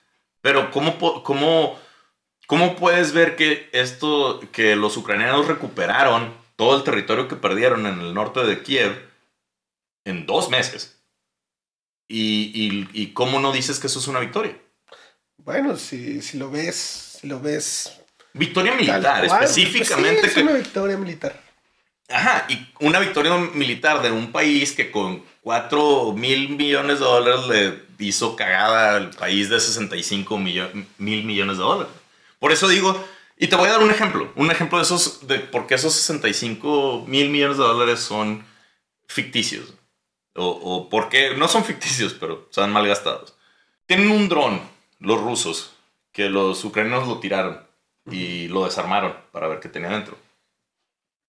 Pero 0.42 0.72
¿cómo... 0.72 1.24
cómo 1.24 1.80
¿Cómo 2.48 2.78
puedes 2.78 3.12
ver 3.12 3.36
que 3.36 3.70
esto, 3.74 4.40
que 4.54 4.78
los 4.78 4.96
ucranianos 4.96 5.48
recuperaron 5.48 6.34
todo 6.56 6.78
el 6.78 6.84
territorio 6.84 7.28
que 7.28 7.36
perdieron 7.36 7.86
en 7.86 8.00
el 8.00 8.14
norte 8.14 8.46
de 8.46 8.64
Kiev 8.64 9.12
en 10.06 10.26
dos 10.26 10.50
meses? 10.50 10.97
¿Y, 12.08 13.08
cómo 13.14 13.40
no 13.40 13.52
dices 13.52 13.80
que 13.80 13.88
eso 13.88 14.00
es 14.00 14.08
una 14.08 14.20
victoria? 14.20 14.58
Bueno, 15.38 15.78
si, 15.78 16.22
si 16.22 16.38
lo 16.38 16.50
ves, 16.50 17.20
si 17.20 17.28
lo 17.28 17.40
ves. 17.40 18.00
Victoria 18.34 18.74
militar, 18.74 19.26
específicamente. 19.26 20.22
Pues 20.22 20.38
es 20.38 20.44
una 20.44 20.54
victoria 20.54 20.98
militar. 20.98 21.48
Ajá, 22.10 22.46
y 22.48 22.68
una 22.80 23.00
victoria 23.00 23.36
militar 23.54 24.02
de 24.02 24.12
un 24.12 24.32
país 24.32 24.72
que 24.72 24.92
con 24.92 25.24
4 25.42 26.14
mil 26.14 26.50
millones 26.50 27.00
de 27.00 27.06
dólares 27.06 27.48
le 28.00 28.06
hizo 28.06 28.36
cagada 28.36 28.96
al 28.96 29.10
país 29.10 29.50
de 29.50 29.60
65 29.60 30.38
mil 30.38 30.86
millones 30.98 31.58
de 31.58 31.64
dólares. 31.64 31.92
Por 32.40 32.52
eso 32.52 32.68
digo, 32.70 33.06
y 33.38 33.48
te 33.48 33.56
voy 33.56 33.68
a 33.68 33.74
dar 33.74 33.84
un 33.84 33.92
ejemplo, 33.92 34.32
un 34.36 34.52
ejemplo 34.52 34.78
de 34.78 34.84
esos, 34.84 35.28
de 35.28 35.40
por 35.40 35.68
qué 35.68 35.76
esos 35.76 35.94
65 35.94 37.06
mil 37.08 37.30
millones 37.30 37.58
de 37.58 37.64
dólares 37.64 38.00
son 38.00 38.46
ficticios. 39.08 39.74
O, 40.38 40.48
o 40.48 40.90
por 40.90 41.10
qué, 41.10 41.36
no 41.36 41.48
son 41.48 41.66
ficticios, 41.66 42.14
pero 42.14 42.48
son 42.52 42.72
mal 42.72 42.88
gastados. 42.88 43.36
Tienen 43.86 44.12
un 44.12 44.30
dron, 44.30 44.62
los 45.00 45.22
rusos, 45.22 45.74
que 46.12 46.30
los 46.30 46.64
ucranianos 46.64 47.08
lo 47.08 47.20
tiraron 47.20 47.66
y 48.10 48.48
lo 48.48 48.66
desarmaron 48.66 49.16
para 49.32 49.48
ver 49.48 49.60
qué 49.60 49.70
tenía 49.70 49.90
dentro. 49.90 50.18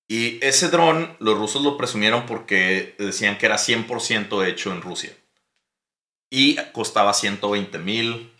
Y 0.09 0.43
ese 0.45 0.69
dron, 0.69 1.17
los 1.19 1.37
rusos 1.37 1.63
lo 1.63 1.77
presumieron 1.77 2.25
porque 2.25 2.95
decían 2.99 3.37
que 3.37 3.47
era 3.47 3.57
100% 3.57 4.47
hecho 4.47 4.73
en 4.73 4.81
Rusia. 4.81 5.15
Y 6.31 6.57
costaba 6.73 7.13
120 7.13 7.79
mil 7.79 8.33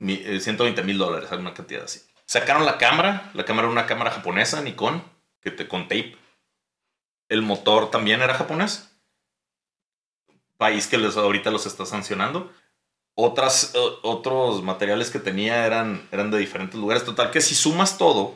120 0.00 0.80
eh, 0.80 0.84
mil 0.84 0.98
dólares, 0.98 1.30
alguna 1.30 1.54
cantidad 1.54 1.84
así. 1.84 2.00
Sacaron 2.26 2.64
la 2.64 2.78
cámara, 2.78 3.30
la 3.34 3.44
cámara 3.44 3.66
era 3.66 3.72
una 3.72 3.86
cámara 3.86 4.10
japonesa, 4.10 4.62
Nikon, 4.62 5.02
que 5.40 5.50
te, 5.50 5.68
con 5.68 5.82
tape. 5.84 6.16
El 7.28 7.42
motor 7.42 7.90
también 7.90 8.22
era 8.22 8.34
japonés. 8.34 8.89
País 10.60 10.86
que 10.86 10.98
les, 10.98 11.16
ahorita 11.16 11.50
los 11.50 11.64
está 11.64 11.86
sancionando. 11.86 12.52
Otras, 13.14 13.72
otros 14.02 14.62
materiales 14.62 15.10
que 15.10 15.18
tenía 15.18 15.64
eran, 15.64 16.06
eran 16.12 16.30
de 16.30 16.36
diferentes 16.36 16.78
lugares. 16.78 17.02
Total 17.02 17.30
que 17.30 17.40
si 17.40 17.54
sumas 17.54 17.96
todo, 17.96 18.34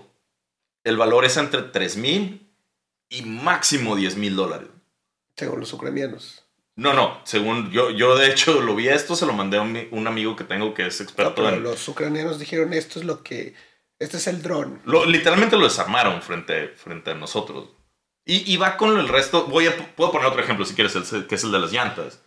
el 0.84 0.96
valor 0.96 1.26
es 1.26 1.36
entre 1.36 1.60
3 1.60 1.98
mil 1.98 2.50
y 3.10 3.20
máximo 3.22 3.94
10 3.94 4.16
mil 4.16 4.36
dólares. 4.36 4.68
Según 5.36 5.60
los 5.60 5.72
ucranianos. 5.74 6.46
No, 6.76 6.94
no, 6.94 7.20
según 7.24 7.70
yo, 7.70 7.90
yo 7.90 8.16
de 8.16 8.30
hecho 8.30 8.62
lo 8.62 8.74
vi 8.74 8.88
esto, 8.88 9.16
se 9.16 9.26
lo 9.26 9.34
mandé 9.34 9.58
a 9.58 9.60
un, 9.60 10.06
amigo 10.06 10.34
que 10.34 10.44
tengo 10.44 10.72
que 10.72 10.86
es 10.86 11.02
experto 11.02 11.46
en... 11.46 11.62
Los 11.62 11.86
ucranianos 11.86 12.38
dijeron 12.38 12.72
esto 12.72 12.98
es 12.98 13.04
lo 13.04 13.22
que, 13.22 13.54
este 13.98 14.16
es 14.16 14.26
el 14.28 14.40
dron. 14.40 14.80
literalmente 15.06 15.56
lo 15.56 15.64
desarmaron 15.64 16.22
frente, 16.22 16.68
frente 16.68 17.10
a 17.10 17.14
nosotros. 17.14 17.68
Y, 18.26 18.56
va 18.56 18.78
con 18.78 18.98
el 18.98 19.06
resto, 19.06 19.44
voy 19.44 19.66
a, 19.66 19.76
puedo 19.76 20.10
poner 20.10 20.28
otro 20.28 20.42
ejemplo 20.42 20.64
si 20.64 20.74
quieres, 20.74 20.94
que 21.28 21.34
es 21.34 21.44
el 21.44 21.52
de 21.52 21.58
las 21.58 21.72
llantas. 21.72 22.20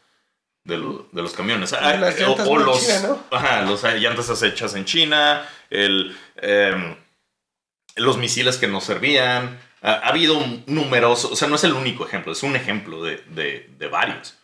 De, 0.64 0.78
los 0.78 1.34
camiones. 1.34 1.72
las 1.72 2.20
llantas 2.20 2.48
o, 2.48 2.58
los, 2.58 2.86
China, 2.86 3.00
¿no? 3.08 3.24
Ajá, 3.32 3.62
los 3.62 3.84
llantas 3.84 4.44
hechas 4.44 4.76
en 4.76 4.86
China, 4.86 5.48
el, 5.70 6.16
em, 6.36 6.96
los 7.96 8.18
misiles 8.18 8.58
que 8.58 8.68
no 8.68 8.80
servían, 8.80 9.60
ha, 9.82 9.94
habido 10.08 10.40
numerosos, 10.66 11.32
o 11.32 11.36
sea, 11.36 11.48
no 11.48 11.56
es 11.56 11.64
el 11.64 11.74
único 11.74 12.06
ejemplo, 12.06 12.32
es 12.32 12.44
un 12.44 12.56
ejemplo 12.56 13.04
de, 13.04 13.18
de, 13.28 13.88
varios. 13.88 14.36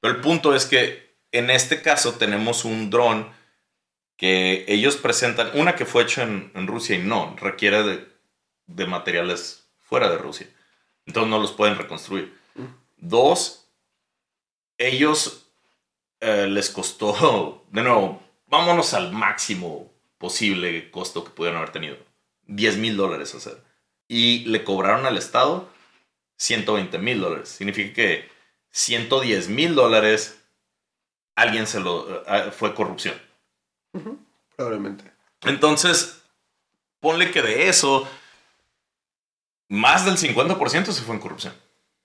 Pero 0.00 0.14
el 0.14 0.20
punto 0.20 0.54
es 0.54 0.66
que 0.66 1.16
en 1.32 1.50
este 1.50 1.82
caso 1.82 2.14
tenemos 2.14 2.64
un 2.64 2.90
dron 2.90 3.28
que 4.16 4.64
ellos 4.68 4.96
presentan, 4.96 5.50
una 5.54 5.74
que 5.74 5.86
fue 5.86 6.02
hecho 6.02 6.22
en, 6.22 6.52
en 6.54 6.66
Rusia 6.66 6.96
y 6.96 7.00
no, 7.00 7.36
requiere 7.40 7.82
de, 7.82 8.08
de, 8.66 8.86
materiales 8.86 9.66
fuera 9.80 10.08
de 10.08 10.18
Rusia. 10.18 10.46
Entonces 11.06 11.30
no 11.30 11.38
los 11.38 11.52
pueden 11.52 11.76
reconstruir. 11.76 12.38
Dos, 12.96 13.68
ellos 14.78 15.46
eh, 16.20 16.46
les 16.46 16.70
costó, 16.70 17.64
de 17.70 17.82
nuevo, 17.82 18.22
vámonos 18.46 18.94
al 18.94 19.12
máximo 19.12 19.92
posible 20.18 20.90
costo 20.90 21.24
que 21.24 21.30
pudieran 21.30 21.58
haber 21.58 21.72
tenido. 21.72 21.96
10 22.46 22.76
mil 22.78 22.96
dólares 22.96 23.34
hacer 23.34 23.62
y 24.08 24.44
le 24.44 24.62
cobraron 24.62 25.06
al 25.06 25.16
Estado 25.16 25.68
120 26.36 26.98
mil 26.98 27.20
dólares. 27.20 27.48
Significa 27.48 27.94
que 27.94 28.28
110 28.70 29.48
mil 29.48 29.74
dólares 29.74 30.38
alguien 31.34 31.66
se 31.66 31.80
lo 31.80 32.24
fue 32.52 32.74
corrupción. 32.74 33.14
Probablemente. 34.56 35.10
Entonces, 35.42 36.22
ponle 37.00 37.30
que 37.30 37.42
de 37.42 37.68
eso, 37.68 38.06
más 39.72 40.04
del 40.04 40.16
50% 40.16 40.92
se 40.92 41.02
fue 41.02 41.14
en 41.14 41.20
corrupción. 41.20 41.54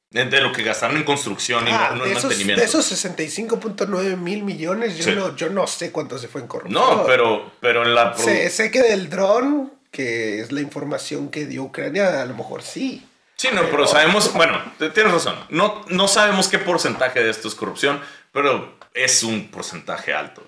De 0.10 0.40
lo 0.40 0.54
que 0.54 0.64
gastaron 0.64 0.96
en 0.96 1.04
construcción 1.04 1.68
y 1.68 1.72
Ah, 1.72 1.94
no 1.96 2.06
en 2.06 2.12
esos, 2.12 2.24
mantenimiento. 2.26 2.62
de 2.62 2.66
esos 2.66 2.86
65.9 2.90 4.16
mil 4.16 4.44
millones, 4.44 4.98
yo, 4.98 5.04
Sí. 5.04 5.12
no, 5.14 5.36
yo 5.36 5.50
no 5.50 5.68
sé 5.68 5.92
cuánto 5.92 6.18
se 6.18 6.30
fue 6.30 6.40
en 6.42 6.48
corrupción. 6.48 6.82
no, 6.82 7.06
pero, 7.06 7.52
pero 7.60 7.84
en 7.84 7.94
la... 7.94 8.16
Sé, 8.18 8.50
sé 8.50 8.72
que 8.72 8.82
del 8.82 9.10
dron, 9.10 9.74
que 9.92 10.40
es 10.40 10.52
la 10.54 10.62
información 10.62 11.30
que 11.30 11.46
dio 11.46 11.64
Ucrania, 11.64 12.22
a 12.22 12.26
lo 12.26 12.36
mejor 12.36 12.64
sí. 12.64 13.06
Sí, 13.36 13.50
no, 13.54 13.64
pero 13.70 13.86
sabemos, 13.86 14.34
bueno, 14.34 14.60
tienes 14.78 15.12
razón. 15.12 15.36
No, 15.50 15.84
no 15.90 16.08
sabemos 16.08 16.48
qué 16.48 16.58
porcentaje 16.60 17.22
de 17.22 17.30
esto 17.30 17.50
es 17.50 17.56
corrupción, 17.56 18.00
pero 18.32 18.78
es 18.94 19.24
un 19.24 19.50
porcentaje 19.52 20.14
alto. 20.14 20.42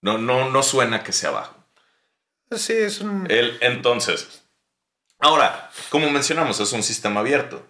No, 0.00 0.18
no, 0.18 0.50
no 0.50 0.62
suena 0.64 1.04
que 1.04 1.12
sea 1.12 1.30
bajo. 1.30 1.54
Sí, 2.50 2.72
es 2.74 3.00
un... 3.00 3.26
El, 3.30 3.56
entonces, 3.60 4.41
ahora, 5.22 5.70
como 5.88 6.10
mencionamos, 6.10 6.60
es 6.60 6.72
un 6.72 6.82
sistema 6.82 7.20
abierto. 7.20 7.64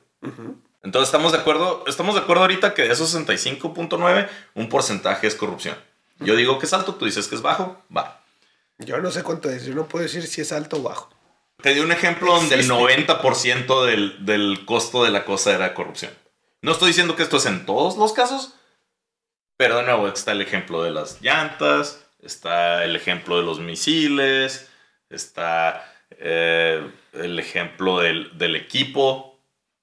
Entonces, 0.83 1.09
estamos 1.09 1.31
de 1.31 1.39
acuerdo, 1.39 1.85
estamos 1.87 2.17
de 2.17 2.23
acuerdo 2.23 2.43
ahorita 2.43 2.75
que 2.75 2.83
de 2.83 2.93
esos 2.93 3.15
65.9, 3.15 4.29
un 4.55 4.69
porcentaje 4.69 5.29
es 5.29 5.37
corrupción. 5.37 5.77
Yo 6.19 6.35
digo 6.35 6.59
que 6.59 6.67
es 6.67 6.73
alto, 6.73 6.97
tú 6.97 7.05
dices 7.05 7.29
que 7.29 7.37
es 7.37 7.43
bajo, 7.43 7.81
va. 7.97 8.25
Yo 8.79 8.99
no 8.99 9.11
sé 9.11 9.23
cuánto 9.23 9.49
es, 9.51 9.65
yo 9.65 9.75
no 9.75 9.87
puedo 9.87 10.03
decir 10.03 10.27
si 10.27 10.41
es 10.41 10.51
alto 10.51 10.79
o 10.79 10.83
bajo. 10.83 11.11
Te 11.63 11.75
di 11.75 11.81
un 11.81 11.93
ejemplo 11.93 12.35
donde 12.35 12.55
el 12.57 12.61
Existe. 12.63 13.07
90% 13.07 13.87
del, 13.87 14.27
del 14.27 14.65
costo 14.65 15.05
de 15.05 15.11
la 15.11 15.25
cosa 15.25 15.55
era 15.55 15.75
corrupción. 15.75 16.13
No 16.61 16.73
estoy 16.73 16.89
diciendo 16.89 17.15
que 17.15 17.23
esto 17.23 17.37
es 17.37 17.47
en 17.47 17.67
todos 17.67 17.97
los 17.97 18.13
casos, 18.13 18.55
pero 19.57 19.77
de 19.77 19.85
nuevo 19.85 20.09
está 20.09 20.33
el 20.33 20.41
ejemplo 20.41 20.83
de 20.83 20.91
las 20.91 21.21
llantas, 21.21 22.05
está 22.21 22.85
el 22.85 22.97
ejemplo 22.97 23.37
de 23.37 23.45
los 23.45 23.61
misiles, 23.61 24.69
está 25.11 25.93
eh, 26.11 26.91
el 27.13 27.39
ejemplo 27.39 27.99
del, 28.01 28.37
del 28.39 28.57
equipo. 28.57 29.39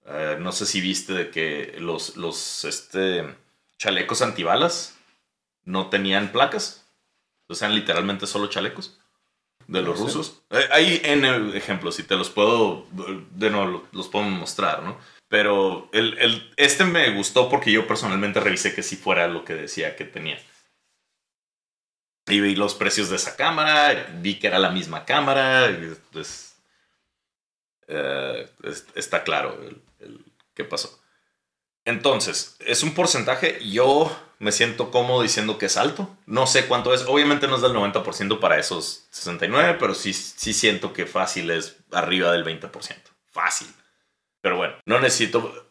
Eh, 0.05 0.37
no 0.39 0.51
sé 0.51 0.65
si 0.65 0.81
viste 0.81 1.13
de 1.13 1.29
que 1.29 1.75
los, 1.79 2.17
los 2.17 2.65
este, 2.65 3.35
chalecos 3.77 4.21
antibalas 4.21 4.97
no 5.63 5.89
tenían 5.89 6.31
placas. 6.31 6.85
O 7.47 7.55
sea, 7.55 7.69
literalmente 7.69 8.27
solo 8.27 8.47
chalecos 8.47 8.99
de 9.67 9.81
los 9.81 9.99
No 9.99 10.07
sé. 10.07 10.13
rusos. 10.17 10.41
Eh, 10.49 10.67
hay 10.71 11.01
N 11.03 11.55
ejemplos 11.57 11.99
y 11.99 12.03
te 12.03 12.15
los 12.15 12.29
puedo, 12.29 12.87
de 13.31 13.49
nuevo, 13.49 13.65
lo- 13.65 13.87
los 13.91 14.07
puedo 14.07 14.25
mostrar, 14.25 14.81
¿no? 14.83 14.97
Pero 15.27 15.89
el, 15.93 16.17
el- 16.17 16.51
este 16.57 16.85
me 16.85 17.11
gustó 17.11 17.49
porque 17.49 17.71
yo 17.71 17.85
personalmente 17.87 18.39
revisé 18.39 18.73
que 18.73 18.81
sí 18.81 18.95
fuera 18.95 19.27
lo 19.27 19.45
que 19.45 19.53
decía 19.53 19.95
que 19.95 20.05
tenía. 20.05 20.39
Y 22.27 22.39
vi 22.41 22.55
los 22.55 22.75
precios 22.75 23.09
de 23.09 23.15
esa 23.15 23.35
cámara, 23.35 24.07
vi 24.21 24.35
que 24.39 24.47
era 24.47 24.59
la 24.59 24.69
misma 24.69 25.05
cámara, 25.05 25.69
y 25.71 25.95
pues, 26.11 26.48
eh, 27.89 28.49
es- 28.63 28.85
está 28.95 29.23
claro 29.23 29.59
el, 29.63 29.81
el- 29.99 30.25
qué 30.53 30.63
pasó. 30.63 30.99
Entonces, 31.85 32.55
es 32.59 32.83
un 32.83 32.93
porcentaje, 32.93 33.59
yo 33.67 34.15
me 34.37 34.51
siento 34.51 34.91
cómodo 34.91 35.21
diciendo 35.21 35.57
que 35.57 35.65
es 35.65 35.75
alto. 35.77 36.15
No 36.25 36.45
sé 36.47 36.67
cuánto 36.67 36.93
es, 36.93 37.03
obviamente 37.07 37.47
no 37.47 37.55
es 37.55 37.61
del 37.61 37.73
90% 37.73 38.39
para 38.39 38.59
esos 38.59 39.07
69, 39.11 39.77
pero 39.79 39.93
sí, 39.95 40.13
sí 40.13 40.53
siento 40.53 40.93
que 40.93 41.05
fácil 41.05 41.49
es 41.51 41.77
arriba 41.91 42.31
del 42.31 42.43
20%. 42.45 42.71
Fácil. 43.31 43.67
Pero 44.41 44.57
bueno, 44.57 44.75
no 44.85 44.99
necesito... 44.99 45.65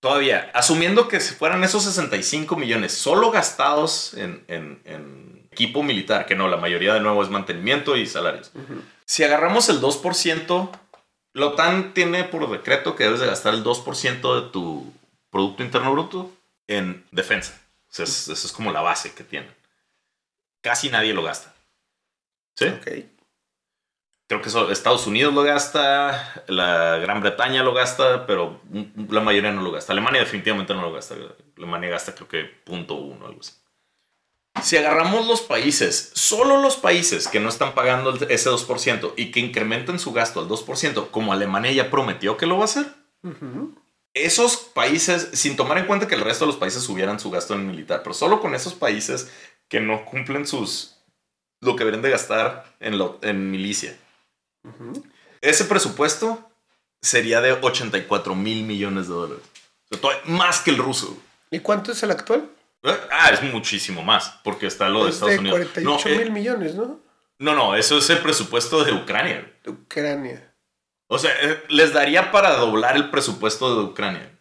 Todavía, 0.00 0.50
asumiendo 0.54 1.06
que 1.06 1.20
fueran 1.20 1.62
esos 1.62 1.84
65 1.84 2.56
millones 2.56 2.92
solo 2.92 3.30
gastados 3.30 4.14
en, 4.14 4.44
en- 4.48 4.82
en 4.84 5.48
equipo 5.52 5.82
militar, 5.82 6.26
que 6.26 6.34
no, 6.34 6.48
la 6.48 6.56
mayoría 6.56 6.94
de 6.94 7.00
nuevo 7.00 7.22
es 7.22 7.28
mantenimiento 7.30 7.96
y 7.96 8.06
salarios. 8.06 8.50
Si 9.04 9.22
agarramos 9.22 9.68
el 9.68 9.80
2%, 9.80 10.70
la 11.34 11.46
OTAN 11.46 11.94
tiene 11.94 12.24
por 12.24 12.48
decreto 12.50 12.94
que 12.96 13.04
debes 13.04 13.20
de 13.20 13.26
gastar 13.26 13.54
el 13.54 13.64
2% 13.64 14.42
de 14.44 14.50
tu 14.50 14.92
Producto 15.30 15.62
Interno 15.62 15.92
Bruto 15.92 16.30
en 16.66 17.06
defensa. 17.10 17.58
O 17.90 17.94
sea, 17.94 18.04
esa 18.04 18.32
es 18.32 18.52
como 18.52 18.72
la 18.72 18.80
base 18.82 19.14
que 19.14 19.24
tienen. 19.24 19.54
Casi 20.62 20.88
nadie 20.90 21.12
lo 21.14 21.22
gasta. 21.22 21.54
¿Sí? 22.56 22.66
Ok. 22.66 22.86
Creo 24.28 24.40
que 24.40 24.48
eso- 24.48 24.70
Estados 24.70 25.06
Unidos 25.06 25.34
lo 25.34 25.42
gasta, 25.42 26.42
la 26.48 26.96
Gran 26.98 27.20
Bretaña 27.20 27.62
lo 27.62 27.74
gasta, 27.74 28.26
pero 28.26 28.60
la 29.08 29.20
mayoría 29.20 29.52
no 29.52 29.62
lo 29.62 29.72
gasta. 29.72 29.92
Alemania 29.92 30.20
definitivamente 30.20 30.72
no 30.74 30.82
lo 30.82 30.92
gasta. 30.92 31.16
Alemania 31.56 31.90
gasta 31.90 32.14
creo 32.14 32.28
que 32.28 32.44
punto 32.44 32.94
uno, 32.94 33.26
algo 33.26 33.40
así. 33.40 33.52
Si 34.62 34.76
agarramos 34.76 35.26
los 35.26 35.40
países, 35.40 36.10
solo 36.14 36.60
los 36.60 36.76
países 36.76 37.26
que 37.28 37.40
no 37.40 37.48
están 37.48 37.74
pagando 37.74 38.14
ese 38.28 38.50
2% 38.50 39.14
y 39.16 39.30
que 39.30 39.40
incrementen 39.40 39.98
su 39.98 40.12
gasto 40.12 40.40
al 40.40 40.48
2%, 40.48 41.10
como 41.10 41.32
Alemania 41.32 41.72
ya 41.72 41.90
prometió 41.90 42.36
que 42.36 42.46
lo 42.46 42.56
va 42.56 42.62
a 42.62 42.64
hacer, 42.66 42.86
esos 44.14 44.56
países, 44.56 45.30
sin 45.32 45.56
tomar 45.56 45.78
en 45.78 45.86
cuenta 45.86 46.06
que 46.06 46.14
el 46.14 46.20
resto 46.20 46.44
de 46.44 46.52
los 46.52 46.60
países 46.60 46.82
subieran 46.82 47.18
su 47.18 47.30
gasto 47.30 47.54
en 47.54 47.66
militar, 47.66 48.02
pero 48.02 48.14
solo 48.14 48.40
con 48.40 48.54
esos 48.54 48.74
países 48.74 49.30
que 49.68 49.80
no 49.80 50.04
cumplen 50.04 50.46
sus 50.46 50.96
lo 51.60 51.74
que 51.76 51.80
deberían 51.84 52.02
de 52.02 52.10
gastar 52.10 52.64
en, 52.80 52.98
lo- 52.98 53.18
en 53.22 53.50
milicia. 53.50 53.96
Ese 55.40 55.64
presupuesto 55.64 56.50
sería 57.00 57.40
de 57.40 57.52
84 57.52 58.34
mil 58.34 58.64
millones 58.64 59.06
de 59.08 59.14
dólares. 59.14 59.44
O 59.86 59.88
sea, 59.94 60.00
todavía 60.00 60.22
más 60.26 60.60
que 60.60 60.70
el 60.72 60.78
ruso. 60.78 61.16
¿Y 61.50 61.60
cuánto 61.60 61.92
es 61.92 62.02
el 62.02 62.10
actual? 62.10 62.48
Eh, 62.82 63.00
Ah, 63.10 63.30
es 63.30 63.42
muchísimo 63.42 64.02
más, 64.02 64.40
porque 64.42 64.66
está 64.66 64.88
lo 64.88 65.04
de 65.04 65.10
es 65.10 65.16
Estados 65.16 65.34
de 65.34 65.40
Unidos. 65.40 65.58
48 65.58 66.08
no, 66.08 66.14
eh, 66.14 66.18
mil 66.18 66.32
millones, 66.32 66.74
¿no? 66.74 67.00
no, 67.38 67.54
no, 67.54 67.74
eso 67.76 67.98
es 67.98 68.10
el 68.10 68.18
presupuesto 68.18 68.84
de 68.84 68.92
Ucrania. 68.92 69.52
De 69.62 69.70
Ucrania. 69.70 70.54
O 71.06 71.18
sea, 71.18 71.30
eh, 71.42 71.62
les 71.68 71.92
daría 71.92 72.32
para 72.32 72.56
doblar 72.56 72.96
el 72.96 73.10
presupuesto 73.10 73.76
de 73.76 73.84
Ucrania. 73.84 74.38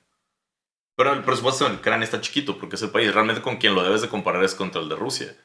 Pero 0.96 1.14
el 1.14 1.24
presupuesto 1.24 1.68
de 1.68 1.76
Ucrania 1.76 2.06
está 2.06 2.22
chiquito 2.22 2.58
porque 2.58 2.76
es 2.76 2.82
el 2.82 2.92
país. 2.92 3.14
Realmente 3.14 3.42
con 3.42 3.58
quien 3.58 3.76
lo 3.76 3.84
debes 3.84 4.02
de 4.02 4.10
comparar 4.10 4.44
es 4.44 4.56
contra 4.56 4.82
el 4.82 4.88
de 4.90 4.96
Rusia. 4.96 5.36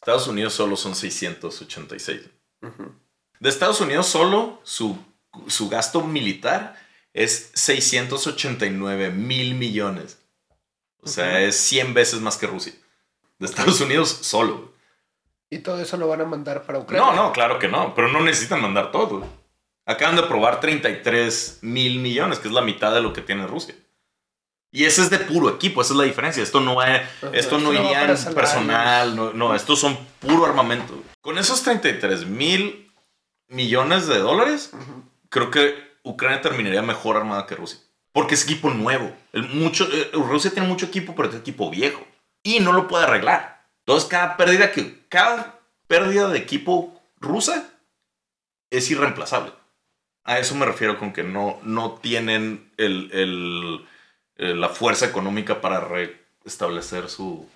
Estados 0.00 0.26
Unidos 0.26 0.52
solo 0.52 0.76
son 0.76 0.94
686. 0.94 2.28
Ujú. 2.62 2.94
De 3.38 3.48
Estados 3.48 3.80
Unidos 3.80 4.06
solo 4.06 4.60
su, 4.64 4.98
su 5.46 5.68
gasto 5.68 6.02
militar 6.02 6.76
es 7.12 7.52
689 7.54 9.10
mil 9.10 9.54
millones. 9.54 10.19
O 11.02 11.08
sea, 11.08 11.40
es 11.40 11.56
100 11.56 11.94
veces 11.94 12.20
más 12.20 12.36
que 12.36 12.46
Rusia. 12.46 12.72
De 13.38 13.46
Estados 13.46 13.80
Unidos 13.80 14.08
solo. 14.20 14.72
Y 15.48 15.58
todo 15.58 15.80
eso 15.80 15.96
lo 15.96 16.06
van 16.06 16.20
a 16.20 16.24
mandar 16.24 16.64
para 16.64 16.78
Ucrania. 16.78 17.04
No, 17.04 17.14
no, 17.14 17.32
claro 17.32 17.58
que 17.58 17.68
no, 17.68 17.94
pero 17.94 18.08
no 18.08 18.20
necesitan 18.20 18.60
mandar 18.60 18.92
todo. 18.92 19.26
Acaban 19.86 20.14
de 20.14 20.22
aprobar 20.22 20.60
33 20.60 21.60
mil 21.62 21.98
millones, 21.98 22.38
que 22.38 22.48
es 22.48 22.54
la 22.54 22.60
mitad 22.60 22.94
de 22.94 23.00
lo 23.00 23.12
que 23.12 23.22
tiene 23.22 23.46
Rusia. 23.46 23.74
Y 24.72 24.84
ese 24.84 25.02
es 25.02 25.10
de 25.10 25.18
puro 25.18 25.48
equipo, 25.48 25.80
esa 25.80 25.94
es 25.94 25.98
la 25.98 26.04
diferencia. 26.04 26.42
Esto 26.42 26.60
no, 26.60 26.80
es, 26.82 27.02
esto 27.32 27.58
no 27.58 27.72
iría 27.72 28.04
en 28.04 28.34
personal, 28.34 29.16
no, 29.16 29.32
no, 29.32 29.54
estos 29.54 29.80
son 29.80 29.98
puro 30.20 30.46
armamento. 30.46 31.02
Con 31.20 31.38
esos 31.38 31.62
33 31.64 32.26
mil 32.26 32.92
millones 33.48 34.06
de 34.06 34.18
dólares, 34.18 34.70
creo 35.28 35.50
que 35.50 35.74
Ucrania 36.04 36.40
terminaría 36.40 36.82
mejor 36.82 37.16
armada 37.16 37.46
que 37.46 37.56
Rusia. 37.56 37.80
Porque 38.12 38.34
es 38.34 38.44
equipo 38.44 38.70
nuevo. 38.70 39.12
El 39.32 39.48
mucho, 39.48 39.88
eh, 39.92 40.10
Rusia 40.12 40.50
tiene 40.50 40.66
mucho 40.68 40.86
equipo, 40.86 41.14
pero 41.14 41.28
es 41.28 41.34
equipo 41.36 41.70
viejo. 41.70 42.04
Y 42.42 42.60
no 42.60 42.72
lo 42.72 42.88
puede 42.88 43.04
arreglar. 43.04 43.64
Entonces, 43.86 44.08
cada 44.08 44.36
pérdida, 44.36 44.72
que, 44.72 45.00
cada 45.08 45.58
pérdida 45.86 46.28
de 46.28 46.38
equipo 46.38 47.00
rusa 47.20 47.68
es 48.70 48.90
irreemplazable. 48.90 49.52
A 50.24 50.38
eso 50.38 50.54
me 50.54 50.66
refiero 50.66 50.98
con 50.98 51.12
que 51.12 51.22
no, 51.22 51.58
no 51.62 51.92
tienen 51.92 52.70
el, 52.76 53.10
el- 53.12 53.86
eh, 54.36 54.54
la 54.54 54.68
fuerza 54.70 55.06
económica 55.06 55.60
para 55.60 55.80
restablecer 56.44 57.08
su... 57.10 57.46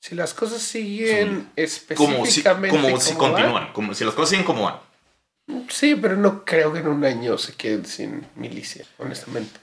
Si 0.00 0.14
las 0.14 0.34
cosas 0.34 0.60
siguen 0.62 1.50
si, 1.56 1.62
específicamente 1.62 2.76
como 2.76 3.00
si 3.00 3.14
como 3.14 3.32
van, 3.32 3.42
continúan. 3.42 3.72
Como 3.72 3.94
si 3.94 4.04
las 4.04 4.14
cosas 4.14 4.30
siguen 4.30 4.44
como 4.44 4.64
van. 4.64 4.76
Sí, 5.70 5.94
pero 5.94 6.16
no 6.16 6.44
creo 6.44 6.72
que 6.72 6.80
en 6.80 6.88
un 6.88 7.04
año 7.04 7.36
se 7.38 7.54
queden 7.54 7.84
sin 7.86 8.26
milicia, 8.36 8.84
honestamente. 8.98 9.58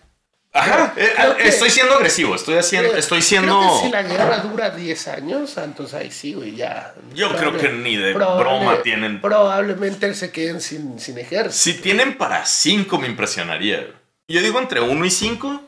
Ajá, 0.54 0.92
Creo- 0.94 1.06
eh, 1.08 1.14
creo 1.16 1.32
eh, 1.32 1.38
que- 1.38 1.48
estoy 1.48 1.70
siendo 1.70 1.94
agresivo, 1.96 2.36
estoy 2.36 2.56
haciendo, 2.56 2.90
Creo- 2.90 3.00
estoy 3.00 3.20
creo 3.20 3.30
siendo... 3.30 3.60
que 3.80 3.86
si 3.86 3.92
la 3.92 4.04
guerra 4.04 4.38
dura 4.40 4.70
10 4.72 5.08
años, 5.08 5.58
entonces 5.58 5.94
ahí 5.96 6.12
sí, 6.12 6.34
güey, 6.34 6.56
ya. 6.56 6.94
Yo 7.14 7.34
creo 7.38 7.58
que 7.58 7.70
ni 7.70 7.96
de 7.96 8.14
probable- 8.14 8.44
broma 8.44 8.82
tienen... 8.84 9.22
Probablemente 9.22 10.14
se 10.14 10.32
queden 10.32 10.60
sin, 10.60 11.00
sin 11.00 11.18
ejército. 11.18 11.54
Si 11.54 11.74
tienen 11.82 12.18
para 12.18 12.46
5 12.46 12.98
me 12.98 13.08
impresionaría. 13.08 13.88
Yo 14.28 14.42
digo 14.42 14.60
entre 14.60 14.82
1 14.82 15.06
y 15.06 15.10
5, 15.12 15.62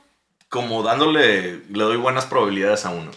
como 0.50 0.84
dándole, 0.84 1.62
le 1.70 1.84
doy 1.84 1.98
buenas 1.98 2.26
probabilidades 2.26 2.86
a 2.86 2.90
uno. 2.90 3.12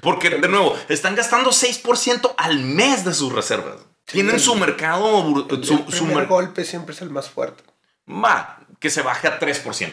Porque, 0.00 0.30
de 0.30 0.48
nuevo, 0.48 0.76
están 0.88 1.14
gastando 1.14 1.50
6% 1.50 2.34
al 2.38 2.58
mes 2.58 3.04
de 3.04 3.12
sus 3.14 3.32
reservas. 3.32 3.76
Tienen 4.06 4.40
su 4.40 4.54
mercado, 4.56 5.46
El 5.48 5.64
su, 5.64 5.76
su 5.76 5.84
primer 5.86 6.16
mer- 6.16 6.26
golpe 6.26 6.64
siempre 6.64 6.94
es 6.94 7.02
el 7.02 7.10
más 7.10 7.28
fuerte. 7.30 7.62
Va, 8.10 8.58
que 8.80 8.90
se 8.90 9.02
baje 9.02 9.28
a 9.28 9.38
3%, 9.38 9.92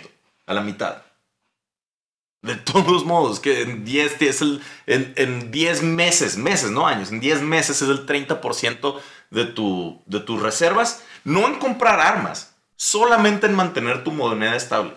a 0.50 0.54
la 0.54 0.62
mitad. 0.62 1.04
De 2.42 2.56
todos 2.56 3.06
modos, 3.06 3.40
que 3.40 3.62
en 3.62 3.86
10, 3.86 4.22
es 4.22 4.42
el, 4.42 4.62
en, 4.88 5.14
en 5.18 5.52
10 5.52 5.84
meses, 5.84 6.38
meses, 6.38 6.72
no 6.72 6.88
años, 6.88 7.12
en 7.12 7.20
10 7.20 7.42
meses 7.42 7.82
es 7.82 7.90
el 7.90 8.06
30% 8.06 9.00
de, 9.30 9.46
tu, 9.46 10.02
de 10.06 10.20
tus 10.22 10.42
reservas, 10.42 11.04
no 11.24 11.48
en 11.48 11.60
comprar 11.60 12.00
armas, 12.00 12.56
solamente 12.76 13.46
en 13.46 13.56
mantener 13.56 14.04
tu 14.04 14.12
moneda 14.12 14.56
estable. 14.56 14.94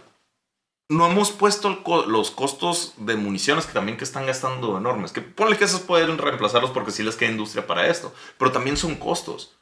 no 0.89 1.07
hemos 1.07 1.33
puesto 1.33 1.83
los 2.07 2.31
costos 2.31 2.95
de 2.97 3.17
municiones 3.17 3.67
que 3.67 3.73
también 3.73 3.99
que 3.99 4.05
están 4.05 4.27
gastando 4.27 4.79
enormes. 4.79 5.13
Que 5.13 5.21
ponle 5.21 5.59
que 5.59 5.65
esos 5.65 5.81
pueden 5.81 6.19
reemplazarlos 6.19 6.71
porque 6.71 6.93
sí 6.93 7.03
les 7.03 7.17
queda 7.17 7.31
industria 7.31 7.67
para 7.67 7.89
esto. 7.89 8.15
Pero 8.39 8.53
también 8.53 8.77
son 8.77 8.97
costos. 8.97 9.57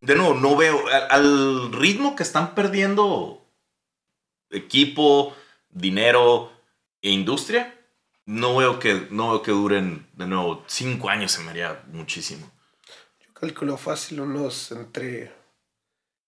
De 0.00 0.14
nuevo, 0.14 0.34
no 0.34 0.56
veo 0.56 0.84
al, 1.10 1.72
ritmo 1.72 2.16
que 2.16 2.22
están 2.22 2.54
perdiendo 2.54 3.45
equipo, 4.50 5.36
dinero 5.70 6.52
e 7.02 7.10
industria. 7.10 7.72
No 8.24 8.56
veo 8.56 8.78
que, 8.78 9.06
no 9.10 9.30
veo 9.30 9.42
que 9.42 9.52
duren 9.52 10.08
de 10.14 10.26
nuevo 10.26 10.64
cinco 10.66 11.08
años, 11.08 11.32
se 11.32 11.42
me 11.42 11.50
haría 11.50 11.82
muchísimo. 11.92 12.50
Yo 13.20 13.32
calculo 13.34 13.76
fácil 13.76 14.20
unos 14.20 14.72
entre... 14.72 15.32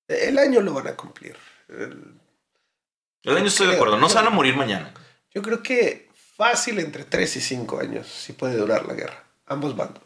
El 0.06 0.38
año 0.38 0.60
lo 0.60 0.72
van 0.72 0.88
a 0.88 0.96
cumplir. 0.96 1.36
El 1.68 3.36
año 3.36 3.46
estoy 3.46 3.66
de 3.66 3.74
acuerdo, 3.74 3.98
no 3.98 4.08
se 4.08 4.14
van 4.14 4.28
a 4.28 4.30
morir 4.30 4.56
mañana. 4.56 4.94
Yo 5.34 5.42
creo 5.42 5.62
que 5.62 6.08
fácil 6.36 6.78
entre 6.78 7.04
3 7.04 7.36
y 7.36 7.40
5 7.40 7.80
años 7.80 8.06
si 8.06 8.32
puede 8.32 8.56
durar 8.56 8.86
la 8.86 8.94
guerra, 8.94 9.24
ambos 9.46 9.76
bandos. 9.76 10.02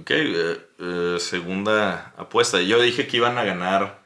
Ok, 0.00 0.10
eh, 0.12 0.68
eh, 0.78 1.16
segunda 1.18 2.14
apuesta. 2.16 2.60
Yo 2.60 2.80
dije 2.80 3.08
que 3.08 3.16
iban 3.16 3.36
a 3.36 3.44
ganar, 3.44 4.04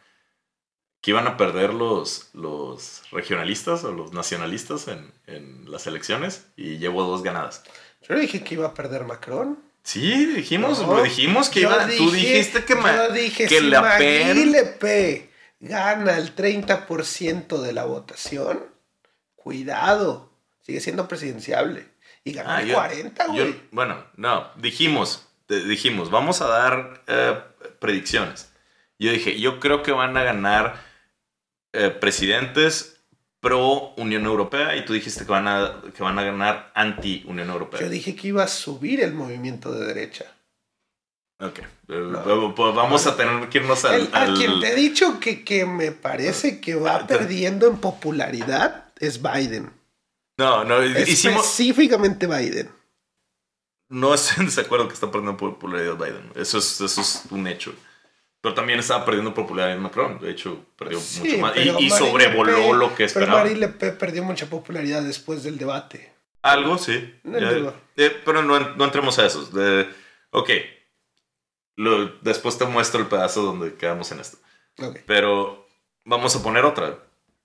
que 1.02 1.10
iban 1.10 1.26
a 1.26 1.36
perder 1.36 1.74
los, 1.74 2.30
los 2.32 3.02
regionalistas 3.10 3.82
o 3.82 3.90
los 3.90 4.12
nacionalistas 4.12 4.86
en, 4.86 5.12
en 5.26 5.70
las 5.70 5.88
elecciones 5.88 6.46
y 6.56 6.78
llevo 6.78 7.02
dos 7.02 7.24
ganadas. 7.24 7.64
Yo 8.08 8.14
dije 8.16 8.42
que 8.42 8.54
iba 8.54 8.68
a 8.68 8.74
perder 8.74 9.04
Macron. 9.04 9.58
Sí, 9.82 10.26
dijimos, 10.26 10.80
dijimos 11.02 11.48
que 11.48 11.62
iba. 11.62 11.86
tú 11.88 12.12
dijiste 12.12 12.64
que, 12.64 12.74
yo 12.74 13.12
dije, 13.12 13.48
que 13.48 13.58
si 13.58 13.68
la 13.68 13.98
Le 13.98 15.28
gana 15.58 16.18
el 16.18 16.36
30% 16.36 17.60
de 17.60 17.72
la 17.72 17.84
votación, 17.84 18.64
cuidado, 19.34 20.30
sigue 20.60 20.80
siendo 20.80 21.08
presidenciable. 21.08 21.88
Y 22.22 22.32
gana 22.32 22.58
ah, 22.58 22.62
el 22.62 22.72
40, 22.72 23.26
güey. 23.26 23.60
Bueno, 23.72 24.06
no, 24.14 24.52
dijimos, 24.54 25.26
dijimos, 25.48 26.12
vamos 26.12 26.40
a 26.42 26.46
dar 26.46 27.02
eh, 27.08 27.40
predicciones. 27.80 28.52
Yo 29.00 29.10
dije, 29.10 29.40
yo 29.40 29.58
creo 29.58 29.82
que 29.82 29.90
van 29.90 30.16
a 30.16 30.22
ganar 30.22 30.91
eh, 31.72 31.90
presidentes 31.90 33.00
pro 33.40 33.92
Unión 33.96 34.24
Europea 34.24 34.76
y 34.76 34.84
tú 34.84 34.92
dijiste 34.92 35.24
que 35.24 35.32
van 35.32 35.48
a, 35.48 35.82
que 35.94 36.02
van 36.02 36.18
a 36.18 36.22
ganar 36.22 36.70
anti 36.74 37.24
Unión 37.26 37.50
Europea. 37.50 37.80
Yo 37.80 37.88
dije 37.88 38.14
que 38.14 38.28
iba 38.28 38.44
a 38.44 38.48
subir 38.48 39.00
el 39.00 39.12
movimiento 39.14 39.72
de 39.72 39.86
derecha. 39.86 40.26
Ok. 41.40 41.58
Eh, 41.88 42.52
pues 42.54 42.74
vamos 42.74 43.06
a 43.08 43.16
tener 43.16 43.48
que 43.48 43.58
irnos 43.58 43.84
al, 43.84 44.08
A 44.12 44.32
quien 44.34 44.60
te 44.60 44.72
he 44.72 44.74
dicho 44.76 45.18
que, 45.18 45.44
que 45.44 45.66
me 45.66 45.90
parece 45.90 46.60
que 46.60 46.76
va 46.76 46.96
ah, 46.96 47.06
perdiendo 47.06 47.66
en 47.66 47.78
popularidad 47.78 48.92
es 49.00 49.20
Biden. 49.20 49.72
No, 50.38 50.64
no, 50.64 50.80
Específicamente 50.80 52.28
Biden. 52.28 52.70
No 53.88 54.14
estoy 54.14 54.40
en 54.40 54.46
desacuerdo 54.46 54.86
que 54.86 54.94
está 54.94 55.10
perdiendo 55.10 55.36
popularidad 55.36 55.96
Biden. 55.96 56.30
Eso 56.36 56.58
es, 56.58 56.80
eso 56.80 57.00
es 57.00 57.24
un 57.30 57.48
hecho. 57.48 57.74
Pero 58.42 58.56
también 58.56 58.80
estaba 58.80 59.04
perdiendo 59.04 59.32
popularidad 59.32 59.78
Macron. 59.78 60.18
De 60.18 60.32
hecho, 60.32 60.66
perdió 60.76 60.98
mucho 60.98 61.38
más. 61.38 61.56
Y, 61.56 61.88
sobrevoló 61.90 62.72
lo 62.72 62.92
que 62.92 63.04
esperaba. 63.04 63.34
Pero 63.34 63.44
Marine 63.44 63.60
Le 63.60 63.68
Pen 63.68 63.96
perdió 63.96 64.24
mucha 64.24 64.46
popularidad 64.46 65.00
después 65.02 65.44
del 65.44 65.58
debate. 65.58 66.12
Algo, 66.42 66.76
sí. 66.76 67.14
Eh, 67.24 68.20
pero 68.24 68.42
no, 68.42 68.58
no, 68.58 68.84
entremos 68.84 69.16
a 69.20 69.26
eso. 69.26 69.44
De, 69.46 69.88
ok, 70.30 70.50
después 72.22 72.58
te 72.58 72.64
muestro 72.64 73.00
el 73.00 73.06
pedazo 73.06 73.42
donde 73.42 73.74
quedamos 73.74 74.10
en 74.10 74.18
esto. 74.18 74.38
Pero 75.06 75.68
vamos 76.04 76.34
a 76.34 76.42
poner 76.42 76.64
otra. 76.64 76.98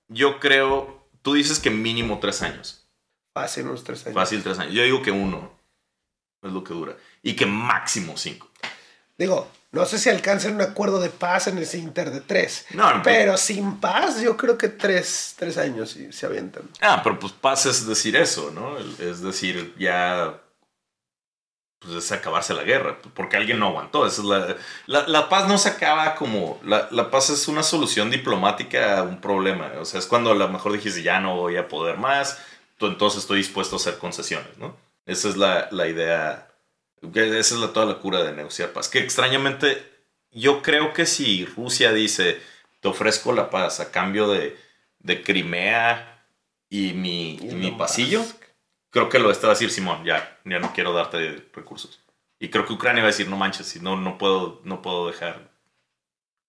Yo 0.07 0.39
creo, 0.39 1.07
tú 1.21 1.35
dices 1.35 1.59
que 1.59 1.69
mínimo 1.69 2.17
tres 2.19 2.41
años. 2.41 2.89
Fácil 3.35 3.67
unos 3.67 3.83
tres 3.83 4.03
años. 4.07 4.15
Fácil 4.15 4.41
tres 4.41 4.57
años. 4.57 4.73
Yo 4.73 4.81
digo 4.81 5.03
que 5.03 5.11
uno 5.11 5.51
es 6.41 6.51
lo 6.51 6.63
que 6.63 6.73
dura. 6.73 6.97
Y 7.21 7.35
que 7.35 7.45
máximo 7.45 8.17
cinco. 8.17 8.49
Digo, 9.15 9.47
no 9.71 9.85
sé 9.85 9.99
si 9.99 10.09
alcanzan 10.09 10.55
un 10.55 10.61
acuerdo 10.61 10.99
de 10.99 11.09
paz 11.09 11.47
en 11.47 11.57
ese 11.57 11.77
inter 11.77 12.11
de 12.11 12.21
tres. 12.21 12.65
No, 12.71 13.01
pero 13.03 13.37
sin 13.37 13.77
paz, 13.77 14.21
yo 14.21 14.37
creo 14.37 14.57
que 14.57 14.69
tres, 14.69 15.35
tres 15.37 15.57
años 15.57 15.95
y 15.97 16.11
se 16.13 16.25
avientan. 16.25 16.63
Ah, 16.81 17.01
pero 17.03 17.19
pues 17.19 17.33
paz 17.33 17.65
es 17.65 17.85
decir 17.85 18.15
eso, 18.15 18.51
¿no? 18.51 18.77
Es 18.77 19.21
decir, 19.21 19.75
ya 19.77 20.41
pues 21.79 21.93
es 21.93 22.11
acabarse 22.11 22.53
la 22.53 22.63
guerra, 22.63 22.97
porque 23.13 23.37
alguien 23.37 23.59
no 23.59 23.67
aguantó. 23.67 24.05
es 24.07 24.17
la, 24.19 24.55
la, 24.87 25.29
paz 25.29 25.47
no 25.47 25.57
se 25.57 25.69
acaba 25.69 26.15
como, 26.15 26.59
la, 26.63 26.87
la, 26.91 27.11
paz 27.11 27.29
es 27.29 27.47
una 27.47 27.61
solución 27.61 28.09
diplomática 28.09 28.99
a 28.99 29.03
un 29.03 29.21
problema, 29.21 29.71
o 29.79 29.85
sea, 29.85 29.99
es 29.99 30.07
cuando 30.07 30.31
a 30.31 30.35
lo 30.35 30.47
mejor 30.49 30.71
dijiste 30.71 31.03
ya 31.03 31.19
no 31.19 31.35
voy 31.35 31.57
a 31.57 31.67
poder 31.67 31.97
más, 31.97 32.39
entonces 32.79 33.21
estoy 33.21 33.37
dispuesto 33.37 33.75
a 33.75 33.79
hacer 33.79 33.97
concesiones, 33.97 34.57
¿no? 34.57 34.75
Esa 35.05 35.29
es 35.29 35.37
la, 35.37 35.67
la 35.71 35.87
idea, 35.87 36.46
esa 37.01 37.55
es 37.55 37.61
la, 37.61 37.73
toda 37.73 37.85
la 37.85 37.99
cura 37.99 38.23
de 38.23 38.33
negociar 38.33 38.71
paz, 38.71 38.89
que 38.89 38.99
extrañamente 38.99 39.83
yo 40.31 40.61
creo 40.61 40.93
que 40.93 41.05
si 41.05 41.45
Rusia 41.45 41.93
dice, 41.93 42.39
te 42.79 42.87
ofrezco 42.87 43.33
la 43.33 43.49
paz 43.49 43.79
a 43.79 43.91
cambio 43.91 44.27
de, 44.27 44.57
de 44.99 45.23
Crimea 45.23 46.25
y 46.69 46.93
mi, 46.93 47.37
y 47.37 47.55
mi 47.55 47.71
pasillo, 47.71 48.23
creo 48.89 49.09
que 49.09 49.19
lo 49.19 49.31
está 49.31 49.47
a 49.47 49.51
decir 49.51 49.71
Simón, 49.71 50.03
ya, 50.05 50.39
ya 50.45 50.59
no 50.59 50.73
quiero 50.73 50.93
darte 50.93 51.49
recursos. 51.53 52.01
Y 52.39 52.49
creo 52.49 52.65
que 52.65 52.73
Ucrania 52.73 53.01
va 53.01 53.09
a 53.09 53.11
decir, 53.11 53.27
no 53.27 53.37
manches, 53.37 53.67
si 53.67 53.79
no, 53.79 53.95
no 53.97 54.17
puedo, 54.17 54.61
no 54.63 54.81
puedo 54.81 55.07
dejar. 55.07 55.49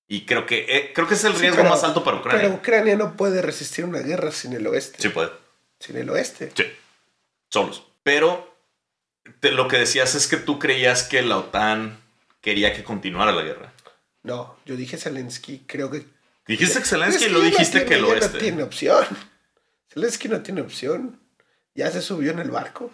Y 0.07 0.27
creo 0.27 0.47
que, 0.47 0.67
eh, 0.69 0.93
creo 0.95 1.07
que 1.07 1.15
es 1.15 1.25
el 1.25 1.35
riesgo 1.35 1.65
más 1.65 1.85
alto 1.85 2.03
para 2.03 2.19
Ucrania. 2.19 2.43
Pero 2.43 2.55
Ucrania 2.55 2.97
no 2.97 3.17
puede 3.17 3.43
resistir 3.43 3.85
una 3.85 4.01
guerra 4.01 4.31
sin 4.33 4.53
el 4.53 4.67
oeste. 4.67 5.01
Sí 5.01 5.09
puede. 5.11 5.31
Sin 5.79 5.97
el 5.97 6.09
oeste. 6.11 6.53
Sí. 6.55 6.65
Solos. 7.49 7.87
Pero 8.03 8.58
lo 9.43 9.69
que 9.69 9.79
decías 9.79 10.15
es 10.15 10.27
que 10.27 10.37
tú 10.37 10.59
creías 10.59 11.03
que 11.03 11.23
la 11.23 11.39
OTAN 11.39 11.99
quería 12.41 12.75
que 12.75 12.85
continuara 12.85 13.33
la 13.33 13.43
guerra. 13.43 13.73
No, 14.23 14.57
yo 14.67 14.77
dije 14.77 14.97
Zelensky, 14.97 15.65
creo 15.67 15.91
que... 15.91 16.05
Dijiste 16.47 16.81
Zelensky 16.83 17.27
y 17.27 17.29
lo 17.29 17.41
dijiste 17.41 17.85
que 17.85 17.95
el 17.95 18.05
oeste. 18.05 18.33
No 18.35 18.39
tiene 18.39 18.63
opción. 18.63 19.05
Zelensky 19.93 20.29
no 20.29 20.43
tiene 20.43 20.61
opción. 20.61 21.21
¿Ya 21.75 21.91
se 21.91 22.03
subió 22.03 22.33
en 22.33 22.39
el 22.39 22.51
barco? 22.51 22.91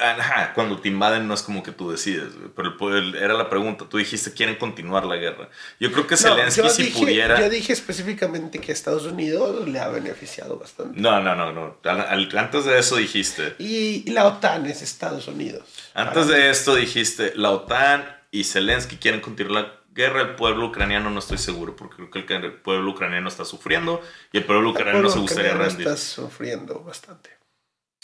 Ajá, 0.00 0.52
cuando 0.54 0.78
te 0.78 0.88
invaden 0.88 1.26
no 1.26 1.34
es 1.34 1.42
como 1.42 1.62
que 1.62 1.72
tú 1.72 1.90
decides, 1.90 2.30
pero 2.54 2.96
era 3.16 3.34
la 3.34 3.48
pregunta. 3.48 3.86
Tú 3.88 3.98
dijiste 3.98 4.32
quieren 4.32 4.56
continuar 4.56 5.04
la 5.04 5.16
guerra. 5.16 5.48
Yo 5.80 5.92
creo 5.92 6.06
que 6.06 6.16
Zelensky 6.16 6.68
si 6.70 6.84
pudiera... 6.90 7.40
Yo 7.40 7.48
dije 7.48 7.72
específicamente 7.72 8.58
que 8.58 8.72
Estados 8.72 9.04
Unidos 9.04 9.68
le 9.68 9.80
ha 9.80 9.88
beneficiado 9.88 10.58
bastante. 10.58 11.00
No, 11.00 11.20
no, 11.20 11.34
no, 11.34 11.52
no. 11.52 11.76
Antes 11.84 12.64
de 12.64 12.78
eso 12.78 12.96
dijiste... 12.96 13.54
Y, 13.58 14.10
la 14.10 14.26
OTAN 14.26 14.66
es 14.66 14.82
Estados 14.82 15.28
Unidos. 15.28 15.62
Antes 15.94 16.28
de 16.28 16.50
esto 16.50 16.74
dijiste, 16.74 17.32
la 17.36 17.50
OTAN 17.50 18.04
y 18.30 18.44
Zelensky 18.44 18.96
quieren 18.96 19.20
continuar 19.20 19.64
la 19.64 19.80
guerra. 19.94 20.22
El 20.22 20.34
pueblo 20.34 20.66
ucraniano 20.66 21.10
no 21.10 21.18
estoy 21.18 21.38
seguro, 21.38 21.76
porque 21.76 22.08
creo 22.10 22.26
que 22.26 22.34
el 22.34 22.52
pueblo 22.52 22.90
ucraniano 22.90 23.28
está 23.28 23.44
sufriendo 23.44 24.02
y 24.32 24.38
el 24.38 24.44
pueblo 24.44 24.70
ucraniano 24.70 25.02
no 25.02 25.10
se 25.10 25.18
gustaría 25.18 25.54
rendir. 25.54 25.86
Está 25.86 25.96
sufriendo 25.96 26.80
bastante. 26.80 27.30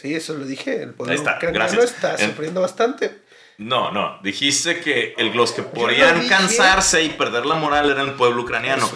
Sí, 0.01 0.15
eso 0.15 0.35
lo 0.35 0.47
dije. 0.47 0.83
El 0.83 0.95
está, 1.11 1.37
ucraniano 1.37 1.83
está 1.83 2.17
sufriendo 2.17 2.63
bastante. 2.63 3.21
No, 3.59 3.91
no. 3.91 4.19
Dijiste 4.23 4.81
que 4.81 5.15
el, 5.19 5.37
los 5.37 5.53
que 5.53 5.63
podían 5.63 6.27
cansarse 6.27 7.03
y 7.03 7.11
perder 7.11 7.45
la 7.45 7.57
moral 7.57 7.91
era 7.91 8.01
el 8.01 8.13
pueblo 8.13 8.43
ucraniano. 8.43 8.91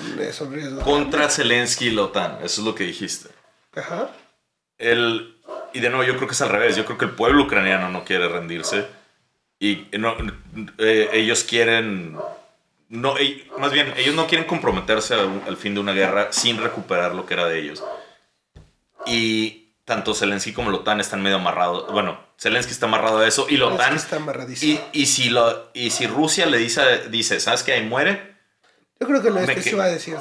contra 0.82 1.28
Zelensky 1.28 1.88
y 1.88 1.90
la 1.90 2.04
OTAN. 2.04 2.38
Eso 2.42 2.62
es 2.62 2.66
lo 2.66 2.74
que 2.74 2.84
dijiste. 2.84 3.28
Ajá. 3.76 4.12
El, 4.78 5.36
y 5.74 5.80
de 5.80 5.90
nuevo, 5.90 6.04
yo 6.04 6.16
creo 6.16 6.26
que 6.26 6.32
es 6.32 6.40
al 6.40 6.48
revés. 6.48 6.74
Yo 6.74 6.86
creo 6.86 6.96
que 6.96 7.04
el 7.04 7.10
pueblo 7.10 7.42
ucraniano 7.42 7.90
no 7.90 8.02
quiere 8.04 8.26
rendirse. 8.26 8.86
Y 9.60 9.88
no, 9.98 10.16
eh, 10.78 11.10
ellos 11.12 11.44
quieren. 11.44 12.16
No, 12.88 13.14
más 13.58 13.72
bien, 13.72 13.92
ellos 13.98 14.14
no 14.14 14.26
quieren 14.26 14.46
comprometerse 14.46 15.12
al, 15.12 15.42
al 15.46 15.58
fin 15.58 15.74
de 15.74 15.80
una 15.80 15.92
guerra 15.92 16.28
sin 16.32 16.56
recuperar 16.56 17.14
lo 17.14 17.26
que 17.26 17.34
era 17.34 17.44
de 17.44 17.60
ellos. 17.60 17.84
Y 19.04 19.63
tanto 19.84 20.14
Zelensky 20.14 20.52
como 20.52 20.70
la 20.70 20.78
OTAN 20.78 21.00
están 21.00 21.22
medio 21.22 21.36
amarrados. 21.36 21.90
Bueno, 21.92 22.18
Zelensky 22.38 22.72
está 22.72 22.86
amarrado 22.86 23.18
a 23.18 23.28
eso 23.28 23.46
y 23.48 23.56
la 23.56 23.66
OTAN. 23.66 23.96
Está 23.96 24.16
amarradísimo. 24.16 24.80
Y, 24.92 25.02
y, 25.02 25.06
si 25.06 25.30
lo, 25.30 25.70
y 25.74 25.90
si 25.90 26.06
Rusia 26.06 26.46
le 26.46 26.58
dice, 26.58 27.08
dice 27.10 27.40
¿sabes 27.40 27.62
qué? 27.62 27.74
Ahí 27.74 27.84
muere. 27.84 28.34
Yo 29.00 29.06
creo 29.06 29.22
que 29.22 29.30
lo 29.30 29.44
que 29.46 29.62
sí 29.62 29.74
va 29.74 29.84
a 29.84 29.88
decir. 29.88 30.16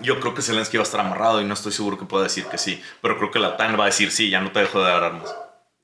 Yo 0.00 0.20
creo 0.20 0.34
que 0.34 0.42
Zelensky 0.42 0.76
va 0.76 0.82
a 0.82 0.84
estar 0.84 1.00
amarrado 1.00 1.40
y 1.40 1.44
no 1.44 1.54
estoy 1.54 1.72
seguro 1.72 1.98
que 1.98 2.04
pueda 2.04 2.24
decir 2.24 2.46
que 2.46 2.58
sí. 2.58 2.82
Pero 3.00 3.18
creo 3.18 3.30
que 3.30 3.38
la 3.38 3.50
OTAN 3.50 3.78
va 3.78 3.84
a 3.84 3.86
decir 3.86 4.10
sí, 4.10 4.30
ya 4.30 4.40
no 4.40 4.52
te 4.52 4.60
dejo 4.60 4.78
de 4.78 4.90
dar 4.90 5.02
armas. 5.02 5.34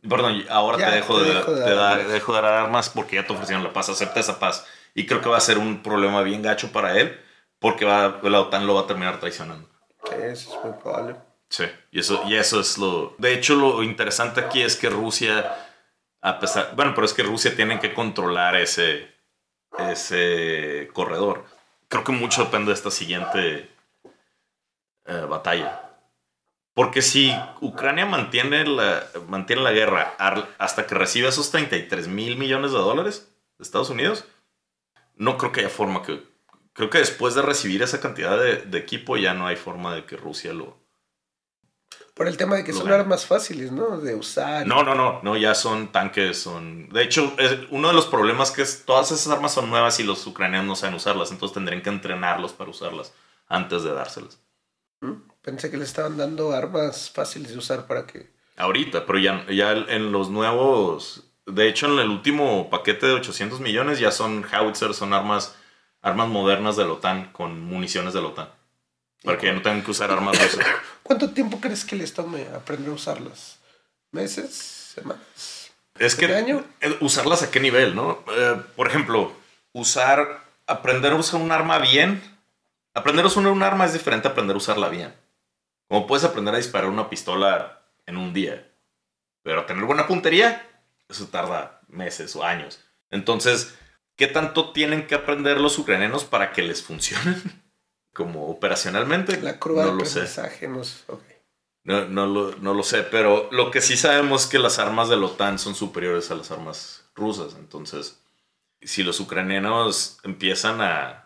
Perdón, 0.08 0.44
ahora 0.50 0.78
te, 0.78 0.96
dejo, 0.96 1.20
de, 1.20 1.32
dar, 1.74 2.06
dejo 2.08 2.34
de 2.34 2.42
dar 2.42 2.52
armas 2.52 2.88
porque 2.88 3.16
ya 3.16 3.26
te 3.26 3.32
ofrecieron 3.32 3.62
la 3.62 3.72
paz. 3.72 3.88
Acepta 3.88 4.20
esa 4.20 4.38
paz. 4.38 4.66
Y 4.94 5.06
creo 5.06 5.20
que 5.20 5.28
va 5.28 5.36
a 5.36 5.40
ser 5.40 5.58
un 5.58 5.82
problema 5.82 6.22
bien 6.22 6.42
gacho 6.42 6.72
para 6.72 6.98
él 6.98 7.18
porque 7.58 7.84
va, 7.84 8.20
la 8.22 8.40
OTAN 8.40 8.66
lo 8.66 8.74
va 8.74 8.82
a 8.82 8.86
terminar 8.86 9.20
traicionando. 9.20 9.68
Sí, 10.04 10.14
eso 10.20 10.58
es 10.58 10.64
muy 10.64 10.74
probable. 10.82 11.16
Sí, 11.52 11.64
y 11.90 12.00
eso, 12.00 12.22
y 12.26 12.36
eso 12.36 12.60
es 12.60 12.78
lo... 12.78 13.14
De 13.18 13.34
hecho, 13.34 13.54
lo 13.56 13.82
interesante 13.82 14.40
aquí 14.40 14.62
es 14.62 14.74
que 14.74 14.88
Rusia, 14.88 15.54
a 16.22 16.40
pesar... 16.40 16.74
Bueno, 16.74 16.94
pero 16.94 17.04
es 17.04 17.12
que 17.12 17.22
Rusia 17.22 17.54
tiene 17.54 17.78
que 17.78 17.92
controlar 17.92 18.56
ese, 18.56 19.14
ese 19.78 20.88
corredor. 20.94 21.44
Creo 21.88 22.04
que 22.04 22.12
mucho 22.12 22.44
depende 22.44 22.68
de 22.68 22.74
esta 22.74 22.90
siguiente 22.90 23.70
eh, 25.04 25.26
batalla. 25.28 25.90
Porque 26.72 27.02
si 27.02 27.30
Ucrania 27.60 28.06
mantiene 28.06 28.64
la, 28.64 29.06
mantiene 29.28 29.60
la 29.60 29.72
guerra 29.72 30.14
hasta 30.56 30.86
que 30.86 30.94
reciba 30.94 31.28
esos 31.28 31.50
33 31.50 32.08
mil 32.08 32.38
millones 32.38 32.72
de 32.72 32.78
dólares 32.78 33.30
de 33.58 33.62
Estados 33.62 33.90
Unidos, 33.90 34.24
no 35.16 35.36
creo 35.36 35.52
que 35.52 35.60
haya 35.60 35.68
forma 35.68 36.02
que... 36.02 36.22
Creo 36.72 36.88
que 36.88 36.96
después 36.96 37.34
de 37.34 37.42
recibir 37.42 37.82
esa 37.82 38.00
cantidad 38.00 38.38
de, 38.38 38.78
equipo 38.78 39.18
ya 39.18 39.34
no 39.34 39.46
hay 39.46 39.56
forma 39.56 39.94
de 39.94 40.06
que 40.06 40.16
Rusia 40.16 40.54
lo... 40.54 40.81
Por 42.14 42.28
el 42.28 42.36
tema 42.36 42.56
de 42.56 42.64
que 42.64 42.74
son 42.74 42.92
armas 42.92 43.24
fáciles, 43.24 43.72
¿no? 43.72 43.98
De 43.98 44.14
usar. 44.14 44.66
No, 44.66 44.82
no, 44.82 44.94
no, 44.94 45.20
no, 45.22 45.36
ya 45.36 45.54
son 45.54 45.92
tanques, 45.92 46.38
son... 46.38 46.90
De 46.90 47.02
hecho, 47.02 47.34
uno 47.70 47.88
de 47.88 47.94
los 47.94 48.06
problemas 48.06 48.50
que 48.50 48.60
es 48.60 48.84
todas 48.84 49.10
esas 49.12 49.32
armas 49.32 49.54
son 49.54 49.70
nuevas 49.70 49.98
y 49.98 50.02
los 50.02 50.26
ucranianos 50.26 50.66
no 50.66 50.76
saben 50.76 50.96
usarlas, 50.96 51.30
entonces 51.30 51.54
tendrían 51.54 51.80
que 51.80 51.88
entrenarlos 51.88 52.52
para 52.52 52.68
usarlas 52.68 53.14
antes 53.48 53.82
de 53.82 53.94
dárselas. 53.94 54.38
Mm. 55.00 55.22
Pensé 55.40 55.70
que 55.70 55.78
le 55.78 55.84
estaban 55.84 56.18
dando 56.18 56.52
armas 56.52 57.10
fáciles 57.10 57.52
de 57.52 57.58
usar 57.58 57.86
para 57.86 58.06
que... 58.06 58.30
Ahorita, 58.58 59.06
pero 59.06 59.18
ya, 59.18 59.46
ya 59.50 59.72
en 59.72 60.12
los 60.12 60.28
nuevos... 60.28 61.24
De 61.46 61.66
hecho, 61.66 61.86
en 61.86 61.98
el 61.98 62.10
último 62.10 62.68
paquete 62.68 63.06
de 63.06 63.14
800 63.14 63.58
millones 63.60 63.98
ya 63.98 64.10
son 64.10 64.44
howitzers, 64.44 64.96
son 64.96 65.14
armas, 65.14 65.56
armas 66.02 66.28
modernas 66.28 66.76
de 66.76 66.84
la 66.84 66.92
OTAN 66.92 67.32
con 67.32 67.58
municiones 67.60 68.12
de 68.12 68.20
la 68.20 68.28
OTAN. 68.28 68.48
Para 69.24 69.38
que 69.38 69.46
ya 69.46 69.52
no 69.52 69.62
tengan 69.62 69.82
que 69.82 69.90
usar 69.90 70.10
armas 70.10 70.40
rusas. 70.40 70.66
¿Cuánto 71.02 71.30
tiempo 71.30 71.60
crees 71.60 71.84
que 71.84 71.96
les 71.96 72.12
tome 72.12 72.46
aprender 72.54 72.90
a 72.90 72.94
usarlas? 72.94 73.58
¿Meses? 74.10 74.92
¿Semanas? 74.94 75.70
Es 75.98 76.14
que 76.14 76.34
año? 76.34 76.64
usarlas 77.00 77.42
a 77.42 77.50
qué 77.50 77.60
nivel, 77.60 77.94
¿no? 77.94 78.24
Eh, 78.36 78.60
por 78.76 78.88
ejemplo, 78.88 79.32
usar, 79.72 80.44
aprender 80.66 81.12
a 81.12 81.16
usar 81.16 81.40
un 81.40 81.52
arma 81.52 81.78
bien. 81.78 82.22
Aprender 82.94 83.24
a 83.24 83.28
usar 83.28 83.46
un 83.46 83.62
arma 83.62 83.84
es 83.86 83.92
diferente 83.92 84.28
a 84.28 84.32
aprender 84.32 84.54
a 84.54 84.58
usarla 84.58 84.88
bien. 84.88 85.14
Como 85.88 86.06
puedes 86.06 86.24
aprender 86.24 86.54
a 86.54 86.58
disparar 86.58 86.88
una 86.88 87.08
pistola 87.10 87.82
en 88.06 88.16
un 88.16 88.32
día, 88.32 88.66
pero 89.42 89.64
tener 89.66 89.84
buena 89.84 90.06
puntería, 90.06 90.66
eso 91.08 91.26
tarda 91.26 91.80
meses 91.88 92.34
o 92.36 92.44
años. 92.44 92.80
Entonces, 93.10 93.76
¿qué 94.16 94.26
tanto 94.26 94.72
tienen 94.72 95.06
que 95.06 95.14
aprender 95.14 95.60
los 95.60 95.78
ucranianos 95.78 96.24
para 96.24 96.52
que 96.52 96.62
les 96.62 96.82
funcionen? 96.82 97.42
Como 98.12 98.48
operacionalmente. 98.48 99.40
La 99.40 99.58
curva 99.58 99.84
no 99.84 99.96
de 99.96 100.02
aprendizaje 100.02 100.68
no, 100.68 100.82
no, 101.84 102.06
no, 102.06 102.26
lo, 102.26 102.56
no 102.56 102.74
lo 102.74 102.82
sé, 102.82 103.02
pero 103.02 103.48
lo 103.50 103.70
que 103.70 103.80
sí 103.80 103.96
sabemos 103.96 104.42
es 104.42 104.48
que 104.48 104.58
las 104.58 104.78
armas 104.78 105.08
de 105.08 105.16
la 105.16 105.26
OTAN 105.26 105.58
son 105.58 105.74
superiores 105.74 106.30
a 106.30 106.34
las 106.34 106.50
armas 106.50 107.10
rusas. 107.14 107.56
Entonces, 107.58 108.20
si 108.80 109.02
los 109.02 109.18
ucranianos 109.20 110.18
empiezan 110.22 110.80
a 110.80 111.22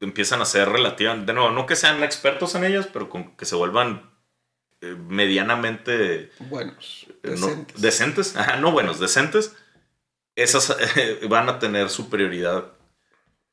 empiezan 0.00 0.42
a 0.42 0.44
ser 0.44 0.68
relativamente, 0.68 1.26
de 1.26 1.32
nuevo, 1.34 1.50
no 1.50 1.66
que 1.66 1.76
sean 1.76 2.02
expertos 2.02 2.54
en 2.54 2.64
ellas, 2.64 2.88
pero 2.92 3.08
que 3.36 3.46
se 3.46 3.54
vuelvan 3.54 4.10
eh, 4.80 4.96
medianamente 5.08 6.30
buenos, 6.40 7.06
eh, 7.22 7.30
decentes. 7.30 7.76
No, 7.76 7.80
decentes, 7.80 8.34
no 8.60 8.72
buenos, 8.72 9.00
decentes, 9.00 9.56
esas 10.34 10.76
van 11.28 11.48
a 11.48 11.58
tener 11.58 11.88
superioridad 11.88 12.72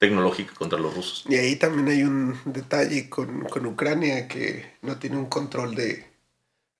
tecnológica 0.01 0.53
contra 0.55 0.79
los 0.79 0.95
rusos. 0.95 1.25
Y 1.29 1.35
ahí 1.35 1.55
también 1.57 1.87
hay 1.87 2.03
un 2.03 2.35
detalle 2.45 3.07
con, 3.07 3.45
con 3.45 3.67
Ucrania 3.67 4.27
que 4.27 4.73
no 4.81 4.97
tiene 4.97 5.15
un 5.15 5.27
control 5.27 5.75
de 5.75 6.07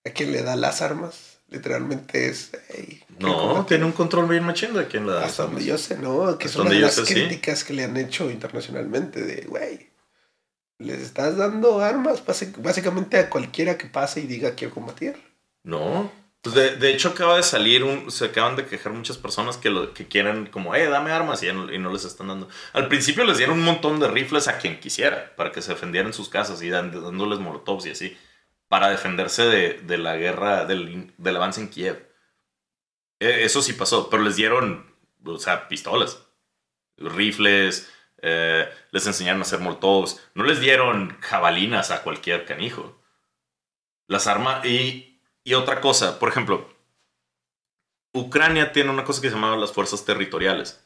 a 0.04 0.10
quién 0.10 0.32
le 0.32 0.42
da 0.42 0.56
las 0.56 0.82
armas 0.82 1.32
literalmente 1.52 2.28
es. 2.28 2.52
no, 3.20 3.66
tiene 3.68 3.86
un 3.86 3.92
control 3.92 4.28
bien 4.28 4.44
machín 4.44 4.74
de 4.74 4.88
quién 4.88 5.06
la 5.06 5.16
da. 5.16 5.26
Hasta 5.26 5.44
donde 5.44 5.64
yo 5.64 5.78
sé, 5.78 5.98
¿no? 5.98 6.38
Que 6.38 6.48
son 6.48 6.82
las 6.82 7.00
críticas 7.02 7.64
que 7.64 7.74
le 7.74 7.84
han 7.84 7.96
hecho 7.98 8.32
internacionalmente 8.32 9.22
de, 9.22 9.42
güey, 9.42 9.92
les 10.80 11.00
estás 11.02 11.38
dando 11.38 11.82
armas 11.82 12.24
básicamente 12.58 13.18
a 13.18 13.30
cualquiera 13.30 13.78
que 13.78 13.86
pase 13.86 14.22
y 14.22 14.28
diga 14.28 14.56
quiero 14.56 14.74
combatir. 14.74 15.22
No. 15.64 16.12
Pues 16.42 16.56
de, 16.56 16.76
de, 16.76 16.92
hecho 16.92 17.10
acaba 17.10 17.38
de 17.38 17.44
salir, 17.44 17.84
un, 17.84 18.10
se 18.10 18.26
acaban 18.26 18.56
de 18.56 18.66
quejar 18.66 18.94
muchas 18.94 19.18
personas 19.18 19.58
que, 19.58 19.70
lo, 19.70 19.94
que 19.94 20.08
quieren 20.08 20.48
como, 20.48 20.74
eh, 20.74 20.88
dame 20.88 21.12
armas 21.12 21.44
y, 21.44 21.54
no, 21.54 21.72
y 21.72 21.78
no 21.78 21.94
les 21.94 22.04
están 22.04 22.30
dando. 22.30 22.50
Al 22.74 22.88
principio 22.88 23.24
les 23.26 23.38
dieron 23.38 23.60
un 23.60 23.66
montón 23.66 24.00
de 24.00 24.08
rifles 24.08 24.48
a 24.48 24.58
quien 24.58 24.80
quisiera 24.80 25.36
para 25.36 25.52
que 25.52 25.62
se 25.62 25.74
defendieran 25.74 26.14
sus 26.14 26.30
casas 26.30 26.62
y 26.64 26.70
dándoles 26.70 27.40
molotovs 27.40 27.86
y 27.86 27.92
así 27.92 28.18
para 28.72 28.90
defenderse 28.90 29.44
de, 29.44 29.98
la 29.98 30.16
guerra, 30.16 30.64
del, 30.64 31.14
avance 31.36 31.60
en 31.60 31.68
Kiev. 31.70 32.08
E, 33.20 33.44
eso 33.44 33.62
sí 33.62 33.74
pasó, 33.74 34.10
pero 34.10 34.24
les 34.24 34.38
dieron, 34.38 34.96
o 35.26 35.38
sea, 35.38 35.68
pistolas, 35.68 36.26
rifles, 36.96 37.92
eh, 38.22 38.70
les 38.92 39.06
enseñaron 39.06 39.42
a 39.42 39.44
hacer 39.44 39.60
moltovs, 39.60 40.22
no 40.36 40.46
les 40.46 40.62
dieron 40.62 41.18
jabalinas 41.20 41.92
a 41.92 42.02
cualquier 42.02 42.46
canijo. 42.46 42.98
Las 44.08 44.28
armas, 44.28 44.66
y, 44.66 45.11
y 45.44 45.54
otra 45.54 45.82
cosa, 45.82 46.20
por 46.20 46.30
ejemplo, 46.30 46.70
Ucrania 48.14 48.72
tiene 48.72 48.90
una 48.90 49.04
cosa 49.04 49.22
que 49.22 49.30
se 49.30 49.36
llama 49.36 49.56
las 49.56 49.72
fuerzas 49.72 50.06
territoriales, 50.06 50.84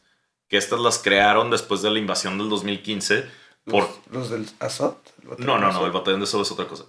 que 0.47 0.57
estas 0.57 0.79
las 0.79 0.99
crearon 0.99 1.49
después 1.49 1.81
de 1.81 1.91
la 1.91 1.99
invasión 1.99 2.37
del 2.37 2.49
2015 2.49 3.27
por... 3.65 3.89
¿Los, 4.11 4.29
del 4.29 4.47
Azot? 4.59 5.13
No, 5.39 5.57
no, 5.57 5.71
no, 5.71 5.85
el 5.85 5.91
batallón 5.91 6.19
de 6.19 6.25
Azot 6.25 6.41
es 6.41 6.51
otra 6.51 6.67
cosa. 6.67 6.85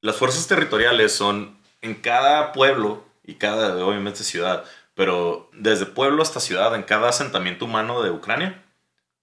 Las 0.00 0.16
fuerzas 0.16 0.46
territoriales 0.46 1.12
son 1.12 1.58
en 1.80 1.94
cada 1.94 2.52
pueblo 2.52 3.04
y 3.24 3.36
cada, 3.36 3.74
obviamente, 3.84 4.22
ciudad, 4.22 4.64
pero 4.94 5.48
desde 5.54 5.86
pueblo 5.86 6.22
hasta 6.22 6.40
ciudad, 6.40 6.74
en 6.74 6.82
cada 6.82 7.08
asentamiento 7.08 7.64
humano 7.64 8.02
de 8.02 8.10
Ucrania, 8.10 8.62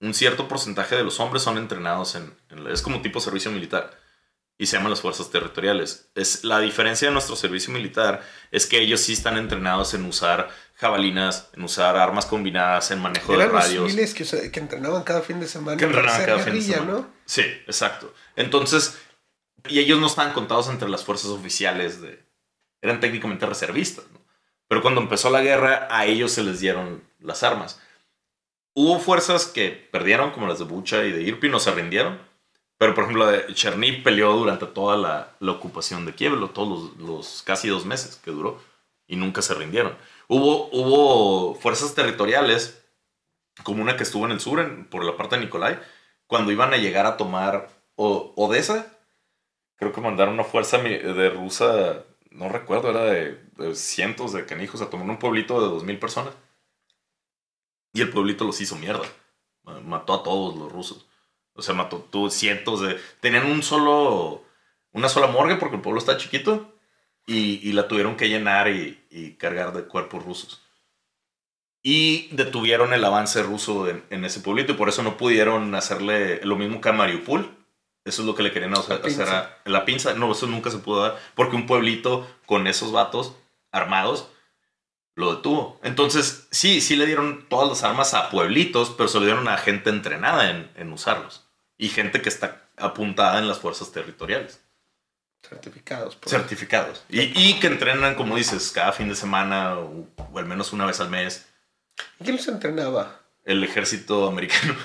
un 0.00 0.12
cierto 0.12 0.48
porcentaje 0.48 0.96
de 0.96 1.04
los 1.04 1.20
hombres 1.20 1.44
son 1.44 1.56
entrenados 1.56 2.16
en, 2.16 2.36
es 2.68 2.82
como 2.82 3.00
tipo 3.00 3.20
servicio 3.20 3.52
militar 3.52 4.01
y 4.62 4.66
se 4.66 4.76
llaman 4.76 4.90
las 4.90 5.00
fuerzas 5.00 5.28
territoriales. 5.28 6.08
Es 6.14 6.44
la 6.44 6.60
diferencia 6.60 7.08
de 7.08 7.12
nuestro 7.12 7.34
servicio 7.34 7.72
militar 7.72 8.22
es 8.52 8.66
que 8.66 8.78
ellos 8.78 9.00
sí 9.00 9.12
están 9.12 9.36
entrenados 9.36 9.92
en 9.92 10.04
usar 10.04 10.50
jabalinas, 10.76 11.50
en 11.54 11.64
usar 11.64 11.96
armas 11.96 12.26
combinadas, 12.26 12.92
en 12.92 13.00
manejo 13.00 13.36
de 13.36 13.46
radios. 13.46 13.82
Los 13.82 13.90
civiles 13.90 14.14
que, 14.14 14.52
que, 14.52 14.60
entrenaban 14.60 15.02
cada 15.02 15.20
fin 15.22 15.40
de 15.40 15.48
semana. 15.48 15.76
Que 15.76 15.86
entrenaban 15.86 16.24
cada 16.24 16.38
fin 16.38 16.54
de 16.54 16.62
semana. 16.62 16.92
¿no? 16.92 17.10
Sí, 17.24 17.40
exacto. 17.40 18.14
Entonces, 18.36 18.96
y 19.68 19.80
ellos 19.80 19.98
no 19.98 20.06
estaban 20.06 20.32
contados 20.32 20.68
entre 20.68 20.88
las 20.88 21.02
fuerzas 21.02 21.30
oficiales 21.30 22.00
de... 22.00 22.24
Eran 22.80 23.00
técnicamente 23.00 23.46
reservistas, 23.46 24.04
¿no? 24.12 24.20
Pero 24.68 24.80
cuando 24.80 25.00
empezó 25.00 25.28
la 25.30 25.40
guerra, 25.40 25.88
a 25.90 26.06
ellos 26.06 26.30
se 26.30 26.44
les 26.44 26.60
dieron 26.60 27.02
las 27.18 27.42
armas. 27.42 27.80
Hubo 28.74 29.00
fuerzas 29.00 29.46
que 29.46 29.70
perdieron, 29.70 30.30
como 30.30 30.46
las 30.46 30.60
de 30.60 30.66
Bucha 30.66 31.04
y 31.04 31.10
de 31.10 31.22
Irpin, 31.22 31.50
no 31.50 31.58
se 31.58 31.72
rindieron. 31.72 32.30
Pero, 32.82 32.96
por 32.96 33.04
ejemplo, 33.04 33.28
de 33.28 33.54
Cherniv 33.54 34.02
peleó 34.02 34.32
durante 34.32 34.66
toda 34.66 34.96
la, 34.96 35.36
la 35.38 35.52
ocupación 35.52 36.04
de 36.04 36.16
Kiev, 36.16 36.52
todos 36.52 36.68
los, 36.68 36.96
los, 36.96 37.42
casi 37.44 37.68
dos 37.68 37.86
meses 37.86 38.16
que 38.16 38.32
duró, 38.32 38.60
y 39.06 39.14
nunca 39.14 39.40
se 39.40 39.54
rindieron. 39.54 39.96
Hubo, 40.26 40.68
hubo 40.72 41.54
fuerzas 41.54 41.94
territoriales, 41.94 42.84
como 43.62 43.82
una 43.82 43.96
que 43.96 44.02
estuvo 44.02 44.26
en 44.26 44.32
el 44.32 44.40
sur, 44.40 44.58
en, 44.58 44.84
por 44.86 45.04
la 45.04 45.16
parte 45.16 45.36
de 45.36 45.42
Nikolai, 45.42 45.78
cuando 46.26 46.50
iban 46.50 46.74
a 46.74 46.76
llegar 46.76 47.06
a 47.06 47.16
tomar 47.16 47.68
Odessa, 47.94 48.98
creo 49.76 49.92
que 49.92 50.00
mandaron 50.00 50.34
una 50.34 50.42
fuerza 50.42 50.78
de 50.78 51.30
rusa, 51.30 52.02
no 52.32 52.48
recuerdo, 52.48 52.90
era 52.90 53.04
de, 53.04 53.76
cientos 53.76 54.32
de 54.32 54.44
canijos 54.44 54.82
a 54.82 54.90
tomar 54.90 55.08
un 55.08 55.20
pueblito 55.20 55.60
de 55.60 55.68
dos 55.68 55.84
mil 55.84 56.00
personas. 56.00 56.34
Y 57.92 58.00
el 58.00 58.10
pueblito 58.10 58.44
los 58.44 58.60
hizo 58.60 58.74
mierda. 58.74 59.06
Mató 59.84 60.14
a 60.14 60.24
todos 60.24 60.56
los 60.56 60.72
rusos. 60.72 61.06
O 61.54 61.62
sea, 61.62 61.74
mató 61.74 62.06
tú, 62.10 62.30
cientos 62.30 62.80
de... 62.80 62.98
Tenían 63.20 63.46
un 63.46 63.62
solo... 63.62 64.44
Una 64.92 65.08
sola 65.08 65.26
morgue 65.26 65.56
porque 65.56 65.76
el 65.76 65.82
pueblo 65.82 65.98
está 65.98 66.16
chiquito. 66.16 66.74
Y, 67.26 67.72
la 67.72 67.88
tuvieron 67.88 68.16
que 68.16 68.28
llenar 68.28 68.68
y, 68.68 69.36
cargar 69.38 69.72
de 69.72 69.84
cuerpos 69.84 70.24
rusos. 70.24 70.62
Y 71.82 72.28
detuvieron 72.34 72.92
el 72.92 73.04
avance 73.04 73.42
ruso 73.42 73.88
en, 73.88 74.04
en, 74.10 74.24
ese 74.24 74.40
pueblito 74.40 74.72
y 74.72 74.76
por 74.76 74.88
eso 74.88 75.02
no 75.02 75.16
pudieron 75.16 75.74
hacerle 75.74 76.40
lo 76.44 76.56
mismo 76.56 76.80
que 76.80 76.88
a 76.88 76.92
Mariupol 76.92 77.50
eso 78.04 78.22
es 78.22 78.26
lo 78.26 78.34
que 78.34 78.42
le 78.42 78.52
querían 78.52 78.74
hacer 78.74 79.00
a 79.28 79.60
la 79.64 79.84
pinza. 79.84 80.14
No, 80.14 80.32
eso 80.32 80.46
nunca 80.46 80.70
se 80.70 80.78
pudo 80.78 81.02
dar. 81.02 81.18
Porque 81.34 81.56
un 81.56 81.66
pueblito 81.66 82.26
con 82.46 82.66
esos 82.66 82.90
vatos 82.90 83.36
armados 83.70 84.28
lo 85.14 85.36
detuvo. 85.36 85.78
Entonces, 85.82 86.48
sí, 86.50 86.80
sí 86.80 86.96
le 86.96 87.06
dieron 87.06 87.46
todas 87.48 87.68
las 87.68 87.82
armas 87.84 88.14
a 88.14 88.30
pueblitos, 88.30 88.90
pero 88.90 89.08
se 89.08 89.18
le 89.20 89.26
dieron 89.26 89.48
a 89.48 89.58
gente 89.58 89.90
entrenada 89.90 90.50
en, 90.50 90.92
usarlos. 90.92 91.46
Y 91.76 91.88
gente 91.88 92.22
que 92.22 92.28
está 92.28 92.68
apuntada 92.76 93.38
en 93.38 93.48
las 93.48 93.58
fuerzas 93.58 93.92
territoriales. 93.92 94.62
Certificados. 95.42 96.18
Certificados. 96.24 97.04
Y, 97.08 97.58
que 97.58 97.66
entrenan, 97.66 98.14
como 98.14 98.36
dices, 98.36 98.70
cada 98.70 98.92
fin 98.92 99.08
de 99.08 99.16
semana 99.16 99.76
o, 99.78 100.06
al 100.36 100.46
menos 100.46 100.72
una 100.72 100.86
vez 100.86 101.00
al 101.00 101.10
mes. 101.10 101.48
¿Quién 102.22 102.36
los 102.36 102.48
entrenaba? 102.48 103.20
El 103.44 103.64
ejército 103.64 104.28
americano 104.28 104.76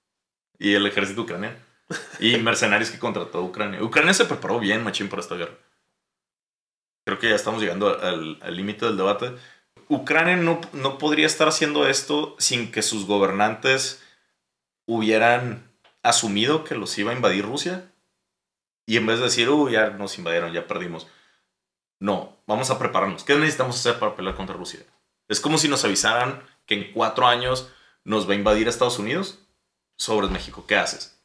y 0.58 0.72
el 0.74 0.86
ejército 0.86 1.22
ucraniano 1.22 1.68
y 2.20 2.36
mercenarios 2.38 2.90
que 2.90 2.98
contrató 2.98 3.42
Ucrania. 3.42 3.82
Ucrania 3.82 4.12
se 4.12 4.24
preparó 4.24 4.58
bien, 4.58 4.84
machín, 4.84 5.08
para 5.08 5.22
esta 5.22 5.36
guerra. 5.36 5.54
Creo 7.04 7.18
que 7.18 7.30
ya 7.30 7.36
estamos 7.36 7.62
llegando 7.62 7.98
al 8.00 8.56
límite 8.56 8.84
del 8.84 8.96
debate. 8.96 9.34
Ucrania 9.88 10.36
no, 10.36 10.60
no 10.72 10.98
podría 10.98 11.26
estar 11.26 11.48
haciendo 11.48 11.86
esto 11.86 12.36
sin 12.38 12.70
que 12.70 12.82
sus 12.82 13.06
gobernantes 13.06 14.02
hubieran 14.86 15.70
asumido 16.02 16.64
que 16.64 16.74
los 16.74 16.96
iba 16.98 17.12
a 17.12 17.14
invadir 17.14 17.44
Rusia 17.44 17.92
Y 18.86 18.96
en 18.96 19.06
vez 19.06 19.18
de 19.18 19.24
decir, 19.24 19.48
uy, 19.50 19.72
ya 19.72 19.90
nos 19.90 20.18
invadieron, 20.18 20.52
ya 20.52 20.66
perdimos. 20.66 21.06
No, 22.00 22.36
vamos 22.46 22.70
a 22.70 22.78
prepararnos. 22.78 23.24
¿Qué 23.24 23.34
necesitamos 23.34 23.76
hacer 23.76 23.98
para 23.98 24.14
pelear 24.14 24.36
contra 24.36 24.56
Rusia? 24.56 24.80
Es 25.28 25.40
como 25.40 25.58
si 25.58 25.68
nos 25.68 25.84
avisaran 25.84 26.42
que 26.64 26.74
en 26.74 26.92
cuatro 26.92 27.26
años 27.26 27.70
nos 28.04 28.28
va 28.28 28.32
a 28.32 28.36
invadir 28.36 28.68
Estados 28.68 28.98
Unidos 28.98 29.40
sobre 29.96 30.28
México. 30.28 30.64
¿Qué 30.66 30.76
haces? 30.76 31.20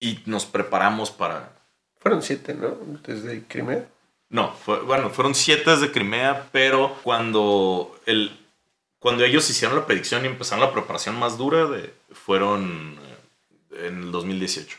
Y 0.00 0.20
nos 0.26 0.46
preparamos 0.46 1.10
para... 1.10 1.52
Fueron 1.98 2.22
siete, 2.22 2.54
¿no? 2.54 2.76
Desde 3.04 3.44
Crimea. 3.44 3.88
No, 4.30 4.54
bueno, 4.84 5.08
fueron 5.10 5.34
siete 5.34 5.70
desde 5.70 5.90
Crimea, 5.90 6.50
pero 6.52 6.98
cuando, 7.02 7.98
el, 8.04 8.38
cuando 8.98 9.24
ellos 9.24 9.48
hicieron 9.48 9.76
la 9.78 9.86
predicción 9.86 10.24
y 10.24 10.28
empezaron 10.28 10.64
la 10.64 10.72
preparación 10.72 11.18
más 11.18 11.38
dura, 11.38 11.66
de, 11.66 11.94
fueron 12.12 12.98
eh, 13.72 13.86
en 13.86 14.02
el 14.02 14.12
2018. 14.12 14.76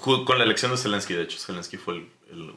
Con 0.00 0.38
la 0.38 0.44
elección 0.44 0.70
de 0.70 0.78
Zelensky, 0.78 1.14
de 1.14 1.24
hecho, 1.24 1.38
Zelensky 1.38 1.76
fue 1.76 2.06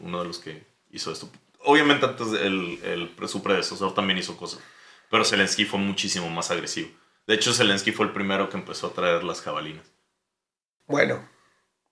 uno 0.01 0.19
de 0.19 0.25
los 0.25 0.37
que 0.37 0.63
hizo 0.91 1.11
esto. 1.11 1.29
Obviamente 1.65 2.05
antes 2.05 2.27
el, 2.33 3.11
su 3.27 3.41
predecesor 3.41 3.93
también 3.93 4.19
hizo 4.19 4.37
cosas, 4.37 4.61
pero 5.09 5.25
Zelensky 5.25 5.65
fue 5.65 5.79
muchísimo 5.79 6.29
más 6.29 6.51
agresivo. 6.51 6.89
De 7.25 7.33
hecho, 7.33 7.53
Zelensky 7.53 7.91
fue 7.91 8.05
el 8.05 8.13
primero 8.13 8.49
que 8.49 8.57
empezó 8.57 8.87
a 8.87 8.93
traer 8.93 9.23
las 9.23 9.41
jabalinas. 9.41 9.85
Bueno, 10.85 11.27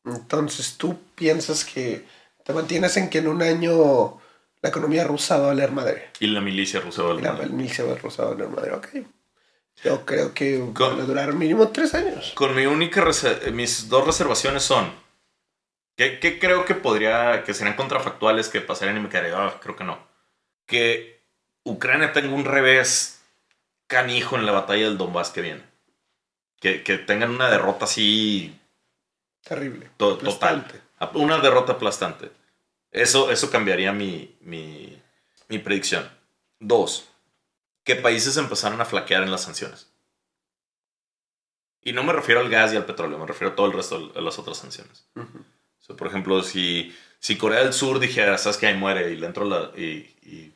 entonces 0.05 0.77
tú 0.77 0.99
piensas 1.15 1.65
que 1.65 2.05
te 2.43 2.53
mantienes 2.53 2.97
en 2.97 3.09
que 3.09 3.19
en 3.19 3.27
un 3.27 3.41
año 3.41 4.19
la 4.61 4.69
economía 4.69 5.03
rusa 5.03 5.37
va 5.37 5.45
a 5.45 5.47
valer 5.47 5.71
madre. 5.71 6.09
Y 6.19 6.27
la 6.27 6.41
milicia 6.41 6.79
rusa 6.79 7.03
va 7.03 7.11
a 7.11 7.13
valer 7.13 7.31
madre. 7.31 7.47
La 7.47 7.53
milicia 7.53 7.85
rusa 7.95 8.23
va 8.23 8.29
a 8.29 8.33
valer 8.33 8.49
madre, 8.49 8.71
ok. 8.73 8.87
Yo 9.83 10.05
creo 10.05 10.33
que 10.33 10.59
va 10.59 10.87
a 10.87 11.05
durar 11.05 11.33
mínimo 11.33 11.69
tres 11.69 11.93
años. 11.93 12.33
Con 12.35 12.55
mi 12.55 12.65
única 12.65 13.03
mis 13.51 13.89
dos 13.89 14.05
reservaciones 14.05 14.63
son 14.63 14.91
¿Qué, 15.95 16.39
creo 16.39 16.65
que 16.65 16.73
podría, 16.73 17.43
que 17.43 17.53
serían 17.53 17.75
contrafactuales 17.75 18.49
que 18.49 18.61
pasarían 18.61 18.97
y 18.97 19.01
me 19.01 19.09
quedaría, 19.09 19.37
ah, 19.37 19.59
creo 19.61 19.75
que 19.75 19.83
no. 19.83 19.99
Que 20.65 21.23
Ucrania 21.63 22.11
tenga 22.11 22.33
un 22.33 22.45
revés 22.45 23.23
canijo 23.87 24.35
en 24.35 24.45
la 24.45 24.51
batalla 24.51 24.85
del 24.85 24.97
Donbass 24.97 25.29
que 25.29 25.41
viene. 25.41 25.63
Que, 26.59 26.81
que 26.83 26.97
tengan 26.97 27.31
una 27.31 27.49
derrota 27.49 27.85
así. 27.85 28.59
Terrible. 29.43 29.89
total. 29.97 30.65
Una 31.13 31.39
derrota 31.39 31.73
aplastante. 31.73 32.31
Eso, 32.91 33.31
eso 33.31 33.49
cambiaría 33.49 33.91
mi, 33.91 34.37
mi, 34.41 35.01
mi 35.47 35.59
predicción. 35.59 36.09
Dos, 36.59 37.09
que 37.83 37.95
países 37.95 38.37
empezaron 38.37 38.81
a 38.81 38.85
flaquear 38.85 39.23
en 39.23 39.31
las 39.31 39.43
sanciones. 39.43 39.91
Y 41.81 41.93
no 41.93 42.03
me 42.03 42.13
refiero 42.13 42.41
al 42.41 42.49
gas 42.49 42.73
y 42.73 42.75
al 42.75 42.85
petróleo, 42.85 43.17
me 43.17 43.25
refiero 43.25 43.53
a 43.53 43.55
todo 43.55 43.65
el 43.65 43.73
resto 43.73 44.09
de 44.09 44.21
las 44.21 44.37
otras 44.37 44.57
sanciones 44.57 45.07
por 45.95 46.07
ejemplo, 46.07 46.43
si, 46.43 46.95
si 47.19 47.37
Corea 47.37 47.63
del 47.63 47.73
Sur 47.73 47.99
dijera, 47.99 48.37
sabes 48.37 48.57
que 48.57 48.67
ahí 48.67 48.75
muere 48.75 49.11
y 49.11 49.17
le 49.17 49.27
entro 49.27 49.45
la, 49.45 49.71
y, 49.77 50.53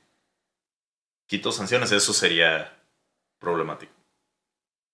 quito 1.27 1.51
sanciones, 1.51 1.91
eso 1.91 2.13
sería 2.13 2.77
problemático. 3.39 3.91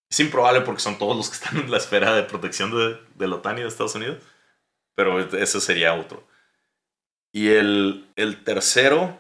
Es 0.10 0.20
improbable 0.20 0.62
porque 0.62 0.82
son 0.82 0.98
todos 0.98 1.16
los 1.16 1.30
que 1.30 1.36
están 1.36 1.58
en 1.58 1.72
la 1.72 1.78
esfera 1.78 2.14
de 2.14 2.24
protección 2.24 2.72
de, 2.72 3.00
de 3.16 3.28
la 3.28 3.36
OTAN 3.36 3.58
y 3.58 3.62
de 3.62 3.68
Estados 3.68 3.96
Unidos, 3.96 4.24
pero 5.02 5.20
eso 5.20 5.60
sería 5.60 5.96
otro. 5.96 6.24
Y 7.32 7.48
el, 7.48 8.08
el 8.16 8.44
tercero, 8.44 9.18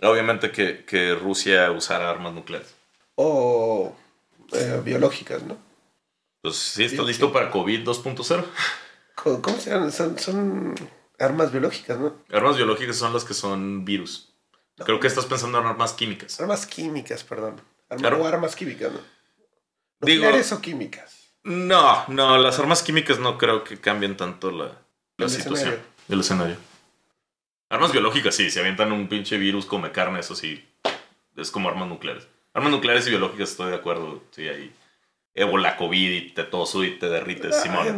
obviamente 0.00 0.52
que, 0.52 0.84
que, 0.84 1.16
Rusia 1.16 1.72
usara 1.72 2.08
armas 2.08 2.32
nucleares. 2.32 2.76
O 3.16 3.96
eh, 4.52 4.80
biológicas, 4.84 5.42
¿no? 5.42 5.56
Pues 6.42 6.54
sí, 6.54 6.84
está 6.84 7.02
listo 7.02 7.32
para 7.32 7.50
COVID 7.50 7.80
2.0. 7.88 8.44
¿Cómo 9.16 9.58
se 9.58 9.70
llaman? 9.70 9.90
Son, 9.90 10.76
armas 11.18 11.50
biológicas, 11.50 11.98
¿no? 11.98 12.14
Armas 12.30 12.56
biológicas 12.56 12.94
son 12.94 13.12
las 13.12 13.24
que 13.24 13.34
son 13.34 13.84
virus. 13.84 14.32
Creo 14.76 15.00
que 15.00 15.08
estás 15.08 15.26
pensando 15.26 15.58
en 15.58 15.66
armas 15.66 15.92
químicas. 15.92 16.40
Armas 16.40 16.66
químicas, 16.66 17.24
perdón. 17.24 17.60
o 17.90 18.26
armas 18.26 18.54
químicas, 18.54 18.92
¿no? 18.92 19.00
¿Nucleares 20.02 20.52
o 20.52 20.60
químicas? 20.60 21.32
No, 21.42 22.04
no, 22.06 22.38
las 22.38 22.60
armas 22.60 22.84
químicas 22.84 23.18
no 23.18 23.38
creo 23.38 23.64
que 23.64 23.80
cambien 23.80 24.16
tanto 24.16 24.52
la, 24.52 24.79
la 25.20 25.28
situación. 25.28 25.78
El 26.08 26.20
escenario. 26.20 26.56
Armas 27.68 27.92
biológicas, 27.92 28.34
sí, 28.34 28.50
si 28.50 28.58
avientan 28.58 28.90
un 28.92 29.08
pinche 29.08 29.38
virus, 29.38 29.66
come 29.66 29.92
carne, 29.92 30.20
eso 30.20 30.34
sí. 30.34 30.66
Es 31.36 31.50
como 31.50 31.68
armas 31.68 31.88
nucleares. 31.88 32.26
Armas 32.52 32.72
nucleares 32.72 33.06
y 33.06 33.10
biológicas 33.10 33.50
estoy 33.50 33.70
de 33.70 33.76
acuerdo, 33.76 34.22
sí, 34.32 34.48
ahí 34.48 34.72
ébola, 35.34 35.76
COVID 35.76 36.10
y 36.10 36.30
te 36.32 36.44
toso 36.44 36.84
y 36.84 36.98
te 36.98 37.08
derrites, 37.08 37.62
Simón. 37.62 37.86
en, 37.86 37.96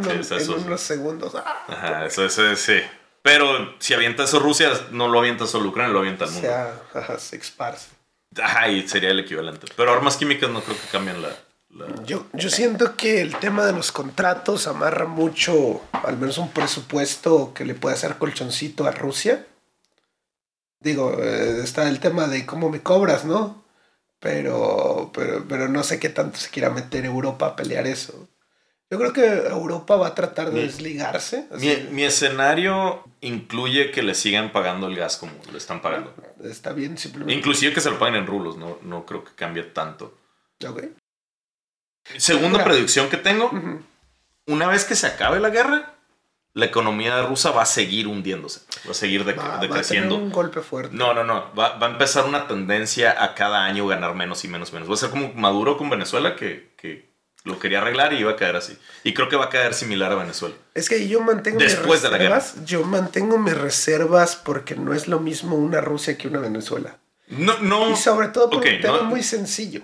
unos 0.65 0.81
segundos. 0.81 1.35
Ah, 1.35 1.65
Ajá, 1.67 2.05
eso, 2.05 2.25
eso, 2.25 2.55
sí. 2.55 2.79
Pero 3.21 3.75
si 3.79 3.93
avienta 3.93 4.23
eso 4.23 4.39
Rusia, 4.39 4.71
no 4.91 5.07
lo 5.07 5.19
avienta 5.19 5.47
solo 5.47 5.69
Ucrania, 5.69 5.93
lo 5.93 5.99
avienta 5.99 6.25
el 6.25 6.31
mundo. 6.31 6.47
O 6.47 7.01
sea, 7.01 7.19
se 7.19 7.37
esparce. 7.37 7.89
Ajá, 8.41 8.69
y 8.69 8.87
sería 8.87 9.11
el 9.11 9.19
equivalente. 9.19 9.67
Pero 9.75 9.93
armas 9.93 10.17
químicas 10.17 10.49
no 10.49 10.61
creo 10.61 10.75
que 10.79 10.87
cambien 10.87 11.21
la... 11.21 11.29
Yo, 12.05 12.27
yo 12.33 12.49
siento 12.49 12.95
que 12.95 13.21
el 13.21 13.35
tema 13.37 13.65
de 13.65 13.71
los 13.73 13.91
contratos 13.91 14.67
amarra 14.67 15.05
mucho, 15.05 15.81
al 15.91 16.17
menos 16.17 16.37
un 16.37 16.51
presupuesto 16.51 17.53
que 17.53 17.65
le 17.65 17.73
puede 17.73 17.95
hacer 17.95 18.17
colchoncito 18.17 18.85
a 18.85 18.91
Rusia. 18.91 19.47
Digo, 20.79 21.17
eh, 21.19 21.61
está 21.63 21.89
el 21.89 21.99
tema 21.99 22.27
de 22.27 22.45
cómo 22.45 22.69
me 22.69 22.81
cobras, 22.81 23.25
¿no? 23.25 23.63
Pero, 24.19 25.11
pero, 25.13 25.45
pero 25.47 25.67
no 25.67 25.83
sé 25.83 25.99
qué 25.99 26.09
tanto 26.09 26.37
se 26.37 26.49
quiera 26.49 26.69
meter 26.69 27.05
Europa 27.05 27.47
a 27.47 27.55
pelear 27.55 27.87
eso. 27.87 28.27
Yo 28.93 28.99
creo 28.99 29.11
que 29.11 29.25
Europa 29.25 29.95
va 29.95 30.07
a 30.07 30.15
tratar 30.15 30.51
de 30.51 30.61
desligarse. 30.61 31.47
Mi, 31.89 32.03
escenario 32.03 33.03
incluye 33.21 33.89
que 33.89 34.03
le 34.03 34.13
sigan 34.13 34.51
pagando 34.51 34.85
el 34.87 34.95
gas 34.95 35.17
como 35.17 35.33
le 35.51 35.57
están 35.57 35.81
pagando. 35.81 36.13
Está 36.43 36.73
bien, 36.73 36.95
simplemente. 36.99 37.33
Inclusive 37.33 37.73
que 37.73 37.81
se 37.81 37.89
lo 37.89 37.97
paguen 37.97 38.15
en 38.15 38.27
rublos, 38.27 38.55
no, 38.55 38.77
no 38.83 39.03
creo 39.03 39.23
que 39.23 39.31
cambie 39.33 39.63
tanto. 39.63 40.15
Ok. 40.67 40.83
Segunda 42.17 42.63
predicción 42.63 43.09
que 43.09 43.17
tengo, 43.17 43.51
una 44.47 44.67
vez 44.67 44.85
que 44.85 44.95
se 44.95 45.07
acabe 45.07 45.39
la 45.39 45.49
guerra, 45.49 45.93
la 46.53 46.65
economía 46.65 47.21
rusa 47.23 47.51
va 47.51 47.63
a 47.63 47.65
seguir 47.65 48.07
hundiéndose, 48.07 48.61
va 48.85 48.91
a 48.91 48.93
seguir 48.93 49.25
decreciendo. 49.25 50.15
Va 50.15 50.21
a 50.21 50.23
un 50.23 50.31
golpe 50.31 50.61
fuerte. 50.61 50.95
No, 50.95 51.13
no, 51.13 51.23
no. 51.23 51.53
Va, 51.55 51.79
a 51.79 51.85
empezar 51.85 52.25
una 52.25 52.47
tendencia 52.47 53.23
a 53.23 53.33
cada 53.33 53.65
año 53.65 53.87
ganar 53.87 54.13
menos 54.13 54.43
y 54.45 54.47
menos 54.47 54.69
y 54.69 54.73
menos. 54.73 54.89
Va 54.89 54.93
a 54.93 54.97
ser 54.97 55.09
como 55.09 55.33
Maduro 55.33 55.77
con 55.77 55.89
Venezuela, 55.89 56.35
que, 56.35 56.73
que, 56.77 57.11
lo 57.43 57.59
quería 57.59 57.79
arreglar 57.79 58.13
y 58.13 58.17
iba 58.17 58.31
a 58.31 58.35
caer 58.35 58.55
así. 58.55 58.77
Y 59.03 59.13
creo 59.13 59.29
que 59.29 59.35
va 59.35 59.45
a 59.45 59.49
caer 59.49 59.73
similar 59.73 60.11
a 60.11 60.15
Venezuela. 60.15 60.55
Es 60.75 60.89
que 60.89 61.07
yo 61.07 61.21
mantengo 61.21 61.57
Después 61.57 62.03
mis 62.03 62.11
reservas. 62.11 62.53
De 62.53 62.61
la 62.61 62.65
Yo 62.65 62.83
mantengo 62.83 63.37
mis 63.37 63.57
reservas 63.57 64.35
porque 64.35 64.75
no 64.75 64.93
es 64.93 65.07
lo 65.07 65.19
mismo 65.19 65.55
una 65.55 65.81
Rusia 65.81 66.17
que 66.17 66.27
una 66.27 66.39
Venezuela. 66.39 66.99
No, 67.27 67.57
no. 67.59 67.89
Y 67.89 67.95
sobre 67.95 68.27
todo 68.27 68.49
por 68.49 68.63
un 68.63 68.81
tema 68.81 69.01
muy 69.01 69.23
sencillo. 69.23 69.81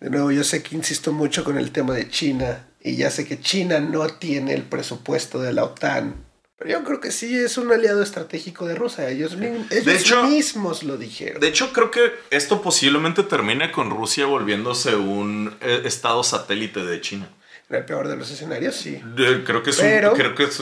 De 0.00 0.08
nuevo, 0.08 0.32
yo 0.32 0.44
sé 0.44 0.62
que 0.62 0.74
insisto 0.74 1.12
mucho 1.12 1.44
con 1.44 1.58
el 1.58 1.72
tema 1.72 1.94
de 1.94 2.08
China 2.08 2.66
y 2.80 2.96
ya 2.96 3.10
sé 3.10 3.26
que 3.26 3.38
China 3.38 3.80
no 3.80 4.06
tiene 4.08 4.54
el 4.54 4.62
presupuesto 4.62 5.40
de 5.40 5.52
la 5.52 5.64
OTAN. 5.64 6.24
Pero 6.56 6.70
yo 6.70 6.84
creo 6.84 7.00
que 7.00 7.10
sí 7.10 7.36
es 7.36 7.58
un 7.58 7.70
aliado 7.70 8.02
estratégico 8.02 8.66
de 8.66 8.74
Rusia. 8.74 9.10
Ellos, 9.10 9.36
mismos 9.36 10.82
lo 10.82 10.96
dijeron. 10.96 11.40
De 11.40 11.48
hecho, 11.48 11.72
creo 11.72 11.90
que 11.90 12.12
esto 12.30 12.62
posiblemente 12.62 13.22
termine 13.24 13.70
con 13.72 13.90
Rusia 13.90 14.24
volviéndose 14.24 14.96
un 14.96 15.54
eh, 15.60 15.82
estado 15.84 16.22
satélite 16.22 16.80
de 16.82 17.00
China. 17.02 17.28
En 17.68 17.76
el 17.76 17.84
peor 17.84 18.08
de 18.08 18.16
los 18.16 18.30
escenarios, 18.30 18.74
sí. 18.76 19.02
Creo 19.44 19.62
que 19.62 19.70
es, 19.70 19.76
creo 19.76 20.34
que 20.34 20.44
es, 20.44 20.56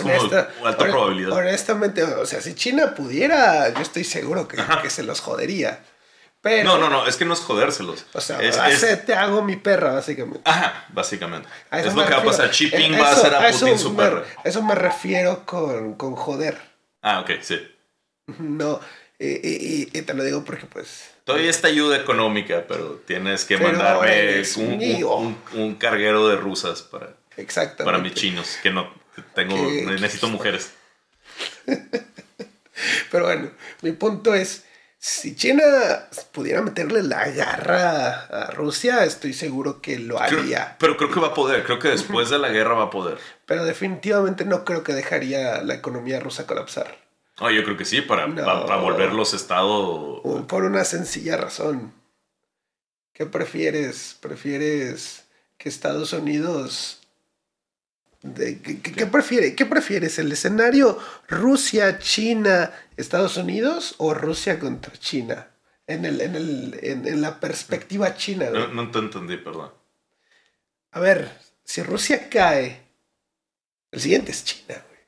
como 0.00 0.12
alta 0.12 0.50
probabilidad. 0.78 1.32
Honestamente, 1.32 2.02
o 2.02 2.26
sea, 2.26 2.40
si 2.42 2.54
China 2.54 2.94
pudiera, 2.94 3.72
yo 3.72 3.80
estoy 3.80 4.04
seguro 4.04 4.46
que, 4.46 4.58
que 4.82 4.90
se 4.90 5.02
los 5.02 5.20
jodería 5.20 5.82
no, 6.64 6.78
no, 6.78 6.90
no, 6.90 7.06
es 7.06 7.16
que 7.16 7.24
no 7.24 7.34
es 7.34 7.40
jodérselos. 7.40 8.04
O 8.12 8.20
sea, 8.20 8.38
te 9.04 9.14
hago 9.14 9.42
mi 9.42 9.56
perra, 9.56 9.92
básicamente. 9.92 10.42
Ajá, 10.44 10.86
básicamente. 10.90 11.48
Es 11.72 11.94
lo 11.94 12.04
que 12.04 12.10
va 12.12 12.18
a 12.18 12.24
pasar. 12.24 12.50
Chipping 12.50 12.94
va 12.94 13.08
a 13.08 13.12
hacer 13.12 13.34
a, 13.34 13.50
Putin 13.50 13.78
su 13.78 13.96
perra. 13.96 14.24
eso 14.44 14.62
me 14.62 14.74
refiero 14.74 15.44
con, 15.46 15.94
con 15.94 16.14
joder. 16.14 16.60
Ah, 17.02 17.20
ok, 17.20 17.30
sí. 17.40 17.60
No, 18.38 18.80
y, 19.18 19.86
te 19.86 20.14
lo 20.14 20.24
digo 20.24 20.44
porque 20.44 20.66
pues... 20.66 21.10
Todavía 21.24 21.50
esta 21.50 21.68
ayuda 21.68 21.96
económica, 21.96 22.64
pero 22.68 23.02
tienes 23.06 23.44
que 23.44 23.56
mandarme 23.56 24.42
un, 24.56 25.38
un, 25.54 25.74
carguero 25.76 26.28
de 26.28 26.36
rusas 26.36 26.82
para, 26.82 27.14
para 27.82 27.98
mis 27.98 28.14
chinos, 28.14 28.58
que 28.62 28.70
no 28.70 28.92
tengo, 29.34 29.56
necesito 29.56 30.28
mujeres. 30.28 30.72
pero 33.10 33.24
bueno, 33.24 33.50
mi 33.80 33.92
punto 33.92 34.34
es 34.34 34.64
si 35.04 35.36
China 35.36 35.62
pudiera 36.32 36.62
meterle 36.62 37.02
la 37.02 37.28
garra 37.28 38.24
a 38.24 38.50
Rusia, 38.52 39.04
estoy 39.04 39.34
seguro 39.34 39.82
que 39.82 39.98
lo 39.98 40.18
haría. 40.18 40.76
pero 40.78 40.96
creo 40.96 41.10
que 41.10 41.20
va 41.20 41.26
a 41.26 41.34
poder, 41.34 41.62
creo 41.62 41.78
que 41.78 41.88
después 41.88 42.30
de 42.30 42.38
la 42.38 42.48
guerra 42.48 42.72
va 42.72 42.84
a 42.84 42.90
poder. 42.90 43.18
Pero 43.44 43.66
definitivamente 43.66 44.46
no 44.46 44.64
creo 44.64 44.82
que 44.82 44.94
dejaría 44.94 45.62
la 45.62 45.74
economía 45.74 46.20
rusa 46.20 46.46
colapsar. 46.46 46.96
No, 47.38 47.50
yo 47.50 47.62
creo 47.64 47.76
que 47.76 47.84
sí, 47.84 48.00
para, 48.00 48.34
para, 48.34 48.76
volverlos 48.76 49.34
estado... 49.34 50.22
Por 50.48 50.64
una 50.64 50.84
sencilla 50.84 51.36
razón. 51.36 51.92
¿Qué 53.12 53.26
prefieres? 53.26 54.16
¿Prefieres 54.22 55.26
que 55.58 55.68
Estados 55.68 56.14
Unidos 56.14 57.03
¿qué, 58.32 59.06
prefiere, 59.06 59.54
¿Qué 59.54 59.66
prefieres? 59.66 60.18
¿El 60.18 60.32
escenario 60.32 60.98
Rusia, 61.28 61.98
China, 61.98 62.72
Estados 62.96 63.36
Unidos 63.36 63.94
o 63.98 64.14
Rusia 64.14 64.58
contra 64.58 64.92
China? 64.94 65.48
En, 65.86 66.06
el, 66.06 66.20
en, 66.22 66.34
el, 66.34 66.80
en, 66.82 67.20
la 67.20 67.40
perspectiva 67.40 68.14
china. 68.16 68.48
No, 68.50 68.68
no 68.68 68.90
te 68.90 68.98
entendí, 68.98 69.36
perdón. 69.36 69.70
A 70.92 71.00
ver, 71.00 71.30
si 71.62 71.82
Rusia 71.82 72.30
cae, 72.30 72.80
el 73.90 74.00
siguiente 74.00 74.30
es 74.32 74.44
China, 74.44 74.82
güey. 74.88 75.00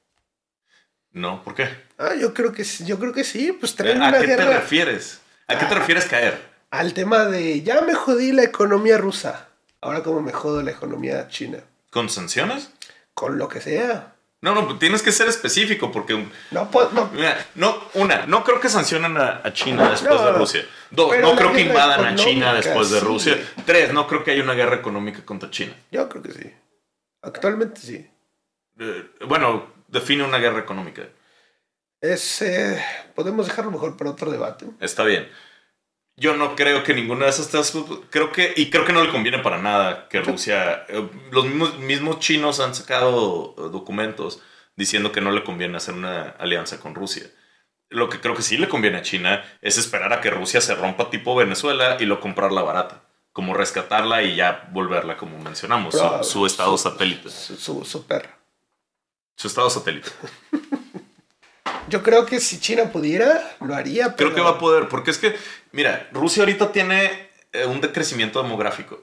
No, 1.13 1.43
¿por 1.43 1.55
qué? 1.55 1.69
Ah, 1.97 2.15
yo 2.15 2.35
creo 2.35 2.53
que, 2.53 2.63
yo 2.85 2.99
creo 2.99 3.15
que 3.15 3.25
sí, 3.25 3.53
pues 3.53 3.75
traen 3.75 4.03
¿A 4.03 4.13
qué 4.13 4.27
te 4.27 4.37
refieres? 4.37 5.21
¿A 5.47 5.59
qué 5.59 5.65
te 5.65 5.75
ah, 5.75 5.79
refieres 5.79 6.05
caer? 6.05 6.39
Al 6.71 6.93
tema 6.93 7.25
de, 7.25 7.63
ya 7.63 7.81
me 7.81 7.95
jodí 7.95 8.33
la 8.33 8.43
economía 8.43 8.99
rusa, 8.99 9.49
ahora 9.81 10.03
cómo 10.03 10.21
me 10.21 10.33
jodo 10.33 10.63
la 10.63 10.73
economía 10.73 11.27
china. 11.29 11.61
¿Con 11.91 12.11
sanciones? 12.11 12.71
Con 13.17 13.39
lo 13.39 13.49
que 13.49 13.63
sea. 13.63 14.13
No, 14.43 14.55
no, 14.55 14.79
tienes 14.79 15.03
que 15.03 15.11
ser 15.11 15.27
específico 15.27 15.91
porque. 15.91 16.29
No, 16.51 16.71
pues, 16.71 16.93
no. 16.93 17.11
no, 17.55 17.83
una, 17.95 18.27
no 18.27 18.45
creo 18.45 18.61
que 18.61 18.69
sancionen 18.69 19.17
a, 19.17 19.43
China 19.55 19.89
después 19.89 20.21
de 20.21 20.33
Rusia. 20.33 20.67
Dos, 20.91 21.19
no 21.19 21.35
creo 21.35 21.51
que 21.51 21.63
invadan 21.63 22.05
a 22.05 22.15
China 22.15 22.53
después 22.53 22.91
de 22.91 23.01
Rusia. 23.01 23.39
Tres, 23.65 23.95
no 23.95 24.07
creo 24.07 24.23
que 24.23 24.33
haya 24.33 24.43
una 24.43 24.53
guerra 24.53 24.77
económica 24.77 25.25
contra 25.25 25.51
China. 25.51 25.73
Yo 25.91 26.07
creo 26.11 26.23
que 26.23 26.33
sí. 26.33 26.53
Actualmente 27.23 27.81
sí. 27.81 28.07
Eh, 28.79 29.11
bueno, 29.27 29.67
define 29.89 30.23
una 30.23 30.37
guerra 30.37 30.59
económica. 30.59 31.09
Es. 32.03 32.43
Eh, 32.43 32.85
podemos 33.15 33.47
dejarlo 33.47 33.71
mejor 33.71 33.97
para 33.97 34.11
otro 34.11 34.31
debate. 34.31 34.67
Está 34.79 35.05
bien. 35.05 35.27
Yo 36.19 36.35
no 36.35 36.57
creo 36.57 36.83
que 36.83 36.95
ninguna 36.95 37.27
de 37.27 37.31
esas 37.31 37.49
tres, 37.49 37.75
creo 38.09 38.33
que, 38.33 38.55
y 38.57 38.71
creo 38.71 38.87
que 38.87 38.95
no 38.95 39.05
le 39.05 39.11
conviene 39.11 39.39
para 39.41 39.59
nada 39.59 40.09
que 40.09 40.23
Rusia, 40.23 40.87
eh, 40.89 41.07
los 41.31 41.45
mismos, 41.45 41.79
mismos 41.79 42.21
chinos 42.21 42.59
han 42.59 42.75
sacado 42.75 43.55
eh, 43.59 43.63
documentos 43.71 44.41
diciendo 44.77 45.13
que 45.13 45.21
no 45.21 45.31
le 45.31 45.45
conviene 45.45 45.77
hacer 45.77 45.95
una 45.95 46.31
alianza 46.39 46.81
con 46.81 46.95
Rusia. 46.95 47.31
Lo 47.91 48.09
que 48.09 48.19
creo 48.19 48.35
que 48.35 48.43
sí 48.43 48.57
le 48.57 48.69
conviene 48.69 48.99
a 48.99 49.03
China 49.03 49.45
es 49.61 49.77
esperar 49.77 50.13
a 50.15 50.23
que 50.23 50.31
Rusia 50.31 50.63
se 50.63 50.75
rompa 50.75 51.11
tipo 51.11 51.37
Venezuela 51.37 51.99
y 52.01 52.07
lo 52.07 52.19
comprarla 52.19 52.63
barata, 52.63 53.03
como 53.33 53.53
rescatarla 53.53 54.23
y 54.23 54.37
ya 54.37 54.69
volverla, 54.73 55.19
como 55.19 55.39
mencionamos, 55.39 55.95
su, 56.23 56.47
estado 56.47 56.79
satélite. 56.79 57.29
Su, 57.29 57.85
su 57.85 58.07
perra. 58.07 58.39
Su 59.37 59.49
estado 59.49 59.69
satélite. 59.69 60.11
Yo 61.89 62.03
creo 62.03 62.27
que 62.27 62.41
si 62.41 62.59
China 62.59 62.91
pudiera, 62.91 63.57
lo 63.61 63.75
haría. 63.75 64.17
Creo 64.17 64.35
que 64.35 64.41
va 64.41 64.51
a 64.51 64.59
poder, 64.59 64.89
porque 64.89 65.11
es 65.11 65.19
que, 65.19 65.37
mira, 65.73 66.09
Rusia 66.13 66.43
ahorita 66.43 66.73
tiene 66.73 67.31
eh, 67.53 67.67
un 67.67 67.81
decrecimiento 67.81 68.43
demográfico. 68.43 69.03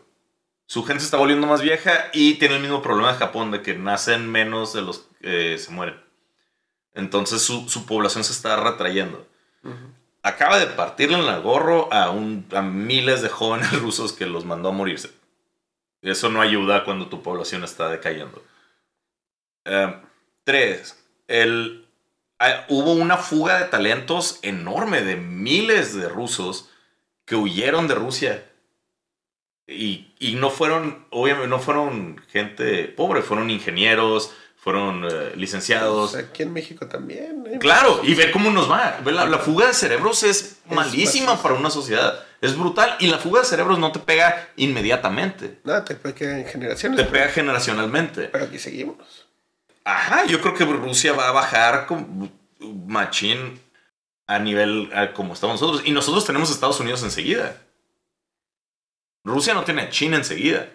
Su 0.66 0.84
gente 0.84 1.02
se 1.02 1.06
está 1.06 1.18
volviendo 1.18 1.48
más 1.48 1.62
vieja 1.62 2.10
y 2.14 2.36
tiene 2.36 2.56
el 2.56 2.62
mismo 2.62 2.82
problema 2.82 3.14
de 3.14 3.20
Japón, 3.20 3.52
de 3.52 3.62
que 3.62 3.76
nacen 3.76 4.30
menos 4.30 4.74
de 4.74 4.82
los 4.82 5.10
que 5.22 5.58
se 5.58 5.72
mueren. 5.72 6.02
Entonces 6.94 7.42
su, 7.42 7.86
población 7.86 8.24
se 8.24 8.34
está 8.34 8.56
retrayendo. 8.56 9.26
Acaba 10.22 10.60
de 10.60 10.68
partirle 10.68 11.18
en 11.18 11.26
la 11.26 11.40
gorro 11.40 11.92
a, 11.92 12.10
un, 12.10 12.46
a 12.54 12.62
miles 12.62 13.22
de 13.22 13.30
jóvenes 13.30 13.72
rusos 13.82 14.14
que 14.14 14.26
los 14.26 14.46
mandó 14.46 14.70
a 14.70 14.74
morirse. 14.74 15.12
Eso 16.02 16.30
no 16.30 16.42
ayuda 16.42 16.84
cuando 16.84 17.08
tu 17.08 17.24
población 17.24 17.64
está 17.64 17.90
decayendo. 17.90 18.44
Eh, 19.66 19.96
tres, 20.44 21.02
el, 21.28 21.83
hubo 22.70 22.94
una 22.94 23.18
fuga 23.18 23.60
de 23.60 23.66
talentos 23.66 24.40
enorme 24.42 25.02
de 25.02 25.16
miles 25.16 25.96
de 25.96 26.10
rusos 26.10 26.70
que 27.26 27.36
huyeron 27.36 27.88
de 27.88 27.96
Rusia. 27.96 28.46
Y, 29.66 30.36
no 30.38 30.50
fueron, 30.50 31.08
obviamente, 31.10 31.48
no 31.48 31.60
fueron 31.60 32.22
gente 32.30 32.86
pobre, 32.86 33.22
fueron 33.22 33.50
ingenieros, 33.50 34.34
fueron 34.58 35.06
eh, 35.06 35.34
licenciados. 35.36 36.12
Pues 36.12 36.26
aquí 36.26 36.44
en 36.44 36.54
México 36.54 36.88
también. 36.88 37.46
¿eh? 37.48 37.60
Claro, 37.60 38.02
y 38.04 38.14
ve 38.14 38.32
cómo 38.32 38.50
nos 38.52 38.70
va. 38.70 39.00
La, 39.06 39.40
fuga 39.40 39.68
de 39.68 39.74
cerebros 39.74 40.24
es, 40.24 40.62
malísima 40.70 41.42
para 41.42 41.56
una 41.56 41.70
sociedad. 41.70 42.24
Es 42.42 42.58
brutal. 42.58 42.96
Y 43.00 43.08
la 43.08 43.18
fuga 43.20 43.42
de 43.42 43.46
cerebros 43.46 43.80
no 43.80 43.92
te 43.94 44.00
pega 44.00 44.50
inmediatamente. 44.58 45.60
No, 45.64 45.82
te 45.84 45.96
pega 45.96 46.40
en 46.40 46.46
generaciones. 46.46 46.98
Te 46.98 47.06
pega 47.06 47.30
generacionalmente. 47.30 48.30
Pero 48.32 48.46
aquí 48.46 48.60
seguimos. 48.60 49.23
Ajá, 49.86 50.26
yo 50.26 50.40
creo 50.42 50.54
que 50.54 50.66
Rusia 50.66 51.14
va 51.14 51.30
a 51.30 51.32
bajar 51.32 51.86
con 51.86 52.32
machín 52.88 53.60
a 54.28 54.40
nivel 54.40 54.90
como 55.14 55.34
estamos 55.34 55.62
nosotros. 55.62 55.86
Y 55.86 55.92
nosotros 55.92 56.26
tenemos 56.26 56.50
Estados 56.50 56.80
Unidos 56.80 57.04
enseguida. 57.04 57.62
Rusia 59.24 59.54
no 59.54 59.64
tiene 59.64 59.84
a 59.84 59.90
China 59.90 60.18
enseguida. 60.18 60.70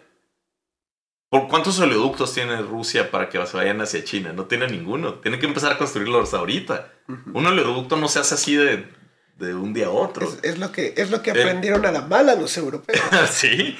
¿Por 1.30 1.48
cuántos 1.48 1.78
oleoductos 1.78 2.32
tiene 2.32 2.56
Rusia 2.62 3.10
para 3.10 3.28
que 3.28 3.44
se 3.46 3.56
vayan 3.56 3.80
hacia 3.82 4.02
China? 4.02 4.32
No 4.32 4.46
tiene 4.46 4.66
ninguno. 4.66 5.14
Tiene 5.14 5.38
que 5.38 5.46
empezar 5.46 5.72
a 5.72 5.78
construirlos 5.78 6.32
ahorita. 6.32 6.90
Un 7.34 7.46
oleoducto 7.46 7.96
no 7.96 8.08
se 8.08 8.18
hace 8.18 8.34
así 8.34 8.56
de, 8.56 8.88
de 9.36 9.54
un 9.54 9.74
día 9.74 9.86
a 9.86 9.90
otro. 9.90 10.30
Es, 10.42 10.58
lo, 10.58 10.72
que, 10.72 10.94
es 10.96 11.10
lo 11.10 11.22
que 11.22 11.30
eh, 11.30 11.40
aprendieron 11.40 11.84
a 11.84 11.92
la 11.92 12.02
mala 12.02 12.34
los 12.34 12.56
europeos. 12.56 13.00
sí. 13.30 13.76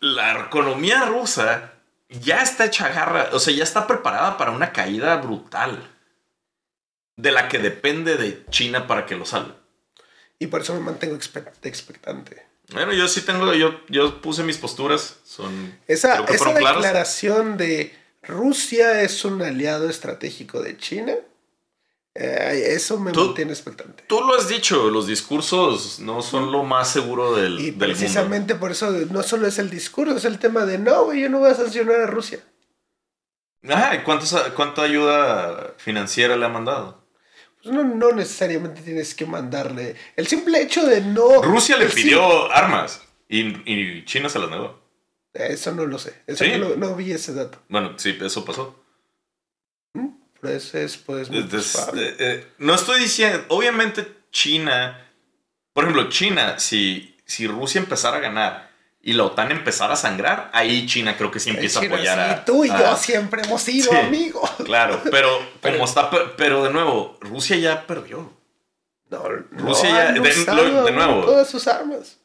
la 0.00 0.46
economía 0.46 1.06
rusa 1.06 1.72
ya 2.08 2.42
está 2.42 2.66
hecha 2.66 2.88
garra, 2.88 3.30
o 3.32 3.38
sea, 3.38 3.54
ya 3.54 3.64
está 3.64 3.86
preparada 3.86 4.36
para 4.36 4.50
una 4.50 4.72
caída 4.72 5.16
brutal 5.16 5.90
de 7.16 7.32
la 7.32 7.48
que 7.48 7.58
depende 7.58 8.16
de 8.16 8.44
China 8.50 8.86
para 8.86 9.04
que 9.04 9.16
lo 9.16 9.26
salga. 9.26 9.56
Y 10.38 10.46
por 10.46 10.62
eso 10.62 10.72
me 10.74 10.80
mantengo 10.80 11.16
expectante. 11.16 12.46
Bueno, 12.72 12.92
yo 12.92 13.08
sí 13.08 13.22
tengo, 13.22 13.52
yo, 13.54 13.80
yo 13.88 14.20
puse 14.20 14.42
mis 14.42 14.58
posturas, 14.58 15.16
son... 15.24 15.78
Esa, 15.86 16.24
esa 16.24 16.52
declaración 16.52 17.56
de 17.56 17.94
Rusia 18.22 19.02
es 19.02 19.24
un 19.24 19.42
aliado 19.42 19.88
estratégico 19.88 20.60
de 20.60 20.76
China, 20.76 21.14
eh, 22.20 22.74
eso 22.74 22.98
me 22.98 23.12
mantiene 23.12 23.52
expectante. 23.52 24.02
Tú 24.08 24.20
lo 24.20 24.34
has 24.34 24.48
dicho, 24.48 24.90
los 24.90 25.06
discursos 25.06 26.00
no 26.00 26.20
son 26.20 26.50
lo 26.50 26.64
más 26.64 26.90
seguro 26.90 27.36
del, 27.36 27.60
y 27.60 27.70
precisamente 27.70 28.56
por 28.56 28.72
eso 28.72 28.90
no 28.90 29.22
solo 29.22 29.46
es 29.46 29.60
el 29.60 29.70
discurso, 29.70 30.16
es 30.16 30.24
el 30.24 30.40
tema 30.40 30.66
de 30.66 30.78
no, 30.78 31.14
yo 31.14 31.28
no 31.28 31.38
voy 31.38 31.50
a 31.50 31.54
sancionar 31.54 32.00
a 32.00 32.06
Rusia. 32.06 32.40
Ajá, 33.68 33.94
¿y 33.94 34.02
cuánta 34.02 34.82
ayuda 34.82 35.74
financiera 35.76 36.36
le 36.36 36.44
ha 36.44 36.48
mandado? 36.48 37.06
Pues 37.62 37.72
no, 37.72 37.84
no 37.84 38.10
necesariamente 38.10 38.82
tienes 38.82 39.14
que 39.14 39.24
mandarle. 39.24 39.94
El 40.16 40.26
simple 40.26 40.60
hecho 40.60 40.86
de 40.86 41.00
no. 41.00 41.40
Rusia 41.40 41.76
le 41.76 41.86
pidió 41.86 42.50
armas 42.52 43.00
y, 43.28 43.40
y, 43.72 44.04
China 44.04 44.28
se 44.28 44.40
las 44.40 44.50
negó. 44.50 44.80
Eso 45.34 45.72
no 45.72 45.86
lo 45.86 45.98
sé. 45.98 46.14
Eso 46.26 46.44
no, 46.76 46.96
vi 46.96 47.12
ese 47.12 47.32
dato. 47.32 47.58
Bueno, 47.68 47.94
sí, 47.96 48.18
eso 48.20 48.44
pasó. 48.44 48.74
Pues 50.40 50.74
es, 50.74 50.96
pues, 50.96 51.28
eh, 51.30 52.16
eh, 52.18 52.46
no 52.58 52.74
estoy 52.74 53.00
diciendo, 53.00 53.44
obviamente 53.48 54.06
China, 54.30 55.10
por 55.72 55.84
ejemplo, 55.84 56.08
China, 56.08 56.58
si, 56.58 57.16
si 57.24 57.46
Rusia 57.48 57.80
empezara 57.80 58.18
a 58.18 58.20
ganar 58.20 58.70
y 59.00 59.14
la 59.14 59.24
OTAN 59.24 59.50
empezara 59.50 59.94
a 59.94 59.96
sangrar, 59.96 60.50
ahí 60.52 60.86
China 60.86 61.16
creo 61.16 61.30
que 61.30 61.40
sí 61.40 61.50
empieza 61.50 61.80
a 61.80 61.86
apoyar 61.86 62.20
a. 62.20 62.44
tú 62.44 62.64
y 62.64 62.68
yo 62.68 62.96
siempre 62.96 63.42
hemos 63.42 63.62
sido 63.62 63.92
amigos. 63.92 64.50
Claro, 64.64 65.00
pero, 65.10 65.28
como 65.62 65.84
está, 65.84 66.10
pero 66.36 66.64
de 66.64 66.70
nuevo, 66.70 67.16
Rusia 67.20 67.56
ya 67.56 67.86
perdió. 67.86 68.32
No, 69.10 69.22
Rusia 69.52 69.88
ya, 69.88 70.12
de, 70.12 70.92
nuevo. 70.92 71.24
Todas 71.24 71.48
sus 71.48 71.66
armas. 71.66 72.18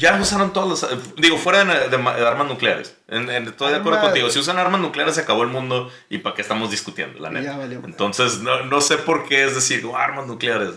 Ya 0.00 0.18
usaron 0.20 0.52
todos 0.52 0.82
los. 0.82 1.16
Digo, 1.16 1.36
fuera 1.36 1.64
de, 1.64 1.96
armas 1.96 2.48
nucleares. 2.48 2.96
estoy 3.08 3.70
de 3.70 3.76
acuerdo 3.76 4.00
contigo. 4.00 4.30
Si 4.30 4.38
usan 4.38 4.58
armas 4.58 4.80
nucleares, 4.80 5.14
se 5.14 5.20
acabó 5.20 5.42
el 5.42 5.50
mundo. 5.50 5.90
¿Y 6.08 6.18
para 6.18 6.34
qué 6.34 6.42
estamos 6.42 6.70
discutiendo? 6.70 7.20
La 7.20 7.30
neta. 7.30 7.62
Entonces, 7.84 8.38
no, 8.38 8.64
no, 8.64 8.80
sé 8.80 8.96
por 8.96 9.28
qué 9.28 9.44
es 9.44 9.54
decir, 9.54 9.84
oh, 9.84 9.96
armas 9.96 10.26
nucleares. 10.26 10.74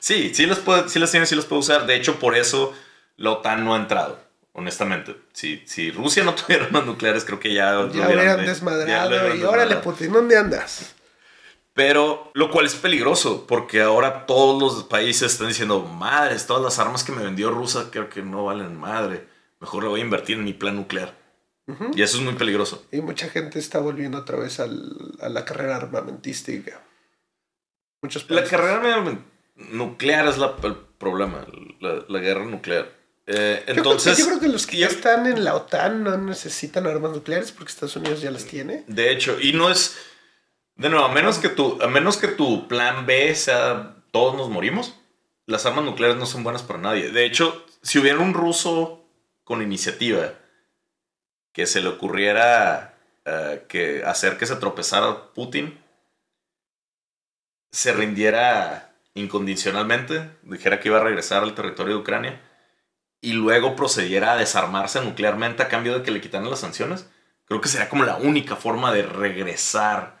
Sí, 0.00 0.32
sí 0.34 0.46
las, 0.46 0.58
puede, 0.58 0.88
sí 0.88 0.98
las 0.98 1.10
tiene, 1.10 1.26
sí 1.26 1.34
las 1.34 1.44
puede 1.44 1.60
usar. 1.60 1.86
De 1.86 1.94
hecho, 1.94 2.18
por 2.18 2.36
eso 2.36 2.74
la 3.16 3.30
OTAN 3.30 3.64
no 3.64 3.74
ha 3.74 3.78
entrado. 3.78 4.20
Honestamente, 4.52 5.16
si, 5.32 5.62
si 5.66 5.92
Rusia 5.92 6.24
no 6.24 6.34
tuviera 6.36 6.64
armas 6.64 6.84
nucleares, 6.84 7.24
creo 7.24 7.38
que 7.38 7.54
ya. 7.54 7.88
Ya 7.92 8.06
hubieran 8.06 8.44
desmadrado. 8.44 9.34
y 9.34 9.42
órale, 9.44 9.76
Putin, 9.76 10.12
¿dónde 10.12 10.36
andas? 10.36 10.94
Pero 11.78 12.32
lo 12.34 12.50
cual 12.50 12.66
es 12.66 12.74
peligroso 12.74 13.46
porque 13.46 13.82
ahora 13.82 14.26
todos 14.26 14.60
los 14.60 14.82
países 14.88 15.30
están 15.30 15.46
diciendo, 15.46 15.80
madres, 15.82 16.44
todas 16.44 16.60
las 16.60 16.80
armas 16.80 17.04
que 17.04 17.12
me 17.12 17.22
vendió 17.22 17.52
Rusia 17.52 17.84
creo 17.92 18.10
que 18.10 18.20
no 18.20 18.46
valen 18.46 18.76
madre. 18.76 19.28
Mejor 19.60 19.84
le 19.84 19.88
voy 19.88 20.00
a 20.00 20.02
invertir 20.02 20.38
en 20.38 20.44
mi 20.44 20.54
plan 20.54 20.74
nuclear. 20.74 21.16
Y 21.94 22.02
eso 22.02 22.16
es 22.16 22.24
muy 22.24 22.34
peligroso. 22.34 22.84
Y 22.90 23.00
mucha 23.00 23.28
gente 23.28 23.60
está 23.60 23.78
volviendo 23.78 24.18
otra 24.18 24.38
vez 24.38 24.58
a 24.58 24.66
la 24.66 25.44
carrera 25.44 25.76
armamentística. 25.76 26.82
Muchos 28.02 28.28
La 28.28 28.42
carrera 28.42 29.16
nuclear 29.54 30.26
es 30.26 30.36
el 30.36 30.74
problema, 30.98 31.46
la, 31.78 32.18
guerra 32.18 32.44
nuclear. 32.44 32.90
Eh, 33.28 33.62
entonces, 33.68 34.18
yo 34.18 34.26
creo, 34.26 34.40
que, 34.40 34.48
los 34.48 34.66
que 34.66 34.78
ya 34.78 34.88
están 34.88 35.28
en 35.28 35.44
la 35.44 35.54
OTAN 35.54 36.02
no 36.02 36.16
necesitan 36.16 36.88
armas 36.88 37.12
nucleares 37.12 37.52
porque 37.52 37.70
Estados 37.70 37.94
Unidos 37.94 38.20
ya 38.20 38.32
las 38.32 38.46
tiene. 38.46 38.82
De 38.88 39.12
hecho, 39.12 39.38
y 39.40 39.52
no 39.52 39.70
es 39.70 39.96
de 40.78 40.88
nuevo, 40.88 41.04
a 41.04 41.12
menos 41.12 41.38
que 41.38 41.48
tu, 41.48 41.82
a 41.82 41.88
menos 41.88 42.16
que 42.16 42.28
tu 42.28 42.68
plan 42.68 43.04
B 43.04 43.34
sea 43.34 43.96
todos 44.12 44.36
nos 44.36 44.48
morimos, 44.48 44.94
las 45.44 45.66
armas 45.66 45.84
nucleares 45.84 46.16
no 46.16 46.24
son 46.24 46.44
buenas 46.44 46.62
para 46.62 46.78
nadie. 46.78 47.10
De 47.10 47.26
hecho, 47.26 47.66
si 47.82 47.98
hubiera 47.98 48.20
un 48.20 48.32
ruso 48.32 49.04
con 49.42 49.60
iniciativa 49.60 50.34
que 51.52 51.66
se 51.66 51.82
le 51.82 51.88
ocurriera 51.88 52.94
eh, 53.24 53.64
que 53.68 54.04
hacer 54.04 54.38
que 54.38 54.46
se 54.46 54.56
tropezara 54.56 55.32
Putin, 55.34 55.82
se 57.72 57.92
rindiera 57.92 58.94
incondicionalmente, 59.14 60.30
dijera 60.42 60.78
que 60.78 60.88
iba 60.88 60.98
a 60.98 61.04
regresar 61.04 61.42
al 61.42 61.54
territorio 61.54 61.94
de 61.94 62.00
Ucrania 62.00 62.40
y 63.20 63.32
luego 63.32 63.74
procediera 63.74 64.32
a 64.32 64.36
desarmarse 64.36 65.00
nuclearmente 65.00 65.64
a 65.64 65.68
cambio 65.68 65.94
de 65.94 66.04
que 66.04 66.12
le 66.12 66.20
quitaran 66.20 66.48
las 66.48 66.60
sanciones, 66.60 67.10
creo 67.46 67.60
que 67.60 67.68
sería 67.68 67.88
como 67.88 68.04
la 68.04 68.16
única 68.16 68.54
forma 68.54 68.92
de 68.92 69.02
regresar 69.02 70.17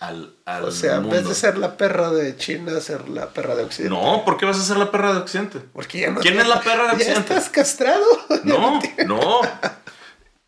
al, 0.00 0.34
al 0.46 0.64
O 0.64 0.70
sea, 0.72 0.96
en 0.96 1.10
vez 1.10 1.28
de 1.28 1.34
ser 1.34 1.58
la 1.58 1.76
perra 1.76 2.10
de 2.10 2.34
China, 2.36 2.80
ser 2.80 3.08
la 3.10 3.28
perra 3.30 3.54
de 3.54 3.64
Occidente. 3.64 3.94
No, 3.94 4.24
¿por 4.24 4.38
qué 4.38 4.46
vas 4.46 4.58
a 4.58 4.62
ser 4.64 4.78
la 4.78 4.90
perra 4.90 5.12
de 5.12 5.20
Occidente? 5.20 5.60
Porque 5.74 6.00
ya 6.00 6.10
no 6.10 6.20
¿Quién 6.20 6.40
es 6.40 6.48
la 6.48 6.60
perra 6.60 6.84
de 6.84 6.88
¿Ya 6.88 6.94
Occidente? 6.94 7.34
estás 7.34 7.50
castrado? 7.50 8.04
No, 8.44 8.80
no. 9.06 9.40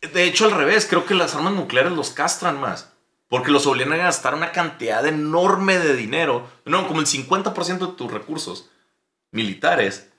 De 0.01 0.23
hecho, 0.23 0.45
al 0.45 0.51
revés, 0.51 0.87
creo 0.89 1.05
que 1.05 1.13
las 1.13 1.35
armas 1.35 1.53
nucleares 1.53 1.91
los 1.91 2.09
castran 2.09 2.59
más. 2.59 2.89
Porque 3.29 3.51
los 3.51 3.65
obligan 3.67 3.93
a 3.93 3.97
gastar 3.97 4.33
una 4.35 4.51
cantidad 4.51 5.05
enorme 5.05 5.79
de 5.79 5.95
dinero. 5.95 6.49
No, 6.65 6.87
como 6.87 6.99
el 6.99 7.07
50% 7.07 7.77
de 7.91 7.95
tus 7.95 8.11
recursos 8.11 8.69
militares 9.31 10.09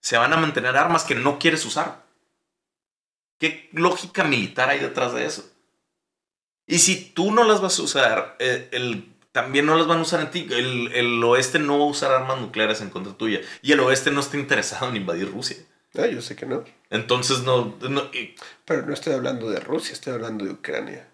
se 0.00 0.16
van 0.16 0.32
a 0.32 0.36
mantener 0.36 0.76
armas 0.76 1.04
que 1.04 1.14
no 1.16 1.38
quieres 1.38 1.64
usar. 1.64 2.04
¿Qué 3.38 3.68
lógica 3.72 4.24
militar 4.24 4.68
hay 4.68 4.78
detrás 4.78 5.12
de 5.12 5.26
eso? 5.26 5.44
Y 6.68 6.78
si 6.78 6.96
tú 7.10 7.32
no 7.32 7.42
las 7.44 7.60
vas 7.60 7.78
a 7.78 7.82
usar, 7.82 8.36
eh, 8.38 8.68
el, 8.72 9.12
también 9.32 9.66
no 9.66 9.76
las 9.76 9.86
van 9.88 9.98
a 9.98 10.02
usar 10.02 10.20
en 10.20 10.30
ti. 10.30 10.46
El, 10.50 10.92
el 10.92 11.24
oeste 11.24 11.58
no 11.58 11.78
va 11.78 11.84
a 11.84 11.88
usar 11.88 12.12
armas 12.12 12.40
nucleares 12.40 12.80
en 12.82 12.90
contra 12.90 13.14
tuya. 13.14 13.40
Y 13.62 13.72
el 13.72 13.80
oeste 13.80 14.10
no 14.12 14.20
está 14.20 14.36
interesado 14.36 14.88
en 14.90 14.96
invadir 14.96 15.32
Rusia. 15.32 15.56
No, 15.94 16.04
yo 16.06 16.20
sé 16.22 16.36
que 16.36 16.44
no. 16.46 16.62
Entonces 16.90 17.40
no, 17.42 17.74
no- 17.88 18.04
y 18.12 18.34
Pero 18.66 18.86
no 18.86 18.92
estoy 18.94 19.14
hablando 19.14 19.50
de 19.50 19.58
Rusia, 19.60 19.94
estoy 19.94 20.12
hablando 20.12 20.44
de 20.44 20.52
Ucrania. 20.52 21.08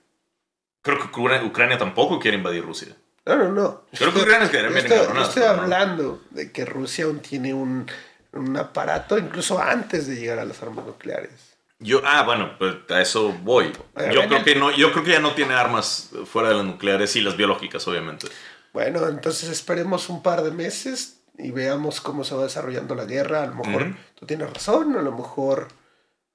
creo 0.82 0.98
que 0.98 1.20
Ucrania, 1.20 1.46
Ucrania 1.48 1.78
tampoco 1.78 2.18
quiere 2.18 2.36
invadir 2.36 2.64
Rusia. 2.64 2.94
No, 3.24 3.36
no, 3.36 3.50
no. 3.52 3.84
Creo 3.96 4.12
que 4.12 4.20
Ucrania 4.20 4.50
quedaría 4.50 4.68
Yo 4.70 4.74
bien 4.74 4.86
estoy, 4.92 5.16
yo 5.16 5.22
estoy 5.22 5.42
no. 5.44 5.48
hablando 5.48 6.22
de 6.30 6.50
que 6.52 6.64
Rusia 6.66 7.05
aún 7.07 7.20
tiene 7.20 7.55
un, 7.55 7.86
un 8.32 8.57
aparato 8.57 9.16
incluso 9.16 9.59
antes 9.62 10.07
de 10.09 10.16
llegar 10.16 10.40
a 10.40 10.44
las 10.44 10.61
armas 10.62 10.84
nucleares. 10.84 11.53
Yo, 11.85 12.01
ah, 12.03 12.22
bueno, 12.22 12.57
pues 12.59 12.76
a 12.89 13.03
eso 13.03 13.37
voy. 13.43 13.70
Yo 14.11 14.26
creo 14.26 14.43
que 14.43 14.55
no, 14.55 14.70
yo 14.70 14.91
creo 14.91 15.05
que 15.05 15.11
ya 15.11 15.20
no 15.20 15.35
tiene 15.35 15.53
armas 15.53 16.11
fuera 16.24 16.49
de 16.49 16.55
las 16.55 16.64
nucleares 16.64 17.14
y 17.14 17.20
las 17.20 17.37
biológicas, 17.37 17.87
obviamente. 17.87 18.26
Bueno, 18.72 19.07
entonces 19.07 19.51
esperemos 19.51 20.09
un 20.09 20.22
par 20.22 20.43
de 20.43 20.51
meses 20.51 21.20
y 21.37 21.51
veamos 21.51 22.01
cómo 22.01 22.24
se 22.24 22.35
va 22.35 22.45
desarrollando 22.45 22.95
la 22.95 23.05
guerra. 23.05 23.43
A 23.43 23.47
lo 23.47 23.57
mejor 23.57 23.95
tú 24.14 24.24
tienes 24.24 24.51
razón, 24.51 24.97
a 24.97 25.03
lo 25.03 25.12
mejor 25.12 25.68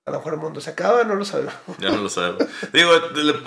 a 0.10 0.12
lo 0.12 0.18
mejor 0.18 0.34
el 0.34 0.40
mundo 0.40 0.60
se 0.60 0.72
acaba, 0.72 1.04
no 1.04 1.14
lo 1.16 1.24
sabemos. 1.24 1.54
Ya 1.78 1.92
no 1.92 1.98
lo 1.98 2.10
sabemos. 2.10 2.44
Digo, 2.74 2.92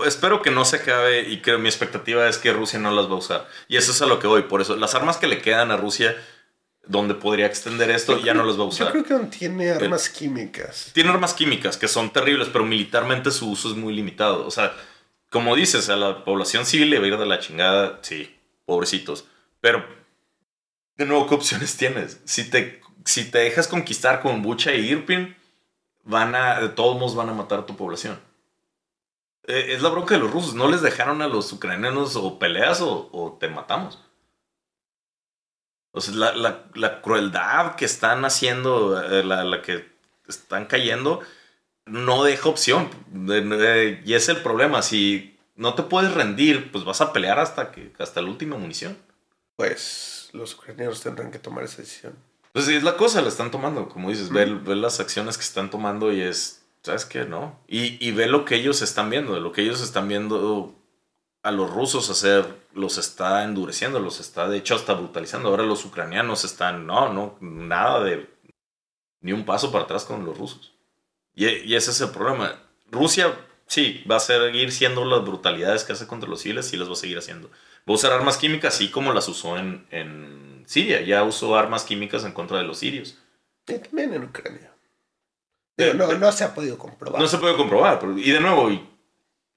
espero 0.05 0.43
que 0.43 0.53
no 0.53 0.65
se 0.65 0.77
acabe 0.77 1.29
y 1.29 1.43
que 1.43 1.57
mi 1.59 1.69
expectativa 1.69 2.29
es 2.29 2.39
que 2.39 2.53
Rusia 2.53 2.79
no 2.79 2.93
las 2.93 3.07
va 3.07 3.13
a 3.13 3.19
usar. 3.19 3.49
Y 3.67 3.77
eso 3.77 3.91
es 3.91 4.01
a 4.01 4.07
lo 4.07 4.21
que 4.21 4.29
voy. 4.29 4.43
Por 4.43 4.61
eso, 4.61 4.77
las 4.77 4.95
armas 4.95 5.17
que 5.17 5.27
le 5.27 5.43
quedan 5.43 5.73
a 5.73 5.77
Rusia, 5.77 6.17
donde 6.87 7.15
podría 7.15 7.47
extender 7.47 7.91
esto, 7.91 8.19
ya 8.19 8.35
no 8.35 8.45
las 8.45 8.55
va 8.57 8.65
a 8.65 8.65
Yo 8.65 8.69
usar. 8.69 8.91
creo 8.93 9.05
que 9.05 9.27
tiene 9.27 9.71
armas 9.71 10.09
químicas. 10.09 10.91
Tiene 10.93 11.11
armas 11.11 11.33
químicas 11.35 11.77
que 11.77 11.89
son 11.89 12.11
terribles, 12.11 12.49
pero 12.53 12.65
militarmente 12.65 13.31
su 13.31 13.51
uso 13.51 13.71
es 13.71 13.77
muy 13.77 13.95
limitado. 13.95 14.47
O 14.47 14.51
sea, 14.51 14.75
como 15.31 15.55
dices, 15.55 15.89
a 15.89 15.97
la 15.97 16.25
población 16.25 16.67
civil 16.67 16.91
le 16.91 16.99
va 16.99 17.05
a 17.05 17.09
ir 17.09 17.19
de 17.19 17.27
la 17.27 17.39
chingada, 17.39 18.01
sí, 18.03 18.37
pobrecitos. 18.67 19.25
Pero, 19.61 19.85
de 20.97 21.07
nuevo, 21.07 21.27
¿qué 21.29 21.35
opciones 21.37 21.77
tienes? 21.77 22.21
Si 22.25 22.51
te, 22.51 22.81
si 23.05 23.31
te 23.31 23.39
dejas 23.39 23.69
conquistar 23.69 24.21
con 24.21 24.43
Bucha 24.43 24.75
y 24.75 24.91
Irpin, 24.91 25.37
van 26.05 26.35
a, 26.35 26.61
de 26.61 26.69
todos 26.69 26.99
modos 26.99 27.15
van 27.15 27.29
a 27.29 27.33
matar 27.35 27.61
a 27.61 27.67
tu 27.67 27.77
población. 27.77 28.19
Eh, 29.47 29.67
es 29.71 29.83
la 29.83 29.89
bronca 29.89 30.15
de 30.15 30.21
los 30.21 30.31
rusos. 30.33 30.55
No 30.55 30.69
les 30.69 30.83
dejaron 30.83 31.23
a 31.23 31.29
los 31.29 31.53
ucranianos 31.53 32.17
o 32.17 32.39
peleas 32.39 32.81
o, 32.81 33.09
o 33.13 33.37
te 33.41 33.49
matamos. 33.49 34.01
O 35.93 36.01
sea, 36.01 36.15
la, 36.15 36.33
la- 36.35 36.65
la 36.75 37.01
crueldad 37.03 37.77
que 37.77 37.85
están 37.85 38.25
haciendo, 38.25 39.01
eh, 39.03 39.23
la, 39.25 39.45
la 39.45 39.61
que 39.63 39.91
están 40.27 40.67
cayendo, 40.67 41.21
no 41.87 42.25
deja 42.25 42.49
opción. 42.49 42.89
Y 44.05 44.15
es 44.15 44.29
el 44.29 44.39
problema. 44.39 44.83
Si 44.83 45.39
no 45.57 45.75
te 45.75 45.83
puedes 45.83 46.13
rendir, 46.15 46.73
pues 46.73 46.85
vas 46.85 47.01
a 47.01 47.13
pelear 47.13 47.39
hasta, 47.39 47.71
que, 47.73 47.93
hasta 47.99 48.23
la 48.23 48.29
última 48.31 48.57
munición. 48.57 48.97
Pues 49.57 50.31
los 50.33 50.55
ucranianos 50.55 51.01
tendrán 51.03 51.31
que 51.31 51.39
tomar 51.39 51.65
esa 51.65 51.79
decisión. 51.83 52.15
Pues 52.53 52.69
es 52.69 52.83
la 52.83 52.97
cosa, 52.97 53.21
la 53.23 53.29
están 53.29 53.51
tomando. 53.51 53.89
Como 53.89 54.11
dices, 54.11 54.31
ve, 54.31 54.45
ve 54.47 54.77
las 54.77 55.01
acciones 55.01 55.37
que 55.37 55.45
están 55.45 55.71
tomando 55.71 56.13
y 56.13 56.21
es, 56.21 56.63
¿sabes 56.83 57.05
qué? 57.05 57.25
No. 57.25 57.59
Y, 57.69 58.05
y 58.07 58.13
ve 58.13 58.27
lo 58.27 58.45
que 58.45 58.55
ellos 58.57 58.83
están 58.83 59.11
viendo. 59.11 59.39
Lo 59.41 59.53
que 59.53 59.63
ellos 59.63 59.81
están 59.83 60.09
viendo 60.09 60.75
a 61.43 61.51
los 61.51 61.71
rusos 61.73 62.09
hacer, 62.11 62.47
los 62.75 62.99
está 62.99 63.43
endureciendo, 63.45 63.99
los 64.01 64.21
está 64.21 64.49
de 64.49 64.59
hecho 64.59 64.75
hasta 64.75 64.95
brutalizando. 64.95 65.49
Ahora 65.49 65.65
los 65.65 65.85
ucranianos 65.85 66.45
están, 66.45 66.87
no, 66.87 67.13
no, 67.13 67.37
nada 67.41 68.03
de, 68.05 68.29
ni 69.21 69.33
un 69.33 69.45
paso 69.45 69.73
para 69.73 69.85
atrás 69.85 70.05
con 70.05 70.25
los 70.25 70.37
rusos. 70.39 70.73
Y, 71.35 71.47
y 71.49 71.75
ese 71.75 71.91
es 71.91 72.01
el 72.01 72.11
problema. 72.11 72.61
Rusia, 72.91 73.35
sí, 73.67 74.05
va 74.11 74.17
a 74.17 74.21
seguir 74.21 74.71
siendo 74.73 75.05
las 75.05 75.23
brutalidades 75.25 75.85
que 75.85 75.93
hace 75.95 76.07
contra 76.07 76.29
los 76.29 76.41
civiles, 76.43 76.67
sí 76.69 76.77
las 76.77 76.89
va 76.89 76.93
a 76.93 76.97
seguir 76.97 77.19
haciendo. 77.19 77.49
Va 77.49 77.93
a 77.93 77.93
usar 77.93 78.13
armas 78.13 78.37
químicas, 78.37 78.75
así 78.75 78.91
como 78.91 79.13
las 79.13 79.27
usó 79.29 79.57
en, 79.59 79.87
en 79.91 80.63
Siria. 80.67 81.01
Ya 81.01 81.25
usó 81.25 81.57
armas 81.57 81.83
químicas 81.85 82.25
en 82.25 82.33
contra 82.33 82.59
de 82.59 82.65
los 82.65 82.79
sirios. 82.79 83.19
Y 83.67 83.75
también 83.79 84.15
en 84.15 84.25
Ucrania. 84.25 84.73
Pero 85.75 85.95
no, 85.95 86.13
no 86.13 86.31
se 86.31 86.45
ha 86.45 86.55
podido 86.55 86.79
comprobar. 86.79 87.21
No 87.21 87.27
se 87.27 87.39
puede 87.39 87.57
comprobar. 87.57 87.99
pero- 87.99 88.17
y 88.17 88.31
de 88.31 88.39
nuevo, 88.41 88.71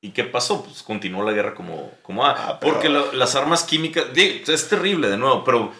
¿y, 0.01 0.11
qué 0.11 0.23
pasó? 0.23 0.63
Pues 0.63 0.83
continuó 0.83 1.23
la 1.23 1.31
guerra 1.31 1.53
como, 1.55 1.91
como 2.03 2.25
ah, 2.25 2.35
Ah, 2.37 2.57
pero- 2.59 2.73
Porque 2.73 2.89
la- 2.89 3.11
las 3.13 3.35
armas 3.35 3.63
químicas, 3.63 4.05
es 4.15 4.67
terrible 4.69 5.09
de 5.09 5.17
nuevo, 5.17 5.43
pero 5.43 5.71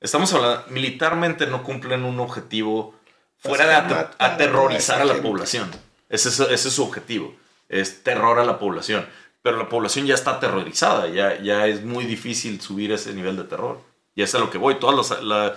estamos 0.00 0.32
hablando, 0.32 0.64
militarmente 0.70 1.46
no 1.46 1.62
cumplen 1.62 2.04
un 2.04 2.18
objetivo 2.20 2.94
fuera 3.38 3.66
de 3.66 3.74
aterrorizar 4.18 5.00
a 5.00 5.04
la 5.04 5.14
población. 5.22 5.70
Ese 6.08 6.28
es, 6.30 6.40
ese 6.40 6.68
es 6.68 6.74
su 6.74 6.82
objetivo, 6.84 7.34
es 7.68 8.02
terror 8.02 8.38
a 8.38 8.44
la 8.44 8.58
población. 8.58 9.06
Pero 9.42 9.58
la 9.58 9.68
población 9.68 10.06
ya 10.06 10.14
está 10.14 10.32
aterrorizada, 10.32 11.08
ya, 11.08 11.38
ya 11.42 11.66
es 11.66 11.84
muy 11.84 12.04
difícil 12.06 12.60
subir 12.62 12.92
ese 12.92 13.12
nivel 13.12 13.36
de 13.36 13.44
terror. 13.44 13.80
Y 14.14 14.22
es 14.22 14.34
a 14.34 14.38
lo 14.38 14.48
que 14.48 14.56
voy. 14.56 14.76
Todas 14.76 15.10
las, 15.10 15.22
la- 15.22 15.54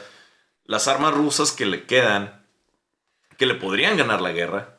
las 0.65 0.87
armas 0.89 1.13
rusas 1.13 1.53
que 1.53 1.65
le 1.65 1.85
quedan, 1.85 2.43
que 3.37 3.45
le 3.45 3.53
podrían 3.53 3.95
ganar 3.95 4.19
la 4.19 4.31
guerra, 4.33 4.76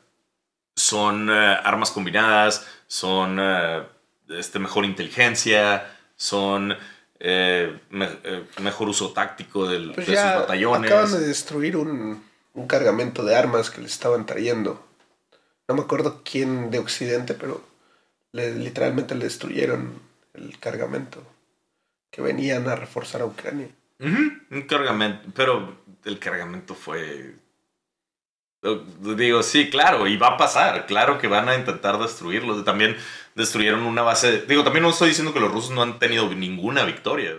son 0.75 1.29
eh, 1.29 1.33
armas 1.63 1.91
combinadas, 1.91 2.67
son 2.87 3.37
eh, 3.39 3.83
este, 4.29 4.59
mejor 4.59 4.85
inteligencia, 4.85 5.87
son 6.15 6.75
eh, 7.19 7.79
me- 7.89 8.17
mejor 8.61 8.89
uso 8.89 9.11
táctico 9.11 9.67
del- 9.67 9.91
Pues 9.93 10.07
de 10.07 10.15
sus 10.15 10.23
batallones. 10.23 10.89
acaban 10.91 11.11
de 11.11 11.19
destruir 11.27 11.75
un, 11.77 12.23
un 12.53 12.67
cargamento 12.67 13.23
de 13.25 13.35
armas 13.35 13.69
que 13.69 13.81
les 13.81 13.91
estaban 13.91 14.25
trayendo. 14.25 14.85
No 15.67 15.75
me 15.75 15.81
acuerdo 15.81 16.21
quién 16.23 16.71
de 16.71 16.79
Occidente, 16.79 17.33
pero 17.33 17.61
le- 18.31 18.55
literalmente 18.55 19.15
le 19.15 19.25
destruyeron 19.25 20.01
el 20.33 20.57
cargamento 20.59 21.21
que 22.11 22.21
venían 22.21 22.67
a 22.69 22.75
reforzar 22.75 23.21
a 23.21 23.25
Ucrania. 23.25 23.67
Un 23.99 24.65
cargamento, 24.67 25.27
pero 25.35 25.77
el 26.05 26.17
cargamento 26.19 26.73
fue... 26.73 27.35
Digo, 28.61 29.41
sí, 29.41 29.69
claro, 29.69 30.05
y 30.07 30.17
va 30.17 30.29
a 30.29 30.37
pasar, 30.37 30.85
claro 30.85 31.17
que 31.17 31.27
van 31.27 31.47
a 31.47 31.55
intentar 31.55 31.97
destruirlo. 31.97 32.61
También 32.63 32.97
destruyeron 33.35 33.83
una 33.83 34.01
base... 34.01 34.41
Digo, 34.47 34.63
también 34.65 34.83
no 34.83 34.89
estoy 34.89 35.09
diciendo 35.09 35.33
que 35.33 35.39
los 35.39 35.51
rusos 35.51 35.71
no 35.71 35.81
han 35.81 35.97
tenido 35.97 36.29
ninguna 36.33 36.83
victoria. 36.83 37.35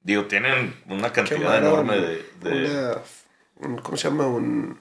Digo, 0.00 0.24
tienen 0.24 0.74
una 0.88 1.12
cantidad 1.12 1.56
enorme 1.56 1.98
de... 1.98 2.30
de- 2.40 2.50
una- 2.50 2.98
un- 3.56 3.78
¿Cómo 3.78 3.96
se 3.96 4.08
llama? 4.08 4.26
Un, 4.26 4.80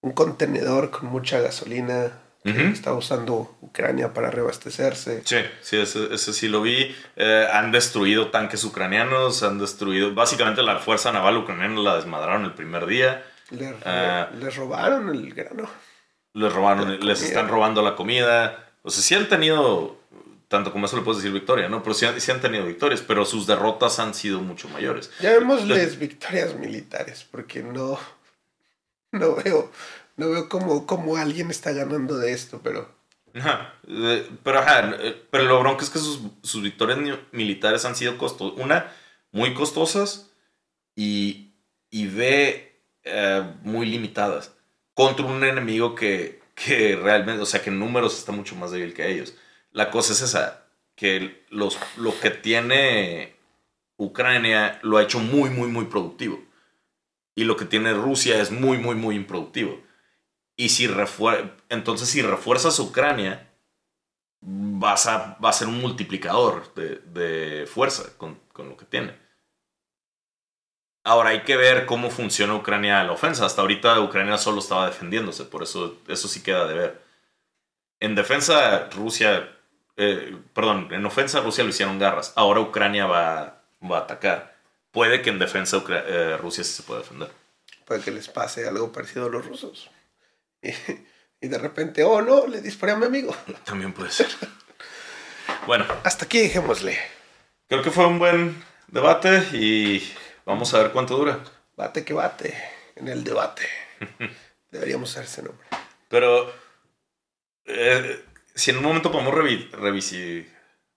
un 0.00 0.12
contenedor 0.12 0.90
con 0.90 1.06
mucha 1.10 1.40
gasolina 1.40 2.20
que 2.42 2.50
Ujú. 2.50 2.60
estaba 2.60 2.96
usando 2.96 3.56
Ucrania 3.60 4.14
para 4.14 4.30
reabastecerse. 4.30 5.22
Sí, 5.24 5.36
sí, 5.60 5.76
ese, 5.76 6.12
ese 6.12 6.32
sí 6.32 6.48
lo 6.48 6.62
vi. 6.62 6.94
Eh, 7.16 7.48
han 7.52 7.70
destruido 7.70 8.30
tanques 8.30 8.64
ucranianos, 8.64 9.42
han 9.42 9.58
destruido... 9.58 10.14
Básicamente 10.14 10.62
la 10.62 10.78
fuerza 10.78 11.12
naval 11.12 11.36
ucraniana 11.36 11.80
la 11.80 11.96
desmadraron 11.96 12.44
el 12.46 12.54
primer 12.54 12.86
día. 12.86 13.24
Le- 13.50 13.74
Ah. 13.84 14.30
les 14.38 14.56
robaron 14.56 15.08
el 15.14 15.32
grano. 15.34 15.68
Les 16.32 16.52
robaron, 16.52 16.98
les 17.06 17.22
están 17.22 17.48
robando 17.48 17.82
la 17.82 17.94
comida. 17.94 18.72
O 18.82 18.90
sea, 18.90 19.02
sí 19.02 19.14
han 19.14 19.28
tenido, 19.28 19.98
tanto 20.48 20.72
como 20.72 20.86
eso 20.86 20.96
le 20.96 21.02
puedes 21.02 21.22
decir 21.22 21.32
victoria, 21.32 21.68
¿no? 21.68 21.82
Pero 21.82 21.94
sí, 21.94 22.06
han- 22.06 22.20
sí 22.20 22.30
han 22.30 22.40
tenido 22.40 22.64
victorias, 22.66 23.02
pero 23.02 23.24
sus 23.24 23.46
derrotas 23.46 23.98
han 23.98 24.14
sido 24.14 24.40
mucho 24.40 24.68
mayores. 24.68 25.10
Llamémosles 25.20 25.98
victorias 25.98 26.54
militares, 26.54 27.26
porque 27.30 27.62
no, 27.62 27.98
no 29.12 29.36
veo, 29.36 29.70
no 30.16 30.30
veo 30.30 30.48
cómo, 30.48 30.86
cómo 30.86 31.16
alguien 31.16 31.50
está 31.50 31.72
ganando 31.72 32.18
de 32.18 32.32
esto, 32.32 32.60
pero 32.62 32.92
Ajá. 33.36 33.74
Pero, 34.44 34.58
ajá, 34.60 34.94
eh, 35.00 35.20
pero 35.30 35.44
lo 35.44 35.58
bronco 35.58 35.82
es 35.82 35.90
que 35.90 35.98
sus, 35.98 36.20
sus 36.44 36.62
victorias 36.62 36.98
militares 37.32 37.84
han 37.84 37.96
sido 37.96 38.16
costosas. 38.16 38.60
Una, 38.62 38.92
muy 39.32 39.54
costosas 39.54 40.30
y, 40.94 41.52
y 41.90 42.06
B, 42.06 42.73
eh, 43.04 43.54
muy 43.62 43.86
limitadas. 43.86 44.54
Contra 44.94 45.26
un 45.26 45.42
enemigo 45.44 45.94
que, 45.94 46.42
que 46.54 46.96
realmente, 46.96 47.42
o 47.42 47.46
sea, 47.46 47.62
que 47.62 47.70
en 47.70 47.78
números 47.78 48.16
está 48.18 48.32
mucho 48.32 48.54
más 48.56 48.70
débil 48.70 48.94
que 48.94 49.10
ellos. 49.10 49.34
La 49.72 49.90
cosa 49.90 50.12
es 50.12 50.22
esa, 50.22 50.66
que 50.94 51.44
los, 51.50 51.78
lo 51.96 52.18
que 52.18 52.30
tiene 52.30 53.36
Ucrania 53.96 54.78
lo 54.82 54.98
ha 54.98 55.02
hecho 55.02 55.18
muy, 55.20 55.50
muy, 55.50 55.68
muy 55.68 55.86
productivo. 55.86 56.42
Y 57.34 57.44
lo 57.44 57.56
que 57.56 57.64
tiene 57.64 57.92
Rusia 57.92 58.40
es 58.40 58.50
muy, 58.50 58.78
muy, 58.78 58.94
muy 58.94 59.16
improductivo. 59.16 59.82
Y 60.56 60.68
si 60.68 60.88
entonces 61.68 62.08
si 62.08 62.22
refuerzas 62.22 62.78
Ucrania, 62.78 63.50
vas 64.40 65.06
a, 65.06 65.36
va 65.44 65.48
a 65.48 65.52
ser 65.52 65.68
un 65.68 65.80
multiplicador 65.80 66.72
de, 66.74 67.66
fuerza 67.66 68.16
con, 68.16 68.38
con, 68.52 68.68
lo 68.68 68.76
que 68.76 68.84
tiene. 68.84 69.18
Ahora 71.04 71.30
hay 71.30 71.42
que 71.42 71.56
ver 71.56 71.84
cómo 71.84 72.10
funciona 72.10 72.54
Ucrania 72.54 73.00
a 73.00 73.04
la 73.04 73.12
ofensa. 73.12 73.44
Hasta 73.44 73.60
ahorita 73.60 74.00
Ucrania 74.00 74.38
solo 74.38 74.60
estaba 74.60 74.86
defendiéndose, 74.86 75.44
por 75.44 75.62
eso 75.62 75.98
eso 76.08 76.28
sí 76.28 76.42
queda 76.42 76.66
de 76.66 76.74
ver. 76.74 77.02
En 78.00 78.14
defensa 78.14 78.88
Rusia, 78.90 79.54
eh, 79.96 80.36
perdón, 80.54 80.88
en 80.92 81.04
ofensa 81.04 81.40
Rusia 81.40 81.62
lo 81.62 81.70
hicieron 81.70 81.98
garras. 81.98 82.32
Ahora 82.36 82.60
Ucrania 82.60 83.04
va, 83.06 83.62
va 83.82 83.98
a 83.98 84.00
atacar. 84.00 84.56
Puede 84.92 85.20
que 85.20 85.28
en 85.28 85.38
defensa 85.38 85.82
eh, 85.88 86.38
Rusia 86.40 86.64
sí 86.64 86.72
se 86.72 86.82
pueda 86.82 87.00
defender. 87.00 87.28
Puede 87.84 88.00
que 88.00 88.10
les 88.10 88.28
pase 88.28 88.66
algo 88.66 88.90
parecido 88.90 89.26
a 89.26 89.30
los 89.30 89.46
rusos. 89.46 89.90
Y, 91.40 91.48
de 91.48 91.58
repente, 91.58 92.02
oh 92.04 92.22
no, 92.22 92.46
le 92.46 92.62
disparé 92.62 92.92
a 92.92 92.96
mi 92.96 93.04
amigo. 93.04 93.36
También 93.64 93.92
puede 93.92 94.10
ser. 94.10 94.28
Bueno. 95.66 95.84
Hasta 96.02 96.24
aquí 96.24 96.38
dejémosle. 96.38 96.96
Creo 97.68 97.82
que 97.82 97.90
fue 97.90 98.06
un 98.06 98.18
buen 98.18 98.64
debate 98.86 99.40
y 99.52 100.02
vamos 100.44 100.72
a 100.74 100.78
ver 100.78 100.92
cuánto 100.92 101.16
dura. 101.16 101.40
Bate 101.76 102.04
que 102.04 102.14
bate 102.14 102.54
en 102.96 103.08
el 103.08 103.24
debate. 103.24 103.62
Deberíamos 104.70 105.10
usar 105.10 105.24
ese 105.24 105.42
nombre. 105.42 105.66
Pero 106.08 106.52
eh, 107.64 108.24
si 108.54 108.70
en 108.70 108.78
un 108.78 108.84
momento 108.84 109.10
podemos 109.10 109.34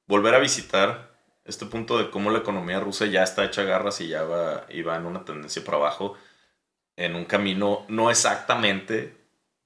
volver 0.06 0.36
a 0.36 0.40
visitar 0.40 1.18
este 1.46 1.66
punto 1.66 1.98
de 1.98 2.10
cómo 2.10 2.30
la 2.30 2.40
economía 2.40 2.80
rusa 2.80 3.06
ya 3.06 3.24
está 3.24 3.46
hecha 3.46 3.64
garras 3.64 4.02
y 4.02 4.10
ya 4.10 4.24
va, 4.24 4.66
y 4.70 4.82
va 4.82 4.98
en 4.98 5.06
una 5.06 5.24
tendencia 5.26 5.64
para 5.64 5.78
abajo, 5.78 6.18
en 6.96 7.16
un 7.16 7.26
camino 7.26 7.86
no 7.88 8.10
exactamente, 8.12 9.16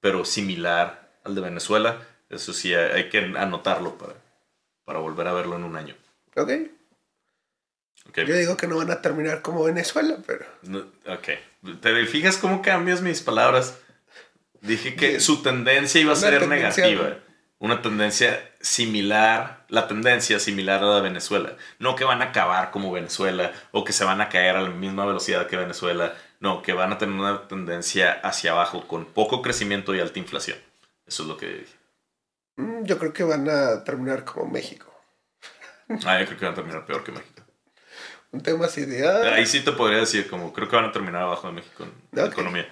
pero 0.00 0.24
similar 0.24 1.18
al 1.24 1.34
de 1.34 1.40
Venezuela. 1.40 2.06
Eso 2.30 2.52
sí, 2.52 2.72
hay 2.74 3.08
que 3.10 3.18
anotarlo 3.18 3.98
para, 3.98 4.14
para 4.84 5.00
volver 5.00 5.26
a 5.26 5.32
verlo 5.32 5.56
en 5.56 5.64
un 5.64 5.76
año. 5.76 5.96
Ok. 6.36 6.50
Okay. 8.12 8.26
Yo 8.26 8.36
digo 8.36 8.56
que 8.56 8.66
no 8.66 8.76
van 8.76 8.90
a 8.90 9.00
terminar 9.00 9.42
como 9.42 9.64
Venezuela, 9.64 10.16
pero... 10.26 10.46
ok. 11.06 11.28
¿Te 11.80 12.06
fijas 12.06 12.36
cómo 12.36 12.62
cambias 12.62 13.00
mis 13.00 13.20
palabras? 13.22 13.78
Dije 14.60 14.94
que 14.94 15.20
su 15.20 15.42
tendencia 15.42 16.00
iba 16.00 16.12
a 16.12 16.16
ser 16.16 16.46
negativa. 16.46 17.18
Una 17.58 17.80
tendencia 17.80 18.50
similar, 18.60 19.64
la 19.68 19.86
tendencia 19.86 20.38
similar 20.40 20.82
a 20.82 20.86
la 20.86 20.94
de 20.96 21.02
Venezuela. 21.02 21.56
No 21.78 21.94
que 21.94 22.04
van 22.04 22.20
a 22.22 22.26
acabar 22.26 22.70
como 22.72 22.90
Venezuela 22.90 23.52
o 23.70 23.84
que 23.84 23.92
se 23.92 24.04
van 24.04 24.20
a 24.20 24.28
caer 24.28 24.56
a 24.56 24.62
la 24.62 24.70
misma 24.70 25.06
velocidad 25.06 25.46
que 25.46 25.56
Venezuela. 25.56 26.14
No, 26.40 26.60
que 26.62 26.72
van 26.72 26.92
a 26.92 26.98
tener 26.98 27.14
una 27.14 27.46
tendencia 27.46 28.12
hacia 28.24 28.50
abajo 28.50 28.88
con 28.88 29.04
poco 29.04 29.42
crecimiento 29.42 29.94
y 29.94 30.00
alta 30.00 30.18
inflación. 30.18 30.58
Eso 31.06 31.22
es 31.22 31.28
lo 31.28 31.36
que 31.36 31.46
dije. 31.46 31.76
Mm, 32.56 32.84
yo 32.84 32.98
creo 32.98 33.12
que 33.12 33.22
van 33.22 33.48
a 33.48 33.84
terminar 33.84 34.24
como 34.24 34.50
México. 34.50 34.92
Ah, 36.04 36.18
yo 36.18 36.26
creo 36.26 36.38
que 36.38 36.44
van 36.44 36.52
a 36.52 36.56
terminar 36.56 36.86
peor 36.86 37.04
que 37.04 37.12
México. 37.12 37.41
Un 38.32 38.42
tema 38.42 38.64
así 38.64 38.84
de... 38.84 39.06
Ah. 39.06 39.34
Ahí 39.34 39.46
sí 39.46 39.60
te 39.60 39.72
podría 39.72 39.98
decir, 39.98 40.28
como 40.28 40.52
creo 40.52 40.68
que 40.68 40.76
van 40.76 40.86
a 40.86 40.92
terminar 40.92 41.22
abajo 41.22 41.46
de 41.46 41.52
México 41.52 41.84
en 41.84 42.24
economía. 42.24 42.66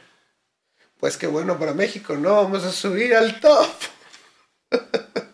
Pues 0.98 1.16
qué 1.16 1.26
bueno 1.26 1.58
para 1.58 1.74
México, 1.74 2.14
¿no? 2.16 2.34
Vamos 2.36 2.64
a 2.64 2.72
subir 2.72 3.14
al 3.14 3.40
top. 3.40 3.68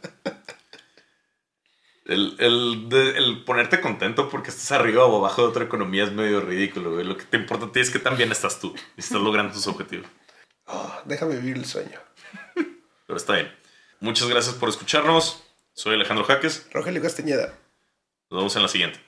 El, 2.08 3.42
ponerte 3.44 3.80
contento 3.80 4.28
porque 4.28 4.50
estás 4.50 4.70
arriba 4.72 5.04
o 5.06 5.16
abajo 5.18 5.42
de 5.42 5.48
otra 5.48 5.64
economía 5.64 6.04
es 6.04 6.12
medio 6.12 6.40
ridículo, 6.40 7.02
Lo 7.02 7.16
que 7.16 7.24
te 7.24 7.36
importa 7.36 7.66
a 7.66 7.72
ti 7.72 7.80
es 7.80 7.90
que 7.90 7.98
también 7.98 8.30
estás 8.30 8.60
tú 8.60 8.74
y 8.96 9.00
estás 9.00 9.20
logrando 9.20 9.52
tus 9.52 9.66
objetivos. 9.66 10.08
Oh, 10.68 10.92
déjame 11.04 11.36
vivir 11.36 11.58
el 11.58 11.64
sueño. 11.64 12.00
Pero 13.06 13.16
está 13.16 13.34
bien. 13.34 13.54
Muchas 14.00 14.28
gracias 14.28 14.56
por 14.56 14.68
escucharnos. 14.68 15.44
Soy 15.74 15.94
Alejandro 15.94 16.24
Jaques. 16.24 16.66
Rogelio 16.72 17.00
Castañeda. 17.00 17.56
Nos 18.30 18.40
vemos 18.40 18.56
en 18.56 18.62
la 18.62 18.68
siguiente. 18.68 18.98